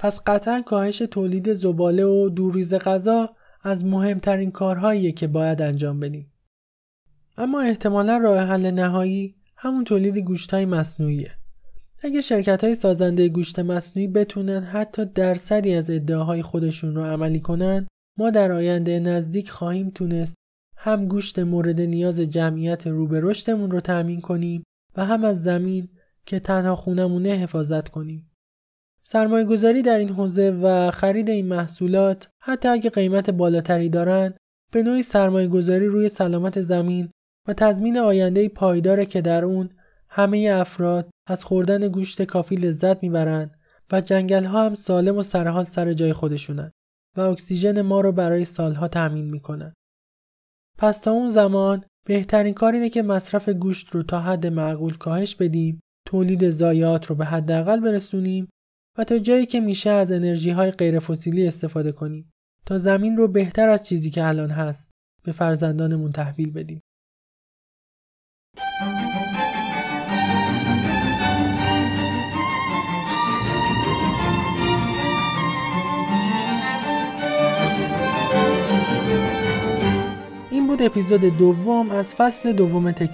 پس 0.00 0.20
قطعا 0.26 0.62
کاهش 0.62 0.98
تولید 0.98 1.52
زباله 1.52 2.04
و 2.04 2.28
دوریز 2.28 2.74
غذا 2.74 3.36
از 3.62 3.84
مهمترین 3.84 4.50
کارهاییه 4.50 5.12
که 5.12 5.26
باید 5.26 5.62
انجام 5.62 6.00
بدیم. 6.00 6.32
اما 7.36 7.60
احتمالا 7.60 8.18
راه 8.18 8.38
حل 8.38 8.70
نهایی 8.70 9.36
همون 9.56 9.84
تولید 9.84 10.18
گوشت 10.18 10.54
های 10.54 10.64
مصنوعیه. 10.64 11.41
اگه 12.04 12.20
شرکت 12.20 12.64
های 12.64 12.74
سازنده 12.74 13.28
گوشت 13.28 13.58
مصنوعی 13.58 14.08
بتونن 14.08 14.62
حتی 14.62 15.04
درصدی 15.04 15.74
از 15.74 15.90
ادعاهای 15.90 16.42
خودشون 16.42 16.94
رو 16.94 17.04
عملی 17.04 17.40
کنن 17.40 17.86
ما 18.18 18.30
در 18.30 18.52
آینده 18.52 19.00
نزدیک 19.00 19.50
خواهیم 19.50 19.90
تونست 19.90 20.34
هم 20.76 21.06
گوشت 21.06 21.38
مورد 21.38 21.80
نیاز 21.80 22.20
جمعیت 22.20 22.86
رو 22.86 23.06
به 23.06 23.20
رشدمون 23.20 23.70
رو 23.70 23.80
تأمین 23.80 24.20
کنیم 24.20 24.62
و 24.96 25.04
هم 25.04 25.24
از 25.24 25.42
زمین 25.42 25.88
که 26.26 26.40
تنها 26.40 26.76
خونمونه 26.76 27.28
حفاظت 27.28 27.88
کنیم. 27.88 28.30
سرمایه 29.02 29.44
گذاری 29.44 29.82
در 29.82 29.98
این 29.98 30.08
حوزه 30.08 30.50
و 30.50 30.90
خرید 30.90 31.30
این 31.30 31.46
محصولات 31.46 32.28
حتی 32.40 32.68
اگه 32.68 32.90
قیمت 32.90 33.30
بالاتری 33.30 33.88
دارند 33.88 34.36
به 34.72 34.82
نوعی 34.82 35.02
سرمایه 35.02 35.48
گذاری 35.48 35.86
روی 35.86 36.08
سلامت 36.08 36.60
زمین 36.60 37.10
و 37.48 37.52
تضمین 37.52 37.98
آینده 37.98 38.48
پایداره 38.48 39.06
که 39.06 39.20
در 39.20 39.44
اون 39.44 39.68
همه 40.14 40.50
افراد 40.54 41.10
از 41.26 41.44
خوردن 41.44 41.88
گوشت 41.88 42.22
کافی 42.22 42.56
لذت 42.56 43.02
می‌برند 43.02 43.58
و 43.92 44.00
جنگل 44.00 44.44
ها 44.44 44.66
هم 44.66 44.74
سالم 44.74 45.16
و 45.16 45.22
سرحال 45.22 45.64
سر 45.64 45.92
جای 45.92 46.12
خودشونن 46.12 46.70
و 47.16 47.20
اکسیژن 47.20 47.82
ما 47.82 48.00
رو 48.00 48.12
برای 48.12 48.44
سالها 48.44 48.88
تأمین 48.88 49.30
می‌کنن. 49.30 49.74
پس 50.78 51.00
تا 51.00 51.10
اون 51.10 51.28
زمان 51.28 51.84
بهترین 52.06 52.54
کار 52.54 52.72
اینه 52.72 52.88
که 52.88 53.02
مصرف 53.02 53.48
گوشت 53.48 53.90
رو 53.90 54.02
تا 54.02 54.20
حد 54.20 54.46
معقول 54.46 54.96
کاهش 54.96 55.34
بدیم، 55.34 55.80
تولید 56.06 56.50
ضایعات 56.50 57.06
رو 57.06 57.14
به 57.14 57.24
حداقل 57.24 57.80
برسونیم 57.80 58.48
و 58.98 59.04
تا 59.04 59.18
جایی 59.18 59.46
که 59.46 59.60
میشه 59.60 59.90
از 59.90 60.12
انرژی 60.12 60.50
های 60.50 60.70
غیر 60.70 60.98
فسیلی 60.98 61.46
استفاده 61.46 61.92
کنیم 61.92 62.32
تا 62.66 62.78
زمین 62.78 63.16
رو 63.16 63.28
بهتر 63.28 63.68
از 63.68 63.86
چیزی 63.86 64.10
که 64.10 64.26
الان 64.26 64.50
هست 64.50 64.90
به 65.24 65.32
فرزندانمون 65.32 66.12
تحویل 66.12 66.52
بدیم. 66.52 66.80
بود 80.72 80.82
اپیزود 80.82 81.38
دوم 81.38 81.90
از 81.90 82.14
فصل 82.14 82.52
دوم 82.52 82.90
تک 82.90 83.10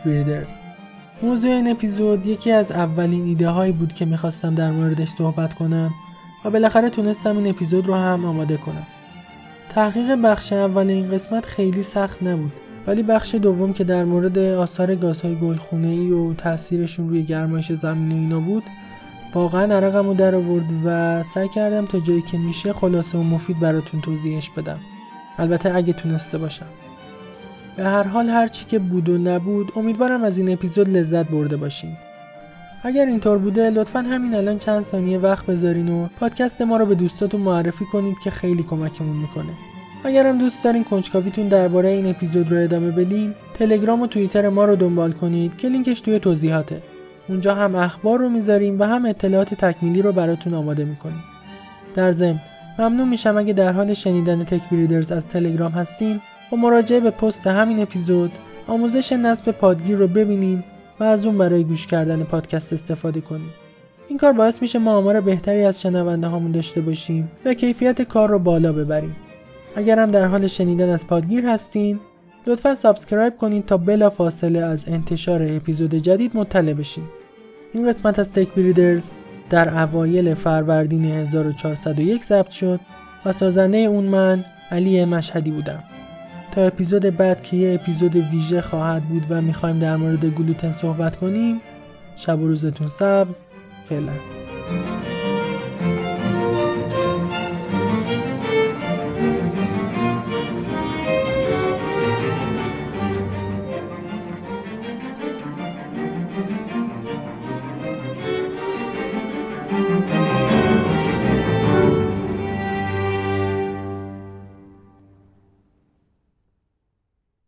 موضوع 1.22 1.50
این 1.50 1.70
اپیزود 1.70 2.26
یکی 2.26 2.50
از 2.50 2.72
اولین 2.72 3.24
ایده 3.24 3.48
هایی 3.48 3.72
بود 3.72 3.92
که 3.92 4.04
می‌خواستم 4.04 4.54
در 4.54 4.70
موردش 4.70 5.08
صحبت 5.08 5.54
کنم 5.54 5.90
و 6.44 6.50
بالاخره 6.50 6.90
تونستم 6.90 7.36
این 7.36 7.46
اپیزود 7.46 7.86
رو 7.86 7.94
هم 7.94 8.24
آماده 8.24 8.56
کنم. 8.56 8.86
تحقیق 9.68 10.14
بخش 10.14 10.52
اول 10.52 10.90
این 10.90 11.10
قسمت 11.10 11.46
خیلی 11.46 11.82
سخت 11.82 12.22
نبود 12.22 12.52
ولی 12.86 13.02
بخش 13.02 13.34
دوم 13.34 13.72
که 13.72 13.84
در 13.84 14.04
مورد 14.04 14.38
آثار 14.38 14.94
گازهای 14.94 15.34
گلخونه 15.34 15.88
ای 15.88 16.10
و 16.10 16.34
تاثیرشون 16.34 17.08
روی 17.08 17.22
گرمایش 17.22 17.72
زمین 17.72 18.12
اینا 18.12 18.40
بود 18.40 18.62
واقعا 19.34 19.74
عرقم 19.76 20.06
رو 20.06 20.14
در 20.14 20.34
آورد 20.34 20.66
و 20.84 21.22
سعی 21.22 21.48
کردم 21.48 21.86
تا 21.86 22.00
جایی 22.00 22.22
که 22.22 22.38
میشه 22.38 22.72
خلاصه 22.72 23.18
و 23.18 23.22
مفید 23.22 23.60
براتون 23.60 24.00
توضیحش 24.00 24.50
بدم. 24.50 24.78
البته 25.38 25.74
اگه 25.74 25.92
تونسته 25.92 26.38
باشم. 26.38 26.66
به 27.78 27.84
هر 27.84 28.02
حال 28.02 28.28
هرچی 28.28 28.64
که 28.64 28.78
بود 28.78 29.08
و 29.08 29.18
نبود 29.18 29.72
امیدوارم 29.76 30.24
از 30.24 30.38
این 30.38 30.52
اپیزود 30.52 30.88
لذت 30.88 31.28
برده 31.28 31.56
باشین. 31.56 31.90
اگر 32.82 33.06
اینطور 33.06 33.38
بوده 33.38 33.70
لطفا 33.70 33.98
همین 33.98 34.34
الان 34.34 34.58
چند 34.58 34.84
ثانیه 34.84 35.18
وقت 35.18 35.46
بذارین 35.46 35.88
و 35.88 36.06
پادکست 36.20 36.62
ما 36.62 36.76
رو 36.76 36.86
به 36.86 36.94
دوستاتون 36.94 37.40
معرفی 37.40 37.84
کنید 37.84 38.18
که 38.18 38.30
خیلی 38.30 38.62
کمکمون 38.62 39.16
می‌کنه. 39.16 39.52
اگرم 40.04 40.38
دوست 40.38 40.64
دارین 40.64 40.84
کنجکاویتون 40.84 41.48
درباره 41.48 41.88
این 41.88 42.06
اپیزود 42.06 42.52
رو 42.52 42.58
ادامه 42.58 42.90
بدین 42.90 43.34
تلگرام 43.54 44.00
و 44.00 44.06
توییتر 44.06 44.48
ما 44.48 44.64
رو 44.64 44.76
دنبال 44.76 45.12
کنید 45.12 45.56
که 45.56 45.68
لینکش 45.68 46.00
توی 46.00 46.18
توضیحاته. 46.18 46.82
اونجا 47.28 47.54
هم 47.54 47.74
اخبار 47.74 48.18
رو 48.18 48.28
می‌ذاریم 48.28 48.80
و 48.80 48.84
هم 48.84 49.04
اطلاعات 49.04 49.54
تکمیلی 49.54 50.02
رو 50.02 50.12
براتون 50.12 50.54
آماده 50.54 50.84
می‌کنیم. 50.84 51.24
در 51.94 52.12
ضمن 52.12 52.40
ممنون 52.78 53.08
میشم 53.08 53.36
اگه 53.36 53.52
در 53.52 53.72
حال 53.72 53.94
شنیدن 53.94 54.44
تک 54.44 54.60
از 55.10 55.28
تلگرام 55.28 55.72
هستین. 55.72 56.20
با 56.50 56.56
مراجعه 56.58 57.00
به 57.00 57.10
پست 57.10 57.46
همین 57.46 57.82
اپیزود 57.82 58.32
آموزش 58.66 59.12
نصب 59.12 59.50
پادگیر 59.50 59.96
رو 59.96 60.08
ببینین 60.08 60.64
و 61.00 61.04
از 61.04 61.26
اون 61.26 61.38
برای 61.38 61.64
گوش 61.64 61.86
کردن 61.86 62.22
پادکست 62.22 62.72
استفاده 62.72 63.20
کنید. 63.20 63.68
این 64.08 64.18
کار 64.18 64.32
باعث 64.32 64.62
میشه 64.62 64.78
ما 64.78 64.96
آمار 64.96 65.20
بهتری 65.20 65.64
از 65.64 65.80
شنونده 65.80 66.26
هامون 66.26 66.52
داشته 66.52 66.80
باشیم 66.80 67.30
و 67.44 67.54
کیفیت 67.54 68.02
کار 68.02 68.28
رو 68.28 68.38
بالا 68.38 68.72
ببریم. 68.72 69.16
اگر 69.76 69.98
هم 69.98 70.10
در 70.10 70.26
حال 70.26 70.46
شنیدن 70.46 70.88
از 70.88 71.06
پادگیر 71.06 71.46
هستین 71.46 72.00
لطفا 72.46 72.74
subscribe 72.74 73.36
کنید 73.36 73.66
تا 73.66 73.76
بلافاصله 73.76 74.60
از 74.60 74.84
انتشار 74.88 75.42
اپیزود 75.42 75.94
جدید 75.94 76.36
مطلع 76.36 76.72
بشین. 76.72 77.04
این 77.74 77.88
قسمت 77.88 78.18
از 78.18 78.32
تک 78.32 78.48
بریدرز 78.48 79.10
در 79.50 79.82
اوایل 79.82 80.34
فروردین 80.34 81.04
1401 81.04 82.24
ضبط 82.24 82.50
شد 82.50 82.80
و 83.24 83.32
سازنده 83.32 83.78
اون 83.78 84.04
من 84.04 84.44
علی 84.70 85.04
مشهدی 85.04 85.50
بودم. 85.50 85.82
اپیزود 86.66 87.16
بعد 87.16 87.42
که 87.42 87.56
یه 87.56 87.74
اپیزود 87.74 88.16
ویژه 88.16 88.60
خواهد 88.60 89.02
بود 89.02 89.26
و 89.30 89.42
می‌خوایم 89.42 89.78
در 89.78 89.96
مورد 89.96 90.24
گلوتن 90.24 90.72
صحبت 90.72 91.16
کنیم 91.16 91.60
شب 92.16 92.40
و 92.40 92.48
روزتون 92.48 92.88
سبز 92.88 93.44
فعلا. 93.88 94.12